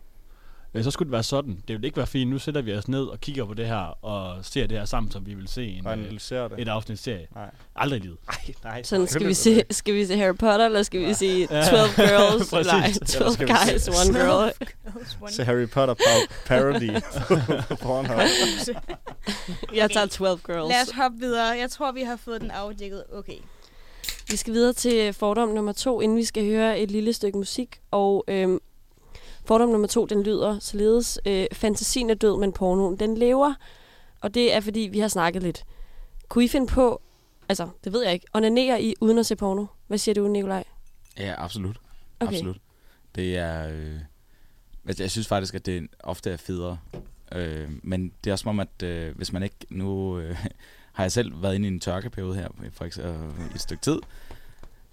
Øh, 0.77 0.83
Så 0.83 0.91
skulle 0.91 1.07
det 1.07 1.11
være 1.11 1.23
sådan. 1.23 1.51
Det 1.51 1.67
ville 1.67 1.85
ikke 1.88 1.97
være 1.97 2.07
fint. 2.07 2.31
Nu 2.31 2.39
sætter 2.39 2.61
vi 2.61 2.73
os 2.73 2.88
ned 2.88 3.03
og 3.03 3.19
kigger 3.21 3.45
på 3.45 3.53
det 3.53 3.67
her, 3.67 4.05
og 4.05 4.45
ser 4.45 4.67
det 4.67 4.77
her 4.77 4.85
sammen, 4.85 5.11
som 5.11 5.25
vi 5.25 5.33
vil 5.33 5.47
se 5.47 5.67
en, 5.67 5.88
Og 5.88 5.93
øh, 5.97 5.99
analysere 6.03 6.49
det. 6.49 6.59
et 6.59 6.67
afsnit 6.67 6.99
serie. 6.99 7.27
Nej. 7.35 7.49
Aldrig 7.75 7.99
i 7.99 8.03
livet. 8.03 8.17
Ej, 8.29 8.35
nej. 8.63 8.83
Sådan, 8.83 9.07
skal 9.07 9.27
vi, 9.27 9.33
se, 9.33 9.63
skal 9.69 9.93
vi 9.93 10.05
se 10.05 10.17
Harry 10.17 10.35
Potter, 10.35 10.65
eller 10.65 10.83
skal 10.83 10.99
vi 11.07 11.13
se 11.13 11.45
12 11.47 11.57
Ja. 11.57 11.67
girls? 12.09 12.51
Nej, 12.51 12.59
Eller 12.59 13.05
12 13.19 13.31
skal 13.33 13.47
vi 13.47 13.53
se- 13.53 13.71
guys, 13.71 13.88
one 14.07 14.19
girl. 14.19 14.51
Så 15.31 15.43
Harry 15.43 15.69
Potter 15.69 15.93
par- 15.93 16.33
parody 16.45 16.89
på 17.69 17.75
Pornhub. 17.75 18.19
Jeg 19.73 19.91
tager 19.91 20.05
12 20.05 20.39
girls. 20.45 20.69
Lad 20.71 20.81
os 20.81 20.91
hoppe 20.91 21.17
videre. 21.19 21.47
Jeg 21.47 21.71
tror, 21.71 21.91
vi 21.91 22.01
har 22.01 22.15
fået 22.15 22.41
den 22.41 22.51
afdækket. 22.51 23.03
Okay. 23.13 23.38
Vi 24.29 24.35
skal 24.38 24.53
videre 24.53 24.73
til 24.73 25.13
fordom 25.13 25.49
nummer 25.49 25.71
to, 25.71 26.01
inden 26.01 26.17
vi 26.17 26.23
skal 26.23 26.45
høre 26.45 26.79
et 26.79 26.91
lille 26.91 27.13
stykke 27.13 27.38
musik. 27.38 27.79
Og 27.91 28.23
øhm, 28.27 28.59
fordom 29.45 29.69
nummer 29.69 29.88
to, 29.88 30.05
den 30.05 30.23
lyder 30.23 30.60
således, 30.60 31.19
øh, 31.25 31.45
fantasien 31.53 32.10
er 32.10 32.13
død, 32.13 32.39
men 32.39 32.53
pornoen, 32.53 32.99
den 32.99 33.17
lever. 33.17 33.53
Og 34.21 34.34
det 34.34 34.53
er, 34.53 34.60
fordi 34.60 34.79
vi 34.79 34.99
har 34.99 35.08
snakket 35.08 35.43
lidt. 35.43 35.65
Kunne 36.29 36.45
I 36.45 36.47
finde 36.47 36.67
på, 36.67 37.01
altså, 37.49 37.69
det 37.84 37.93
ved 37.93 38.03
jeg 38.03 38.13
ikke, 38.13 38.25
onanere 38.34 38.81
I 38.81 38.95
uden 39.01 39.17
at 39.17 39.25
se 39.25 39.36
porno? 39.36 39.65
Hvad 39.88 39.97
siger 39.97 40.15
du, 40.15 40.27
Nikolaj? 40.27 40.63
Ja, 41.17 41.34
absolut. 41.38 41.77
Okay. 42.19 42.34
Absolut. 42.34 42.58
Det 43.15 43.38
er... 43.38 43.69
Øh, 43.69 43.99
altså, 44.88 45.03
jeg 45.03 45.12
synes 45.12 45.27
faktisk, 45.27 45.55
at 45.55 45.65
det 45.65 45.88
ofte 45.99 46.31
er 46.31 46.38
federe. 46.38 46.77
Øh, 47.31 47.69
men 47.84 48.12
det 48.23 48.29
er 48.29 48.34
også 48.34 48.43
som 48.43 48.49
om, 48.49 48.60
at 48.60 48.84
øh, 48.84 49.15
hvis 49.15 49.34
man 49.34 49.43
ikke... 49.43 49.55
Nu 49.69 50.19
øh, 50.19 50.38
har 50.93 51.03
jeg 51.03 51.12
selv 51.12 51.41
været 51.41 51.55
inde 51.55 51.67
i 51.67 51.71
en 51.71 51.79
tørkeperiode 51.79 52.36
her, 52.36 52.47
for 52.71 52.86
eksempel, 52.86 53.45
i 53.51 53.55
et 53.55 53.62
stykke 53.62 53.81
tid. 53.81 53.99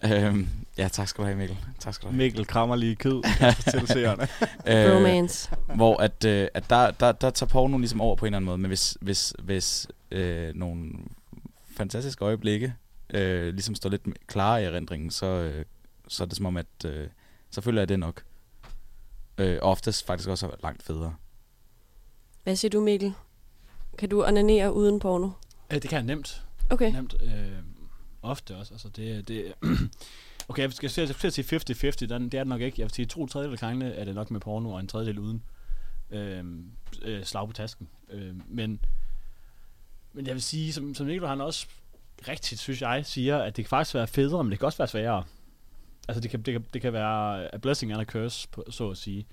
Øh, 0.04 0.46
ja, 0.78 0.88
tak 0.88 1.08
skal 1.08 1.22
du 1.22 1.26
have, 1.26 1.38
Mikkel. 1.38 1.58
Tak 1.78 1.94
skal 1.94 2.06
du 2.06 2.10
have. 2.12 2.18
Mikkel 2.18 2.46
krammer 2.46 2.76
lige 2.76 2.96
kød 2.96 3.22
til 3.78 3.88
seerne. 3.88 4.22
Øh, 4.66 4.96
Romance. 4.96 5.50
hvor 5.74 6.02
at, 6.02 6.24
øh, 6.24 6.48
at 6.54 6.70
der, 6.70 6.90
der, 6.90 7.12
der 7.12 7.30
tager 7.30 7.48
porno 7.48 7.78
ligesom 7.78 8.00
over 8.00 8.16
på 8.16 8.24
en 8.24 8.28
eller 8.28 8.36
anden 8.36 8.46
måde. 8.46 8.58
Men 8.58 8.68
hvis, 8.68 8.96
hvis, 9.00 9.34
hvis 9.38 9.88
øh, 10.10 10.54
nogle 10.54 10.90
fantastiske 11.76 12.24
øjeblikke 12.24 12.74
øh, 13.10 13.54
ligesom 13.54 13.74
står 13.74 13.90
lidt 13.90 14.02
klare 14.26 14.62
i 14.62 14.64
erindringen, 14.64 15.10
så, 15.10 15.26
øh, 15.26 15.64
så 16.08 16.24
er 16.24 16.26
det 16.26 16.36
som 16.36 16.46
om, 16.46 16.56
at 16.56 16.66
øh, 16.86 17.08
så 17.50 17.60
føler 17.60 17.80
jeg 17.80 17.88
det 17.88 17.98
nok. 17.98 18.22
Øh, 19.38 19.58
oftest 19.62 20.06
faktisk 20.06 20.28
også 20.28 20.50
langt 20.62 20.82
federe. 20.82 21.14
Hvad 22.42 22.56
siger 22.56 22.70
du, 22.70 22.80
Mikkel? 22.80 23.14
Kan 23.98 24.08
du 24.08 24.24
onanere 24.24 24.72
uden 24.72 25.00
porno? 25.00 25.30
Øh, 25.72 25.82
det 25.82 25.90
kan 25.90 25.96
jeg 25.96 26.02
nemt. 26.06 26.42
Okay. 26.70 26.92
Nemt. 26.92 27.14
Øh, 27.22 27.30
ofte 28.22 28.56
også. 28.56 28.74
Altså, 28.74 28.88
det, 28.88 29.28
det, 29.28 29.52
okay, 30.48 30.62
jeg 30.62 30.72
skal, 30.72 30.90
jeg 30.96 31.08
skal 31.08 31.32
sige 31.32 31.56
50-50. 31.56 32.06
Den, 32.06 32.24
det 32.24 32.34
er 32.34 32.38
det 32.38 32.46
nok 32.46 32.60
ikke. 32.60 32.80
Jeg 32.80 32.84
vil 32.84 32.94
sige, 32.94 33.06
to 33.06 33.26
tredjedel 33.26 33.52
af 33.52 33.58
gangene 33.58 33.94
er 33.94 34.04
det 34.04 34.14
nok 34.14 34.30
med 34.30 34.40
porno, 34.40 34.70
og 34.70 34.80
en 34.80 34.88
tredjedel 34.88 35.18
uden 35.18 35.42
øh, 36.10 36.44
øh, 37.02 37.24
slag 37.24 37.46
på 37.46 37.52
tasken. 37.52 37.88
Øh, 38.10 38.34
men, 38.48 38.80
men 40.12 40.26
jeg 40.26 40.34
vil 40.34 40.42
sige, 40.42 40.72
som, 40.72 40.94
som 40.94 41.06
Nicolai 41.06 41.28
han 41.28 41.40
også 41.40 41.66
rigtigt, 42.28 42.60
synes 42.60 42.82
jeg, 42.82 43.06
siger, 43.06 43.38
at 43.38 43.56
det 43.56 43.64
kan 43.64 43.68
faktisk 43.68 43.94
være 43.94 44.06
federe, 44.06 44.44
men 44.44 44.50
det 44.50 44.58
kan 44.58 44.66
også 44.66 44.78
være 44.78 44.88
sværere. 44.88 45.24
Altså, 46.08 46.20
det 46.20 46.30
kan, 46.30 46.42
det 46.42 46.52
kan, 46.52 46.64
det 46.72 46.82
kan 46.82 46.92
være 46.92 47.54
a 47.54 47.56
blessing 47.56 47.92
and 47.92 48.00
a 48.00 48.04
curse, 48.04 48.48
på, 48.48 48.64
så 48.70 48.90
at 48.90 48.96
sige. 48.96 49.26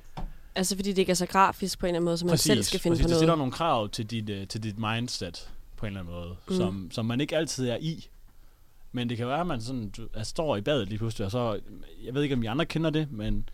Altså, 0.56 0.76
fordi 0.76 0.90
det 0.90 0.98
ikke 0.98 1.10
er 1.10 1.16
så 1.16 1.26
grafisk 1.26 1.80
på 1.80 1.86
en 1.86 1.88
eller 1.88 1.98
anden 1.98 2.06
måde, 2.06 2.18
så 2.18 2.26
man 2.26 2.38
selv 2.38 2.64
skal 2.64 2.80
finde 2.80 2.96
præcis. 2.96 3.06
på 3.06 3.10
Det 3.10 3.16
stiller 3.16 3.36
noget. 3.36 3.38
nogle 3.38 3.52
krav 3.52 3.90
til 3.90 4.06
dit, 4.06 4.30
uh, 4.30 4.48
til 4.48 4.64
dit 4.64 4.80
mindset, 4.80 5.50
på 5.78 5.86
en 5.86 5.88
eller 5.88 6.00
anden 6.00 6.14
måde, 6.14 6.36
mm. 6.48 6.56
som, 6.56 6.90
som 6.92 7.06
man 7.06 7.22
ikke 7.22 7.38
altid 7.38 7.70
er 7.70 7.78
i. 7.82 8.08
Men 8.92 9.10
det 9.10 9.18
kan 9.18 9.28
være, 9.28 9.40
at 9.40 9.48
man 9.48 9.62
sådan, 9.62 9.90
du, 9.90 10.08
altså, 10.14 10.30
står 10.30 10.56
i 10.56 10.62
badet 10.62 10.88
lige 10.88 10.98
pludselig, 10.98 11.26
og 11.26 11.32
så, 11.32 11.60
jeg 12.06 12.14
ved 12.14 12.24
ikke, 12.24 12.36
om 12.36 12.44
I 12.44 12.46
andre 12.46 12.66
kender 12.66 12.90
det, 12.90 13.12
men 13.12 13.50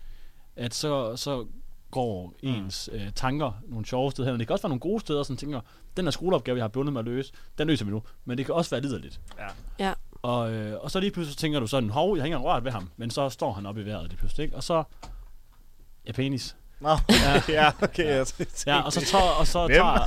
at 0.55 0.73
så, 0.73 1.15
så 1.15 1.45
går 1.91 2.33
ens 2.41 2.89
mm. 2.93 2.99
øh, 2.99 3.11
tanker 3.15 3.51
nogle 3.67 3.85
sjove 3.85 4.11
steder 4.11 4.27
hen. 4.27 4.33
Og 4.33 4.39
det 4.39 4.47
kan 4.47 4.53
også 4.53 4.63
være 4.63 4.69
nogle 4.69 4.79
gode 4.79 4.99
steder, 4.99 5.23
som 5.23 5.37
tænker, 5.37 5.61
den 5.97 6.05
her 6.05 6.11
skoleopgave, 6.11 6.57
jeg 6.57 6.63
har 6.63 6.67
bundet 6.67 6.93
mig 6.93 6.99
at 6.99 7.05
løse, 7.05 7.33
den 7.57 7.67
løser 7.67 7.85
vi 7.85 7.91
nu. 7.91 8.03
Men 8.25 8.37
det 8.37 8.45
kan 8.45 8.55
også 8.55 8.71
være 8.71 8.81
liderligt. 8.81 9.19
Ja. 9.39 9.47
Ja. 9.85 9.93
Og, 10.21 10.51
øh, 10.51 10.79
og 10.81 10.91
så 10.91 10.99
lige 10.99 11.11
pludselig 11.11 11.37
tænker 11.37 11.59
du 11.59 11.67
sådan, 11.67 11.89
hov, 11.89 12.15
jeg 12.15 12.21
har 12.21 12.25
ikke 12.25 12.35
engang 12.35 12.53
rørt 12.53 12.63
ved 12.63 12.71
ham. 12.71 12.89
Men 12.97 13.09
så 13.09 13.29
står 13.29 13.53
han 13.53 13.65
oppe 13.65 13.81
i 13.81 13.85
vejret 13.85 14.07
lige 14.09 14.17
pludselig, 14.17 14.43
ikke? 14.43 14.55
Og 14.55 14.63
så, 14.63 14.83
ja, 16.07 16.11
penis. 16.11 16.55
Nå, 16.79 16.97
ja, 17.49 17.71
okay. 17.81 18.05
Jeg 18.05 18.25
Ja, 18.67 18.81
og 18.81 18.93
så 18.93 19.05
tager, 19.05 19.23
og 19.23 19.47
så 19.47 19.67
Hvem? 19.67 19.75
tager, 19.75 19.99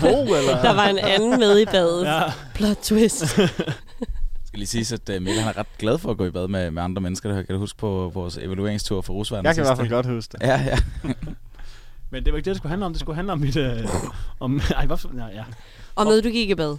Bo, 0.00 0.34
eller? 0.34 0.62
Der 0.62 0.72
var 0.74 0.86
en 0.86 0.98
anden 0.98 1.40
med 1.40 1.60
i 1.60 1.64
badet. 1.64 2.04
ja, 2.04 2.22
Plot 2.54 2.76
twist. 2.76 3.24
Lige 4.60 4.84
sige, 4.84 4.94
at 4.94 5.16
uh, 5.16 5.22
Mikkel 5.22 5.42
han 5.42 5.54
er 5.54 5.58
ret 5.58 5.66
glad 5.78 5.98
for 5.98 6.10
at 6.10 6.16
gå 6.16 6.26
i 6.26 6.30
bad 6.30 6.48
med, 6.48 6.70
med 6.70 6.82
andre 6.82 7.02
mennesker. 7.02 7.36
Det 7.36 7.46
kan 7.46 7.54
du 7.54 7.60
huske 7.60 7.78
på 7.78 8.10
vores 8.14 8.38
evalueringstur 8.38 9.00
for 9.00 9.12
Rusværden. 9.12 9.46
Jeg 9.46 9.54
kan 9.54 9.64
i 9.64 9.66
hvert 9.66 9.76
fald 9.76 9.88
godt 9.88 10.06
huske 10.06 10.32
det. 10.32 10.46
Ja, 10.46 10.60
ja. 10.62 10.78
Men 12.10 12.24
det 12.24 12.32
var 12.32 12.36
ikke 12.36 12.44
det, 12.44 12.50
det 12.54 12.56
skulle 12.56 12.70
handle 12.70 12.86
om. 12.86 12.92
Det 12.92 13.00
skulle 13.00 13.16
handle 13.16 13.32
om 13.32 13.38
mit... 13.38 13.56
Øh, 13.56 13.88
om, 14.40 14.60
ej, 14.76 14.86
hvorfor? 14.86 15.10
Ja, 15.16 15.26
ja. 15.26 15.44
Og 15.94 16.06
med, 16.06 16.22
du 16.22 16.28
gik 16.28 16.50
i 16.50 16.54
bad. 16.54 16.76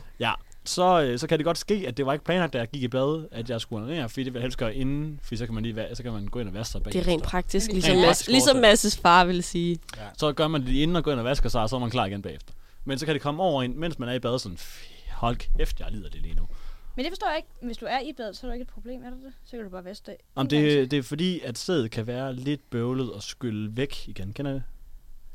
Så, 0.65 1.01
øh, 1.01 1.19
så 1.19 1.27
kan 1.27 1.37
det 1.37 1.45
godt 1.45 1.57
ske, 1.57 1.85
at 1.87 1.97
det 1.97 2.05
var 2.05 2.13
ikke 2.13 2.25
planlagt, 2.25 2.53
da 2.53 2.57
jeg 2.57 2.67
gik 2.67 2.83
i 2.83 2.87
bad, 2.87 3.25
at 3.31 3.49
jeg 3.49 3.61
skulle 3.61 3.85
onanere, 3.85 4.09
fordi 4.09 4.23
det 4.23 4.33
vil 4.33 4.39
jeg 4.39 4.43
helst 4.43 4.57
gøre 4.57 4.75
inden, 4.75 5.19
fordi 5.23 5.37
så 5.37 5.45
kan 5.45 5.55
man, 5.55 5.63
lige, 5.63 5.87
så 5.93 6.03
kan 6.03 6.11
man 6.11 6.27
gå 6.27 6.39
ind 6.39 6.47
og 6.47 6.53
vaske 6.53 6.71
sig 6.71 6.85
Det 6.85 6.95
er 6.95 7.07
rent 7.07 7.23
praktisk, 7.23 7.67
Rent 7.69 7.73
ligesom, 7.73 7.95
praktisk 7.95 8.29
Mads, 8.29 8.53
ligesom. 8.63 8.97
Mads' 8.97 9.01
far 9.01 9.25
ville 9.25 9.41
sige. 9.41 9.77
Så 10.17 10.31
gør 10.33 10.47
man 10.47 10.61
det 10.61 10.69
lige 10.69 10.83
inden 10.83 10.95
og 10.95 11.03
går 11.03 11.11
ind 11.11 11.19
og 11.19 11.25
vasker 11.25 11.49
sig, 11.49 11.61
og 11.61 11.69
så 11.69 11.75
er 11.75 11.79
man 11.79 11.89
klar 11.89 12.05
igen 12.05 12.21
bagefter. 12.21 12.53
Men 12.85 12.97
så 12.99 13.05
kan 13.05 13.13
det 13.15 13.21
komme 13.21 13.43
over 13.43 13.63
ind, 13.63 13.75
mens 13.75 13.99
man 13.99 14.09
er 14.09 14.13
i 14.13 14.19
bad, 14.19 14.39
sådan, 14.39 14.57
"Fy, 14.57 14.83
hold 15.11 15.35
kæft, 15.35 15.79
jeg 15.79 15.87
lider 15.91 16.09
det 16.09 16.21
lige 16.21 16.35
nu. 16.35 16.47
Men 16.95 17.05
det 17.05 17.11
forstår 17.11 17.27
jeg 17.27 17.37
ikke. 17.37 17.49
Hvis 17.61 17.77
du 17.77 17.85
er 17.85 17.99
i 17.99 18.13
badet, 18.17 18.37
så 18.37 18.47
er 18.47 18.49
der 18.49 18.53
ikke 18.53 18.63
et 18.63 18.67
problem, 18.69 19.03
er 19.03 19.09
det 19.09 19.19
det? 19.23 19.33
Så 19.43 19.51
kan 19.57 19.63
du 19.63 19.69
bare 19.69 19.85
vaske 19.85 20.05
det. 20.05 20.15
Om 20.35 20.47
det, 20.47 20.91
det 20.91 20.99
er 20.99 21.03
fordi, 21.03 21.39
at 21.39 21.57
sædet 21.57 21.91
kan 21.91 22.07
være 22.07 22.33
lidt 22.33 22.69
bøvlet 22.69 23.11
og 23.11 23.23
skylle 23.23 23.77
væk 23.77 24.07
igen. 24.07 24.33
Kender 24.33 24.51
I 24.51 24.53
det? 24.53 24.63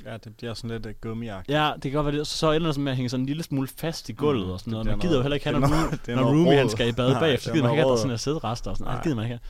Ja, 0.05 0.17
det 0.17 0.37
bliver 0.37 0.55
sådan 0.55 0.71
lidt 0.71 0.87
uh, 0.87 0.93
gummiagtigt. 1.01 1.59
Ja, 1.59 1.73
det 1.75 1.83
kan 1.83 1.93
godt 1.93 2.07
være 2.07 2.17
det. 2.19 2.27
Så, 2.27 2.37
så 2.37 2.53
ender 2.53 2.67
det 2.67 2.75
sådan 2.75 2.85
med 2.85 2.93
at 2.93 2.97
hænge 2.97 3.09
sådan 3.09 3.23
en 3.23 3.27
lille 3.27 3.43
smule 3.43 3.69
fast 3.69 4.09
i 4.09 4.13
gulvet 4.13 4.47
Mm, 4.47 4.53
og 4.53 4.61
sådan 4.61 4.71
noget. 4.71 4.87
Man 4.87 4.99
gider 4.99 5.17
jo 5.17 5.23
heller 5.23 5.35
ikke 5.35 5.47
have 5.47 5.57
er 5.57 5.61
når 5.61 5.69
noget 5.69 6.27
roomie 6.27 6.57
han 6.57 6.71
skal 6.71 6.89
i 6.89 6.93
bad 6.93 7.11
Nej, 7.11 7.21
bagefter. 7.21 7.45
Så 7.45 7.51
det 7.51 7.51
er 7.51 7.55
gider 7.55 7.65
man 7.65 7.73
ikke 7.73 7.83
have, 7.83 7.93
at 7.93 7.97
der 7.97 8.03
sådan 8.03 8.13
er 8.13 8.17
sædrester 8.17 8.71
og 8.71 8.77
sådan 8.77 8.85
noget. 8.85 8.97
Det 8.99 9.05
gider 9.05 9.17
man 9.17 9.25
ikke 9.25 9.33
have. 9.33 9.41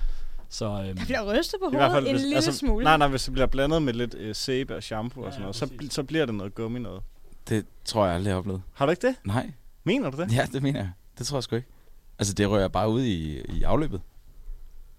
Så 0.49 0.65
øhm, 0.67 0.97
Der 0.97 1.05
bliver 1.05 1.39
rystet 1.39 1.61
på 1.61 1.71
hovedet 1.71 1.93
fald, 1.93 2.07
en 2.07 2.13
hvis, 2.13 2.23
lille 2.23 2.37
altså, 2.37 2.53
smule. 2.53 2.85
Nej, 2.85 2.97
nej, 2.97 3.09
hvis 3.09 3.25
det 3.25 3.33
bliver 3.33 3.47
blandet 3.47 3.83
med 3.83 3.93
lidt 3.93 4.15
øh, 4.15 4.35
sæbe 4.35 4.77
og 4.77 4.83
shampoo 4.83 5.23
og 5.23 5.27
Ja, 5.27 5.33
sådan 5.33 5.41
ja, 5.41 5.69
noget, 5.69 5.91
så, 5.91 5.95
så 5.95 6.03
bliver 6.03 6.27
det 6.27 6.35
noget 6.35 6.55
gummi 6.55 6.79
noget. 6.81 7.03
Det 7.49 7.67
tror 7.85 8.07
jeg 8.07 8.15
aldrig, 8.15 8.29
jeg 8.29 8.35
har 8.35 8.39
oplevet. 8.39 8.63
Har 8.75 8.87
du 8.87 8.91
ikke 8.91 9.07
det? 9.07 9.17
Nej. 9.25 9.53
Mener 9.85 10.11
du 10.11 10.23
det? 10.23 10.33
Ja, 10.33 10.47
det 10.53 10.63
mener 10.63 10.81
jeg. 10.81 10.91
Det 11.19 11.27
tror 11.27 11.37
jeg 11.37 11.43
sgu 11.43 11.57
ikke. 11.57 11.69
Altså, 12.19 12.35
det 12.35 12.51
rører 12.51 12.69
bare 12.69 12.89
ud 12.91 13.03
i, 13.03 13.41
i 13.41 13.63
afløbet. 13.63 14.01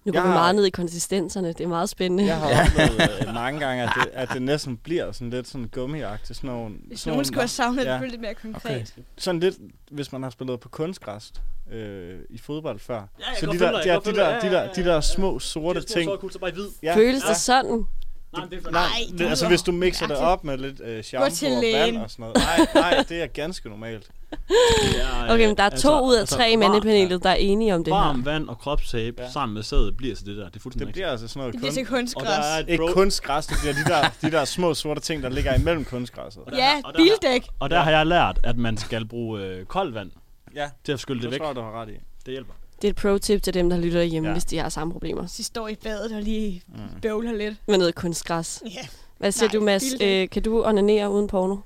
Nu 0.04 0.12
går 0.12 0.18
Jeg 0.18 0.24
vi 0.24 0.28
har- 0.28 0.34
meget 0.38 0.54
ned 0.54 0.64
i 0.64 0.70
konsistenserne. 0.70 1.48
Det 1.48 1.60
er 1.60 1.68
meget 1.68 1.88
spændende. 1.88 2.24
Jeg 2.26 2.36
har 2.38 2.46
oplevet 2.66 3.28
øh, 3.28 3.34
mange 3.34 3.60
gange, 3.60 3.82
at 3.82 3.90
det, 3.94 4.10
at 4.12 4.28
det 4.32 4.42
næsten 4.42 4.76
bliver 4.76 5.12
sådan 5.12 5.30
lidt 5.30 5.48
sådan 5.48 5.68
gummiagtigt. 5.68 6.36
Sådan 6.36 6.50
nogle, 6.50 6.74
Hvis 6.86 7.00
sådan 7.00 7.12
nogen 7.12 7.24
skulle 7.24 7.40
have 7.40 7.48
savnet 7.48 7.84
ja. 7.84 7.98
det, 7.98 8.10
lidt 8.10 8.20
mere 8.20 8.34
konkret. 8.34 8.94
Sådan 9.18 9.40
lidt, 9.40 9.54
hvis 9.90 10.12
man 10.12 10.22
har 10.22 10.30
spillet 10.30 10.60
på 10.60 10.68
kunstgræs 10.68 11.32
øh, 11.72 12.18
i 12.30 12.38
fodbold 12.38 12.78
før. 12.78 12.94
jeg 13.18 13.26
så 13.40 13.46
de 13.46 13.58
der, 13.58 13.72
de, 13.82 13.88
der, 13.88 14.00
de, 14.00 14.12
der, 14.14 14.40
de, 14.40 14.48
der, 14.50 14.60
Ja, 14.60 14.66
de 14.66 14.70
ja, 14.76 14.82
ja. 14.82 14.94
der 14.94 15.00
små 15.00 15.38
sorte 15.38 15.80
Det 15.80 15.86
er 15.86 15.90
små 15.92 15.98
ting. 16.00 16.20
sorte 16.20 16.38
bare 16.38 16.50
hvid. 16.50 16.68
Ja, 16.82 16.96
Føles 16.96 17.22
ja. 17.24 17.28
det 17.28 17.36
sådan? 17.36 17.84
Nej, 18.32 18.44
det 18.44 18.66
er. 18.66 18.70
Nej, 18.70 18.82
Nej, 19.10 19.18
det, 19.18 19.26
altså 19.26 19.48
hvis 19.48 19.62
du 19.62 19.72
mixer 19.72 20.06
det 20.06 20.16
op 20.16 20.44
med 20.44 20.58
lidt 20.58 20.80
øh, 20.80 21.02
shampoo 21.04 21.26
og 21.56 21.62
vand 21.74 21.96
og 21.96 22.10
sådan 22.10 22.22
noget. 22.22 22.36
Nej, 22.36 22.66
nej, 22.74 23.04
det 23.08 23.22
er 23.22 23.26
ganske 23.26 23.68
normalt. 23.68 24.10
Okay, 25.30 25.46
men 25.46 25.56
der 25.56 25.62
er 25.62 25.68
to 25.76 26.00
ud 26.06 26.14
af 26.14 26.28
tre 26.28 26.56
mænd 26.56 26.76
i 26.76 26.80
panelet, 26.80 27.22
der 27.22 27.30
er 27.30 27.34
enige 27.34 27.74
om 27.74 27.84
det 27.84 27.90
Varm 27.90 28.16
her. 28.16 28.24
vand 28.32 28.48
og 28.48 28.58
kropstape 28.58 29.22
Ja. 29.22 29.30
sammen 29.30 29.54
med 29.54 29.62
sædet 29.62 29.96
bliver 29.96 30.14
til 30.14 30.26
det 30.26 30.36
der. 30.36 30.44
Det 30.44 30.56
er 30.56 30.60
fuldstændig 30.60 30.86
Det 30.86 30.94
bliver 30.94 31.10
altså 31.10 31.28
sådan 31.28 31.40
noget 31.40 31.52
Det 31.52 31.60
bliver 31.60 31.72
til 31.72 31.86
kunst, 31.86 32.14
Og 32.16 32.20
der 32.22 32.26
kunstgræs. 32.28 32.54
er 32.54 32.62
et 32.62 32.68
ikke 32.68 32.92
kunstgræs, 32.92 33.46
det 33.46 33.56
bliver 33.60 33.74
de 33.74 33.84
der, 33.90 34.08
de 34.30 34.36
der 34.36 34.44
små 34.44 34.74
sorte 34.74 35.00
ting, 35.00 35.22
der 35.22 35.28
ligger 35.28 35.54
imellem 35.54 35.84
kunstgræsset. 35.84 36.42
Ja, 36.52 36.80
og 36.84 36.92
der- 36.92 36.98
bildæk. 36.98 37.46
Og 37.60 37.70
der 37.70 37.80
har 37.80 37.90
jeg 37.90 38.06
lært, 38.06 38.40
at 38.44 38.56
man 38.58 38.76
skal 38.76 39.04
bruge 39.08 39.40
øh, 39.42 39.64
koldt 39.64 39.94
vand 39.94 40.10
Ja, 40.54 40.68
til 40.84 40.92
at 40.92 41.00
skylle 41.00 41.18
det 41.22 41.24
det 41.24 41.30
væk. 41.32 41.38
tror 41.40 41.46
jeg, 41.46 41.56
du 41.56 41.60
har 41.60 41.82
ret 41.82 41.88
i. 41.88 41.92
Det 42.26 42.32
hjælper. 42.34 42.52
Det 42.82 42.88
er 42.88 42.92
et 42.92 42.96
pro-tip 42.96 43.42
til 43.42 43.54
dem, 43.54 43.70
der 43.70 43.76
lytter 43.78 44.02
hjemme, 44.02 44.28
Ja. 44.28 44.32
hvis 44.32 44.44
de 44.44 44.58
har 44.58 44.68
samme 44.68 44.92
problemer. 44.92 45.26
Så 45.26 45.34
de 45.36 45.44
står 45.44 45.68
i 45.68 45.74
badet 45.74 46.12
og 46.16 46.22
lige 46.22 46.62
Mm. 46.68 47.00
bøvler 47.02 47.32
lidt. 47.32 47.54
Med 47.68 47.78
noget 47.78 47.94
kunstgræs. 47.94 48.62
Ja. 48.66 48.86
Hvad 49.18 49.32
siger 49.32 49.48
Nej, 49.48 49.52
du, 49.58 49.64
Mads? 49.64 49.84
Øh, 50.00 50.28
kan 50.28 50.42
du 50.42 50.64
onanere 50.64 51.10
uden 51.10 51.26
porno? 51.26 51.56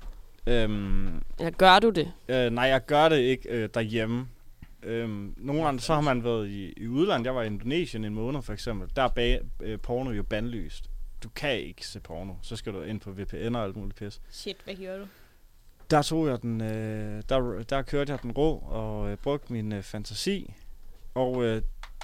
Øhm, 0.47 1.21
Eller 1.39 1.51
gør 1.51 1.79
du 1.79 1.89
det? 1.89 2.11
Øh, 2.27 2.49
nej, 2.51 2.65
jeg 2.65 2.85
gør 2.85 3.09
det 3.09 3.17
ikke 3.17 3.49
øh, 3.49 3.69
derhjemme. 3.73 4.27
Øhm, 4.83 5.33
nogle 5.37 5.63
gange, 5.63 5.79
så 5.79 5.93
har 5.93 6.01
man 6.01 6.23
været 6.23 6.47
i, 6.49 6.73
i 6.77 6.87
udlandet. 6.87 7.25
Jeg 7.25 7.35
var 7.35 7.41
i 7.43 7.45
Indonesien 7.45 8.05
en 8.05 8.13
måned, 8.13 8.41
for 8.41 8.53
eksempel. 8.53 8.89
Der 8.95 9.01
er 9.01 9.07
bag, 9.07 9.41
øh, 9.61 9.79
porno 9.79 10.11
jo 10.11 10.23
bandlyst. 10.23 10.89
Du 11.23 11.29
kan 11.29 11.59
ikke 11.59 11.87
se 11.87 11.99
porno. 11.99 12.33
Så 12.41 12.55
skal 12.55 12.73
du 12.73 12.81
ind 12.81 12.99
på 12.99 13.11
VPN 13.11 13.55
og 13.55 13.63
alt 13.63 13.75
muligt 13.75 13.97
pis. 13.97 14.21
Shit, 14.29 14.57
hvad 14.63 14.75
gjorde 14.75 14.99
du? 14.99 15.05
Der 15.91 16.01
tog 16.01 16.27
jeg 16.27 16.41
den, 16.41 16.61
øh, 16.61 17.23
der, 17.29 17.63
der 17.69 17.81
kørte 17.81 18.11
jeg 18.11 18.21
den 18.23 18.31
rå 18.31 18.57
og 18.57 19.11
øh, 19.11 19.17
brugte 19.17 19.53
min 19.53 19.71
øh, 19.73 19.83
fantasi. 19.83 20.53
Og 21.13 21.43
øh, 21.43 21.61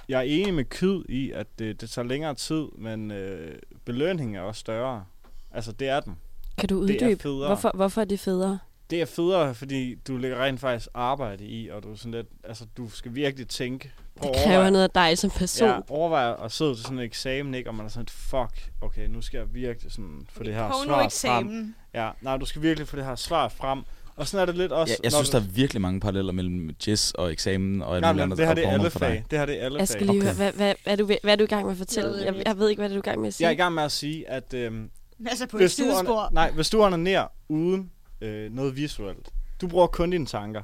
jeg 0.10 0.18
er 0.18 0.22
enig 0.24 0.54
med 0.54 0.66
Kyd 0.66 1.04
i, 1.10 1.32
at 1.32 1.48
det, 1.60 1.82
det 1.82 1.90
tager 1.90 2.08
længere 2.08 2.36
tid, 2.36 2.66
men 2.78 3.12
øh, 3.12 3.60
belønningen 3.86 4.36
er 4.36 4.42
også 4.42 4.60
større. 4.60 5.06
Altså, 5.52 5.72
det 5.72 5.88
er 5.90 6.00
den. 6.00 6.18
Kan 6.60 6.70
du 6.70 6.88
Det 6.88 7.02
er 7.02 7.06
uddybe? 7.06 7.22
federe. 7.24 7.48
Hvorfor, 7.48 7.72
hvorfor 7.76 8.02
er 8.02 8.06
det 8.06 8.20
federe? 8.20 8.60
Det 8.90 9.02
er 9.02 9.06
federe, 9.06 9.56
fordi 9.56 9.96
du 10.08 10.18
lægger 10.18 10.44
rent 10.44 10.60
faktisk 10.60 10.88
arbejde 10.94 11.46
i, 11.46 11.70
og 11.70 11.84
du 11.84 11.92
er 11.92 11.96
sådan 11.96 12.12
lidt, 12.12 12.28
altså 12.44 12.66
du 12.78 12.90
skal 12.90 13.16
virkelig 13.16 13.48
tænke. 13.48 13.92
Prøv 14.16 14.34
Det 14.34 14.42
kræver 14.44 14.58
overveje- 14.58 14.72
noget 14.72 14.84
af 14.84 14.90
dig 14.90 15.18
som 15.18 15.30
person. 15.30 15.68
Ja, 15.68 15.78
overvej 15.90 16.36
at 16.46 16.52
sidde 16.52 16.76
til 16.76 16.84
sådan 16.84 16.98
en 17.00 17.04
eksamen, 17.04 17.54
ikke? 17.54 17.70
Og 17.70 17.76
man 17.76 17.86
er 17.86 17.90
sådan, 17.90 18.08
fuck, 18.08 18.70
okay, 18.82 19.08
nu 19.08 19.22
skal 19.22 19.38
jeg 19.38 19.54
virkelig 19.54 19.92
sådan 19.92 20.28
få 20.32 20.44
det 20.44 20.54
her 20.54 20.70
svar 20.86 21.10
frem. 21.10 21.76
Ja, 21.94 22.10
nej, 22.22 22.38
du 22.38 22.46
skal 22.46 22.62
virkelig 22.62 22.88
få 22.88 22.96
det 22.98 23.06
her 23.06 23.16
svar 23.16 23.48
frem. 23.48 23.80
Og 24.16 24.28
sådan 24.28 24.42
er 24.42 24.46
det 24.46 24.56
lidt 24.56 24.72
også, 24.72 24.94
Jeg, 24.94 25.04
jeg 25.04 25.12
synes, 25.12 25.30
du... 25.30 25.38
der 25.38 25.44
er 25.44 25.48
virkelig 25.48 25.82
mange 25.82 26.00
paralleller 26.00 26.34
mellem 26.34 26.70
jazz 26.88 27.12
og 27.12 27.32
eksamen 27.32 27.82
og 27.82 27.96
alt 27.96 28.06
muligt 28.06 28.16
men 28.16 28.24
andet. 28.24 28.38
det 28.38 28.48
her 28.48 28.54
det 28.54 28.66
er 28.66 28.72
alle 28.72 28.90
for 28.90 29.00
dig. 29.00 29.08
fag. 29.08 29.24
Det 29.32 29.40
her 29.40 29.46
det 29.46 29.62
er 29.62 29.66
alle 29.66 29.80
Jeg 29.80 29.88
skal 29.88 30.08
fag. 30.08 30.16
lige 30.16 30.22
Okay. 30.32 30.36
høre, 30.38 30.52
hvad, 30.52 30.52
hvad, 30.54 30.74
hvad, 30.84 30.94
er 30.94 30.98
du, 30.98 31.06
hvad 31.06 31.34
er 31.34 31.36
du 31.36 31.44
i 31.44 31.48
gang 31.48 31.64
med 31.66 31.72
at 31.72 31.78
fortælle? 31.78 32.26
Jeg 32.26 32.44
jeg 32.46 32.58
ved 32.58 32.70
ikke, 32.70 32.80
hvad 32.80 32.90
er 32.90 32.94
du 32.94 33.00
i 33.00 33.02
gang 33.02 33.20
med 33.20 33.28
at 33.28 33.34
sige. 33.34 33.46
Jeg 33.46 33.50
er 33.50 33.54
i 33.54 33.58
gang 33.58 33.74
med 33.76 33.84
at 33.84 33.92
sige, 33.92 34.30
at 34.30 34.54
øhm, 34.54 34.90
Altså 35.28 35.48
på 35.48 35.58
et 35.58 35.62
hvis, 35.64 35.76
du 35.76 35.84
sidespor. 35.84 36.28
on- 36.28 36.34
nej, 36.34 36.52
hvis 36.52 36.70
du 36.70 36.84
onanerer 36.84 37.28
uden 37.50 37.92
øh, 38.22 38.52
noget 38.54 38.76
visuelt, 38.76 39.30
du 39.62 39.68
bruger 39.68 39.88
kun 39.88 40.10
dine 40.10 40.26
tanker, 40.26 40.64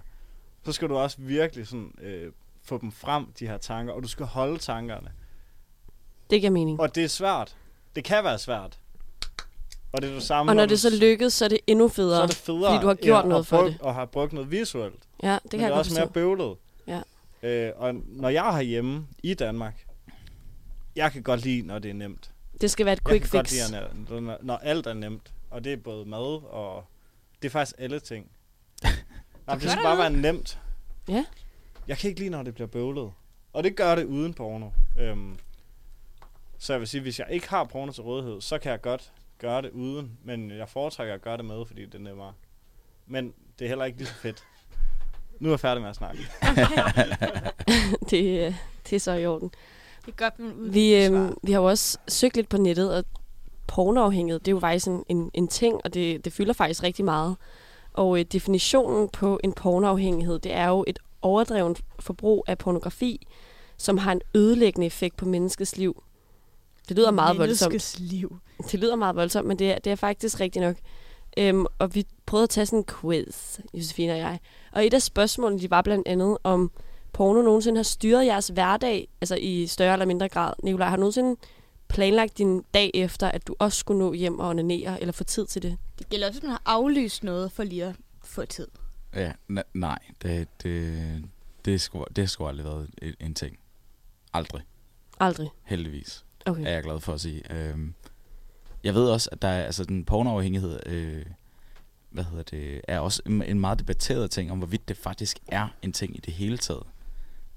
så 0.65 0.71
skal 0.71 0.89
du 0.89 0.97
også 0.97 1.17
virkelig 1.19 1.67
sådan, 1.67 1.91
øh, 2.01 2.31
få 2.63 2.77
dem 2.77 2.91
frem, 2.91 3.25
de 3.39 3.47
her 3.47 3.57
tanker, 3.57 3.93
og 3.93 4.03
du 4.03 4.07
skal 4.07 4.25
holde 4.25 4.57
tankerne. 4.57 5.11
Det 6.29 6.39
giver 6.41 6.51
mening. 6.51 6.79
Og 6.79 6.95
det 6.95 7.03
er 7.03 7.07
svært. 7.07 7.55
Det 7.95 8.03
kan 8.03 8.23
være 8.23 8.39
svært. 8.39 8.79
Og 9.91 10.01
det 10.01 10.09
er 10.09 10.13
det 10.13 10.23
samme, 10.23 10.51
Og 10.51 10.55
når 10.55 10.65
du 10.65 10.69
det 10.69 10.79
så 10.79 10.89
lykkes, 10.99 11.33
så 11.33 11.45
er 11.45 11.49
det 11.49 11.59
endnu 11.67 11.87
så 11.89 11.95
federe. 11.95 12.23
er 12.23 12.27
det 12.27 12.35
federe, 12.35 12.71
fordi 12.71 12.81
du 12.81 12.87
har 12.87 12.93
gjort 12.95 13.23
ja, 13.23 13.27
noget 13.29 13.39
og 13.39 13.45
for 13.45 13.57
brugt, 13.61 13.73
det. 13.73 13.81
Og 13.81 13.95
har 13.95 14.05
brugt 14.05 14.33
noget 14.33 14.51
visuelt. 14.51 15.03
Ja, 15.23 15.33
det 15.43 15.51
kan 15.51 15.59
men 15.59 15.59
det 15.59 15.67
jeg 15.67 15.73
er 15.73 15.77
også 15.77 15.99
mere 15.99 16.07
bøvlet. 16.07 16.57
Ja. 16.87 17.01
Øh, 17.43 17.71
og 17.75 17.95
når 18.07 18.29
jeg 18.29 18.57
er 18.57 18.61
hjemme 18.61 19.07
i 19.23 19.33
Danmark, 19.33 19.85
jeg 20.95 21.11
kan 21.11 21.23
godt 21.23 21.41
lide, 21.41 21.67
når 21.67 21.79
det 21.79 21.89
er 21.89 21.93
nemt. 21.93 22.31
Det 22.61 22.71
skal 22.71 22.85
være 22.85 22.93
et 22.93 23.01
Jeg 23.05 23.11
quick 23.11 23.31
kan 23.31 23.37
godt 23.39 23.49
fix. 23.49 23.69
lide, 23.71 24.21
når, 24.21 24.37
når, 24.41 24.57
alt 24.57 24.87
er 24.87 24.93
nemt. 24.93 25.33
Og 25.49 25.63
det 25.63 25.73
er 25.73 25.77
både 25.77 26.05
mad 26.05 26.43
og... 26.43 26.85
Det 27.41 27.47
er 27.47 27.51
faktisk 27.51 27.75
alle 27.79 27.99
ting. 27.99 28.31
Nej, 29.47 29.55
det 29.55 29.71
skal 29.71 29.83
bare 29.83 29.97
noget. 29.97 30.13
være 30.13 30.21
nemt. 30.21 30.59
Ja. 31.07 31.25
Jeg 31.87 31.97
kan 31.97 32.07
ikke 32.09 32.19
lide, 32.19 32.29
når 32.29 32.43
det 32.43 32.53
bliver 32.53 32.67
bøvlet. 32.67 33.11
Og 33.53 33.63
det 33.63 33.75
gør 33.75 33.95
det 33.95 34.03
uden 34.03 34.33
porno. 34.33 34.69
Øhm, 34.99 35.37
så 36.57 36.73
jeg 36.73 36.79
vil 36.79 36.87
sige, 36.87 37.01
hvis 37.01 37.19
jeg 37.19 37.27
ikke 37.29 37.49
har 37.49 37.63
porno 37.63 37.91
til 37.91 38.03
rådighed, 38.03 38.41
så 38.41 38.57
kan 38.57 38.71
jeg 38.71 38.81
godt 38.81 39.11
gøre 39.39 39.61
det 39.61 39.71
uden. 39.71 40.17
Men 40.23 40.51
jeg 40.51 40.69
foretrækker 40.69 41.13
at 41.13 41.21
gøre 41.21 41.37
det 41.37 41.45
med, 41.45 41.65
fordi 41.65 41.85
det 41.85 41.95
er 41.95 41.99
nemmere. 41.99 42.33
Men 43.07 43.33
det 43.59 43.65
er 43.65 43.69
heller 43.69 43.85
ikke 43.85 43.97
lige 43.97 44.07
så 44.07 44.13
fedt. 44.15 44.43
Nu 45.39 45.49
er 45.49 45.53
jeg 45.53 45.59
færdig 45.59 45.81
med 45.81 45.89
at 45.89 45.95
snakke. 45.95 46.21
det, 48.09 48.45
øh, 48.47 48.55
det 48.89 48.95
er 48.95 48.99
så 48.99 49.13
i 49.13 49.25
orden. 49.25 49.51
Det 50.05 50.11
er 50.11 50.15
godt 50.15 50.39
med 50.39 50.47
en 50.47 50.73
Vi, 50.73 51.05
øhm, 51.05 51.37
vi 51.43 51.51
har 51.51 51.59
jo 51.59 51.65
også 51.65 51.97
søgt 52.07 52.35
lidt 52.35 52.49
på 52.49 52.57
nettet, 52.57 52.95
og 52.95 53.03
pornoafhængighed, 53.67 54.39
det 54.39 54.47
er 54.47 54.51
jo 54.51 54.59
faktisk 54.59 54.87
en, 54.87 55.03
en, 55.09 55.31
en 55.33 55.47
ting, 55.47 55.81
og 55.83 55.93
det, 55.93 56.25
det 56.25 56.33
fylder 56.33 56.53
faktisk 56.53 56.83
rigtig 56.83 57.05
meget. 57.05 57.35
Og 57.93 58.19
øh, 58.19 58.25
definitionen 58.25 59.09
på 59.09 59.39
en 59.43 59.53
pornoafhængighed, 59.53 60.39
det 60.39 60.53
er 60.53 60.67
jo 60.67 60.83
et 60.87 60.99
overdrevet 61.21 61.81
forbrug 61.99 62.43
af 62.47 62.57
pornografi, 62.57 63.27
som 63.77 63.97
har 63.97 64.11
en 64.11 64.21
ødelæggende 64.35 64.87
effekt 64.87 65.17
på 65.17 65.25
menneskets 65.25 65.77
liv. 65.77 66.03
Det 66.89 66.97
lyder 66.97 67.11
meget 67.11 67.37
voldsomt. 67.37 67.71
Menneskets 67.71 67.99
liv. 67.99 68.37
Det 68.71 68.79
lyder 68.79 68.95
meget 68.95 69.15
voldsomt, 69.15 69.47
men 69.47 69.59
det 69.59 69.71
er, 69.71 69.79
det 69.79 69.91
er 69.91 69.95
faktisk 69.95 70.39
rigtigt 70.39 70.65
nok. 70.65 70.75
Øhm, 71.37 71.65
og 71.79 71.95
vi 71.95 72.05
prøvede 72.25 72.43
at 72.43 72.49
tage 72.49 72.65
sådan 72.65 72.79
en 72.79 72.85
quiz, 72.85 73.59
Josefine 73.73 74.11
og 74.11 74.17
jeg. 74.17 74.39
Og 74.71 74.85
et 74.85 74.93
af 74.93 75.01
spørgsmålene, 75.01 75.61
de 75.61 75.69
var 75.69 75.81
blandt 75.81 76.07
andet, 76.07 76.37
om 76.43 76.71
porno 77.15 77.41
nogensinde 77.41 77.77
har 77.77 77.83
styret 77.83 78.25
jeres 78.25 78.47
hverdag, 78.47 79.07
altså 79.21 79.35
i 79.35 79.67
større 79.67 79.93
eller 79.93 80.05
mindre 80.05 80.29
grad. 80.29 80.53
Nikolaj, 80.63 80.89
har 80.89 80.95
du 80.95 80.99
nogensinde 80.99 81.35
planlagt 81.87 82.37
din 82.37 82.61
dag 82.73 82.91
efter, 82.93 83.27
at 83.27 83.47
du 83.47 83.55
også 83.59 83.79
skulle 83.79 83.99
nå 83.99 84.13
hjem 84.13 84.39
og 84.39 84.49
onanere, 84.49 85.01
eller 85.01 85.11
få 85.11 85.23
tid 85.23 85.45
til 85.45 85.61
det? 85.61 85.77
Det 85.99 86.09
gælder 86.09 86.27
også, 86.27 86.39
hvis 86.39 86.43
man 86.43 86.51
har 86.51 86.61
aflyst 86.65 87.23
noget 87.23 87.51
for 87.51 87.63
lige 87.63 87.85
at 87.85 87.95
få 88.23 88.45
tid. 88.45 88.67
Ja, 89.15 89.31
nej, 89.73 89.99
det, 90.21 90.47
det, 90.63 91.23
det, 91.65 91.81
skulle, 91.81 92.05
det 92.15 92.17
har 92.21 92.27
sgu 92.27 92.45
aldrig 92.47 92.65
været 92.65 92.89
et, 93.01 93.15
en 93.19 93.33
ting. 93.33 93.57
Aldrig, 94.33 94.61
Aldrig. 95.19 95.49
heldigvis, 95.63 96.25
Okay. 96.45 96.63
er 96.65 96.71
jeg 96.71 96.83
glad 96.83 96.99
for 96.99 97.13
at 97.13 97.21
sige. 97.21 97.53
Øhm, 97.53 97.93
jeg 98.83 98.93
ved 98.93 99.09
også, 99.09 99.29
at 99.31 99.41
der 99.41 99.47
er, 99.47 99.63
altså, 99.63 99.83
den 99.83 100.05
pornoafhængighed 100.05 100.79
øh, 100.85 101.25
hvad 102.09 102.23
hedder 102.23 102.43
det, 102.43 102.81
er 102.87 102.99
også 102.99 103.21
en, 103.25 103.43
en 103.43 103.59
meget 103.59 103.79
debatteret 103.79 104.31
ting, 104.31 104.51
om 104.51 104.57
hvorvidt 104.57 104.87
det 104.89 104.97
faktisk 104.97 105.39
er 105.47 105.67
en 105.81 105.93
ting 105.93 106.17
i 106.17 106.19
det 106.19 106.33
hele 106.33 106.57
taget. 106.57 106.83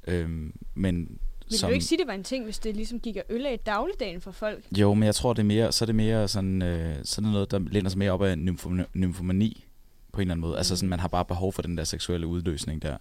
Øhm, 0.08 0.52
men 0.74 1.18
Vil 1.50 1.60
du 1.62 1.66
ikke 1.68 1.84
sige, 1.84 1.98
det 1.98 2.06
var 2.06 2.12
en 2.12 2.24
ting, 2.24 2.44
hvis 2.44 2.58
det 2.58 2.76
ligesom 2.76 3.00
gik 3.00 3.16
af 3.16 3.22
øl 3.30 3.46
af 3.46 3.52
i 3.52 3.56
dagligdagen 3.56 4.20
for 4.20 4.32
folk? 4.32 4.64
Jo, 4.78 4.94
men 4.94 5.02
jeg 5.02 5.14
tror, 5.14 5.32
det 5.32 5.40
er 5.42 5.46
mere, 5.46 5.72
så 5.72 5.84
er 5.84 5.86
det 5.86 5.94
mere 5.94 6.28
sådan, 6.28 6.62
øh, 6.62 6.96
så 7.04 7.20
det 7.20 7.32
noget, 7.32 7.50
der 7.50 7.58
læner 7.58 7.90
sig 7.90 7.98
mere 7.98 8.10
op 8.12 8.22
af 8.22 8.34
nymfom- 8.36 8.84
nymfomani 8.94 9.64
på 10.12 10.20
en 10.20 10.22
eller 10.22 10.32
anden 10.34 10.40
måde. 10.40 10.52
Mm. 10.52 10.56
Altså 10.58 10.76
sådan, 10.76 10.88
man 10.88 11.00
har 11.00 11.08
bare 11.08 11.24
behov 11.24 11.52
for 11.52 11.62
den 11.62 11.78
der 11.78 11.84
seksuelle 11.84 12.26
udløsning 12.26 12.82
der. 12.82 12.96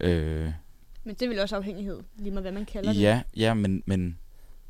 Øh, 0.00 0.50
Men 1.04 1.14
det 1.14 1.22
er 1.22 1.28
vel 1.28 1.38
også 1.38 1.56
afhængighed, 1.56 2.00
lige 2.16 2.30
med 2.30 2.42
hvad 2.42 2.52
man 2.52 2.64
kalder 2.64 2.92
det. 2.92 3.00
ja, 3.00 3.22
ja, 3.36 3.54
men, 3.54 3.82
men, 3.86 4.18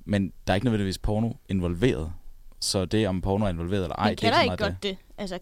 men 0.05 0.33
der 0.47 0.53
er 0.53 0.55
ikke 0.55 0.65
nødvendigvis 0.65 0.99
porno 0.99 1.33
involveret. 1.49 2.13
Så 2.61 2.85
det, 2.85 3.09
om 3.09 3.21
porno 3.21 3.45
er 3.45 3.49
involveret 3.49 3.83
eller 3.83 3.97
ej, 3.97 4.09
Men 4.09 4.17
det 4.17 4.25
er 4.25 4.33
kan 4.33 4.43
ikke 4.43 4.53
ikke 4.53 4.65
godt 4.65 4.83
det? 4.83 4.97
Altså, 5.19 5.39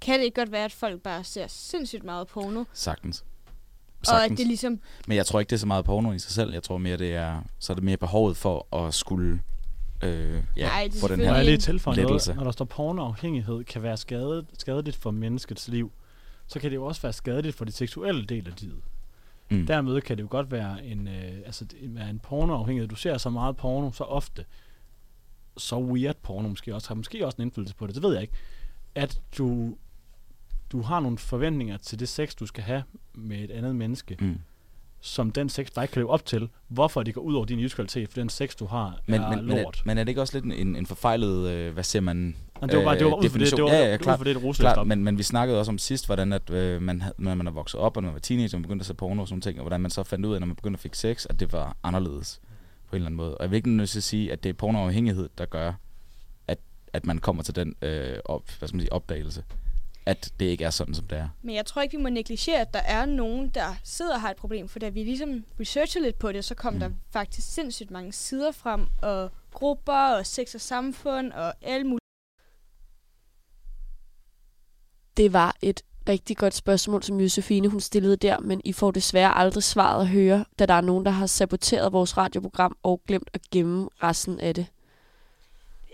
kan 0.00 0.18
det 0.18 0.24
ikke 0.24 0.34
godt 0.34 0.52
være, 0.52 0.64
at 0.64 0.72
folk 0.72 1.00
bare 1.02 1.24
ser 1.24 1.46
sindssygt 1.48 2.04
meget 2.04 2.26
porno, 2.26 2.64
det. 2.72 3.24
Sagtens. 4.02 4.10
og 4.10 4.24
at 4.24 4.38
det 4.38 4.46
ligesom... 4.46 4.80
Men 5.06 5.16
jeg 5.16 5.26
tror 5.26 5.40
ikke, 5.40 5.50
det 5.50 5.56
er 5.56 5.60
så 5.60 5.66
meget 5.66 5.84
porno 5.84 6.12
i 6.12 6.18
sig 6.18 6.32
selv. 6.32 6.52
Jeg 6.52 6.62
tror 6.62 6.78
mere, 6.78 6.96
det 6.96 7.14
er, 7.14 7.42
så 7.58 7.72
er 7.72 7.74
det 7.74 7.84
mere 7.84 7.96
behovet 7.96 8.36
for 8.36 8.76
at 8.86 8.94
skulle 8.94 9.40
øh, 10.02 10.42
ja, 10.56 10.66
Nej, 10.66 10.88
det 10.92 11.00
få 11.00 11.08
den 11.08 11.20
her 11.20 11.34
jeg 11.34 11.44
lige 11.44 11.56
tilføje 11.56 11.96
noget? 12.02 12.32
Når 12.36 12.44
der 12.44 12.50
står 12.50 12.64
pornoafhængighed 12.64 13.64
kan 13.64 13.82
være 13.82 13.96
skadet, 13.96 14.46
skadeligt 14.58 14.96
for 14.96 15.10
menneskets 15.10 15.68
liv, 15.68 15.92
så 16.46 16.58
kan 16.60 16.70
det 16.70 16.76
jo 16.76 16.84
også 16.84 17.02
være 17.02 17.12
skadeligt 17.12 17.56
for 17.56 17.64
de 17.64 17.72
seksuelle 17.72 18.26
del 18.26 18.46
af 18.48 18.52
livet. 18.60 18.82
Mm. 19.50 19.66
Dermed 19.66 20.00
kan 20.00 20.16
det 20.16 20.22
jo 20.22 20.28
godt 20.30 20.50
være 20.50 20.84
en, 20.84 21.08
øh, 21.08 21.32
altså, 21.46 21.64
det- 21.64 21.94
være 21.94 22.10
en 22.10 22.18
pornoafhængighed. 22.18 22.88
Du 22.88 22.96
ser 22.96 23.18
så 23.18 23.30
meget 23.30 23.56
porno 23.56 23.92
så 23.92 24.04
ofte, 24.04 24.44
så 25.56 25.78
weird 25.78 26.16
porno 26.22 26.48
måske 26.48 26.74
også, 26.74 26.88
har 26.88 26.94
måske 26.94 27.26
også 27.26 27.36
en 27.38 27.42
indflydelse 27.42 27.74
på 27.74 27.86
det, 27.86 27.94
det 27.94 28.02
ved 28.02 28.12
jeg 28.12 28.22
ikke, 28.22 28.34
at 28.94 29.20
du, 29.38 29.76
du 30.72 30.82
har 30.82 31.00
nogle 31.00 31.18
forventninger 31.18 31.76
til 31.76 32.00
det 32.00 32.08
sex, 32.08 32.34
du 32.34 32.46
skal 32.46 32.64
have 32.64 32.82
med 33.14 33.38
et 33.38 33.50
andet 33.50 33.76
menneske, 33.76 34.16
mm. 34.20 34.38
som 35.00 35.30
den 35.30 35.48
sex 35.48 35.70
bare 35.74 35.84
ikke 35.84 35.92
kan 35.92 36.00
leve 36.00 36.10
op 36.10 36.26
til. 36.26 36.48
Hvorfor 36.68 37.02
det 37.02 37.14
går 37.14 37.20
ud 37.20 37.34
over 37.34 37.44
din 37.44 37.58
livskvalitet, 37.58 38.08
for 38.08 38.20
den 38.20 38.28
sex, 38.28 38.54
du 38.56 38.66
har, 38.66 39.00
men, 39.06 39.20
er 39.20 39.36
men, 39.36 39.38
lort. 39.38 39.56
Men 39.56 39.64
er, 39.64 39.82
men 39.84 39.98
er 39.98 40.04
det 40.04 40.08
ikke 40.08 40.20
også 40.20 40.40
lidt 40.40 40.60
en, 40.60 40.76
en 40.76 40.86
forfejlet, 40.86 41.50
øh, 41.50 41.72
hvad 41.72 41.84
siger 41.84 42.02
man, 42.02 42.36
Nej, 42.60 42.70
det 42.70 42.78
var 42.78 42.84
bare 42.84 42.98
det 42.98 43.04
var 43.04 43.10
øh, 43.10 43.18
ud 43.18 43.28
for 43.28 43.38
det, 43.38 43.50
det 43.56 43.64
var, 43.64 43.70
ja, 43.70 43.90
ja, 43.90 43.96
klart, 43.96 44.18
for 44.18 44.24
det, 44.24 44.42
det 44.42 44.56
klart, 44.56 44.86
men, 44.86 45.04
men 45.04 45.18
vi 45.18 45.22
snakkede 45.22 45.58
også 45.58 45.72
om 45.72 45.78
sidst, 45.78 46.06
hvordan 46.06 46.32
at, 46.32 46.50
øh, 46.50 46.82
man, 46.82 47.02
når 47.18 47.24
man, 47.30 47.38
man 47.38 47.46
er 47.46 47.50
vokset 47.50 47.80
op, 47.80 47.96
og 47.96 48.02
man 48.02 48.12
var 48.12 48.18
teenager, 48.18 48.56
og 48.56 48.58
man 48.58 48.62
begyndte 48.62 48.82
at 48.82 48.86
se 48.86 48.94
porno 48.94 49.22
og 49.22 49.28
sådan 49.28 49.40
ting, 49.40 49.58
og 49.58 49.62
hvordan 49.62 49.80
man 49.80 49.90
så 49.90 50.02
fandt 50.02 50.26
ud 50.26 50.34
af, 50.34 50.40
når 50.40 50.46
man 50.46 50.56
begyndte 50.56 50.76
at 50.76 50.80
fik 50.80 50.94
sex, 50.94 51.26
at 51.26 51.40
det 51.40 51.52
var 51.52 51.76
anderledes 51.82 52.40
på 52.90 52.96
en 52.96 52.96
eller 52.96 53.06
anden 53.06 53.16
måde. 53.16 53.38
Og 53.38 53.42
jeg 53.42 53.50
vil 53.50 53.56
ikke 53.56 53.70
nødt 53.70 53.90
til 53.90 53.98
at 53.98 54.02
sige, 54.02 54.32
at 54.32 54.42
det 54.42 54.48
er 54.48 54.52
pornoafhængighed, 54.52 55.28
der 55.38 55.44
gør, 55.44 55.72
at, 56.48 56.58
at 56.92 57.06
man 57.06 57.18
kommer 57.18 57.42
til 57.42 57.56
den 57.56 57.74
øh, 57.82 58.18
op, 58.24 58.50
hvad 58.58 58.68
skal 58.68 58.76
man 58.76 58.80
sige, 58.80 58.92
opdagelse 58.92 59.44
at 60.06 60.32
det 60.40 60.46
ikke 60.46 60.64
er 60.64 60.70
sådan, 60.70 60.94
som 60.94 61.06
det 61.06 61.18
er. 61.18 61.28
Men 61.42 61.54
jeg 61.54 61.66
tror 61.66 61.82
ikke, 61.82 61.96
vi 61.96 62.02
må 62.02 62.08
negligere, 62.08 62.60
at 62.60 62.74
der 62.74 62.80
er 62.80 63.04
nogen, 63.04 63.48
der 63.48 63.74
sidder 63.84 64.14
og 64.14 64.20
har 64.20 64.30
et 64.30 64.36
problem, 64.36 64.68
for 64.68 64.78
da 64.78 64.88
vi 64.88 65.04
ligesom 65.04 65.44
researchede 65.60 66.04
lidt 66.04 66.18
på 66.18 66.32
det, 66.32 66.44
så 66.44 66.54
kom 66.54 66.72
mm. 66.72 66.80
der 66.80 66.90
faktisk 67.10 67.54
sindssygt 67.54 67.90
mange 67.90 68.12
sider 68.12 68.52
frem, 68.52 68.86
og 69.02 69.30
grupper, 69.52 70.16
og 70.16 70.26
sex 70.26 70.54
og 70.54 70.60
samfund, 70.60 71.32
og 71.32 71.54
alle 71.62 71.84
mulige. 71.84 72.00
Det 75.16 75.32
var 75.32 75.56
et 75.62 75.82
rigtig 76.08 76.36
godt 76.36 76.54
spørgsmål, 76.54 77.02
som 77.02 77.20
Josefine 77.20 77.68
hun 77.68 77.80
stillede 77.80 78.16
der, 78.16 78.40
men 78.40 78.60
I 78.64 78.72
får 78.72 78.90
desværre 78.90 79.36
aldrig 79.36 79.62
svaret 79.62 80.00
at 80.00 80.08
høre, 80.08 80.44
da 80.58 80.66
der 80.66 80.74
er 80.74 80.80
nogen, 80.80 81.04
der 81.04 81.10
har 81.10 81.26
saboteret 81.26 81.92
vores 81.92 82.16
radioprogram 82.16 82.76
og 82.82 83.02
glemt 83.06 83.30
at 83.32 83.40
gemme 83.50 83.88
resten 84.02 84.40
af 84.40 84.54
det. 84.54 84.66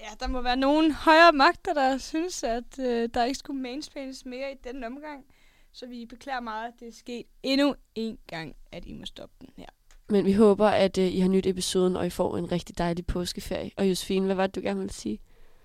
Ja, 0.07 0.11
der 0.21 0.27
må 0.27 0.41
være 0.41 0.57
nogen 0.57 0.93
højere 0.93 1.33
magter, 1.33 1.75
der 1.75 1.99
synes, 1.99 2.43
at 2.43 2.79
øh, 2.79 3.09
der 3.15 3.25
ikke 3.25 3.39
skulle 3.39 3.61
mainspanes 3.61 4.25
mere 4.25 4.53
i 4.53 4.55
den 4.65 4.85
omgang. 4.85 5.25
Så 5.73 5.87
vi 5.87 6.07
beklager 6.07 6.41
meget, 6.41 6.69
at 6.69 6.75
det 6.81 6.89
er 6.89 6.93
sket 6.93 7.25
endnu 7.43 7.75
en 7.95 8.19
gang, 8.27 8.57
at 8.73 8.87
I 8.87 8.93
må 8.93 9.05
stoppe 9.05 9.35
den 9.41 9.49
her. 9.57 9.67
Men 10.09 10.25
vi 10.25 10.33
håber, 10.33 10.67
at 10.67 10.99
øh, 10.99 11.05
I 11.05 11.21
har 11.21 11.29
nyt 11.29 11.47
episoden, 11.47 11.97
og 11.97 12.07
I 12.07 12.11
får 12.11 12.37
en 12.37 12.53
rigtig 12.53 12.79
dejlig 12.79 13.07
påskeferie. 13.07 13.71
Og 13.77 13.89
Josefine, 13.89 14.27
hvad 14.27 14.35
var 14.35 14.47
det, 14.47 14.55
du 14.55 14.61
gerne 14.61 14.81
ville 14.81 14.93
sige? 14.93 15.21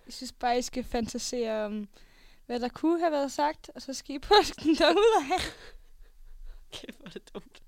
Jeg 0.05 0.13
synes 0.13 0.33
bare, 0.33 0.57
I 0.57 0.61
skal 0.61 0.83
fantasere 0.83 1.65
om, 1.65 1.87
hvad 2.45 2.59
der 2.59 2.69
kunne 2.69 2.99
have 2.99 3.11
været 3.11 3.31
sagt, 3.31 3.71
og 3.75 3.81
så 3.81 3.93
skal 3.93 4.15
I 4.15 4.19
påsken 4.19 4.75
derude 4.75 5.33
af. 5.33 5.41
Kæft, 6.73 6.97
hvor 6.97 7.07
er 7.07 7.11
det 7.11 7.33
dumt. 7.33 7.61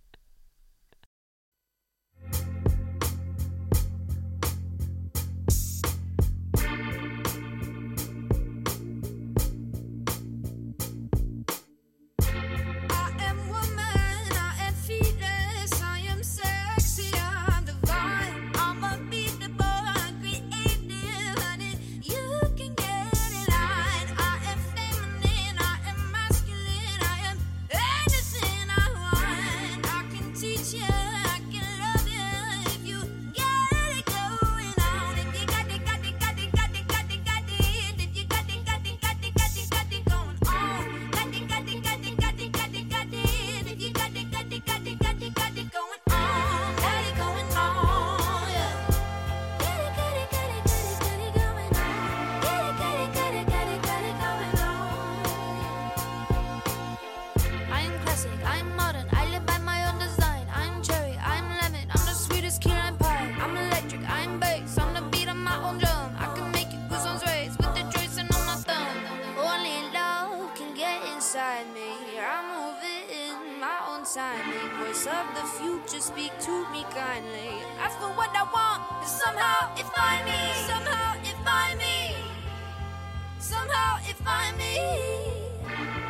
Somehow 83.44 84.00
if 84.08 84.22
I'm 84.26 84.58
me. 84.58 86.03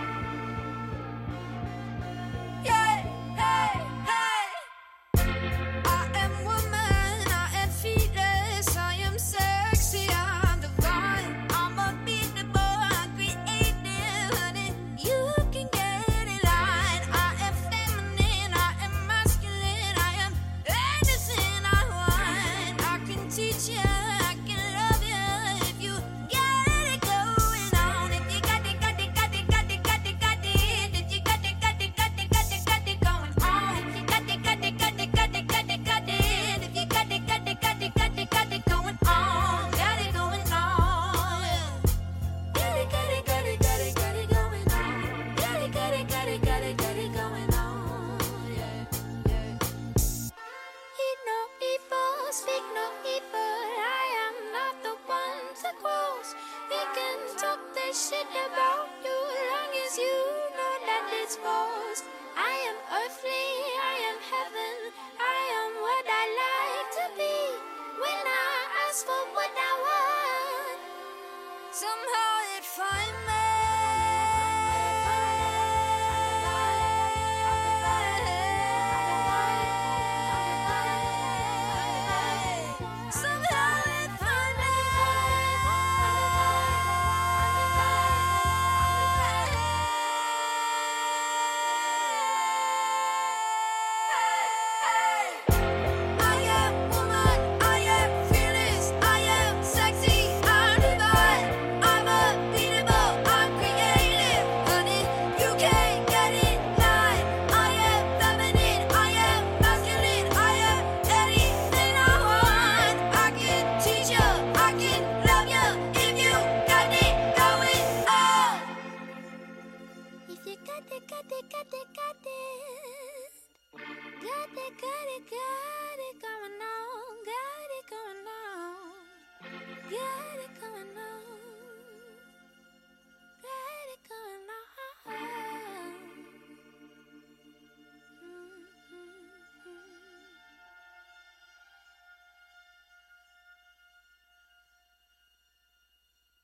somehow 71.94 72.58
it 72.58 72.64
finds 72.64 73.28
me. 73.28 73.32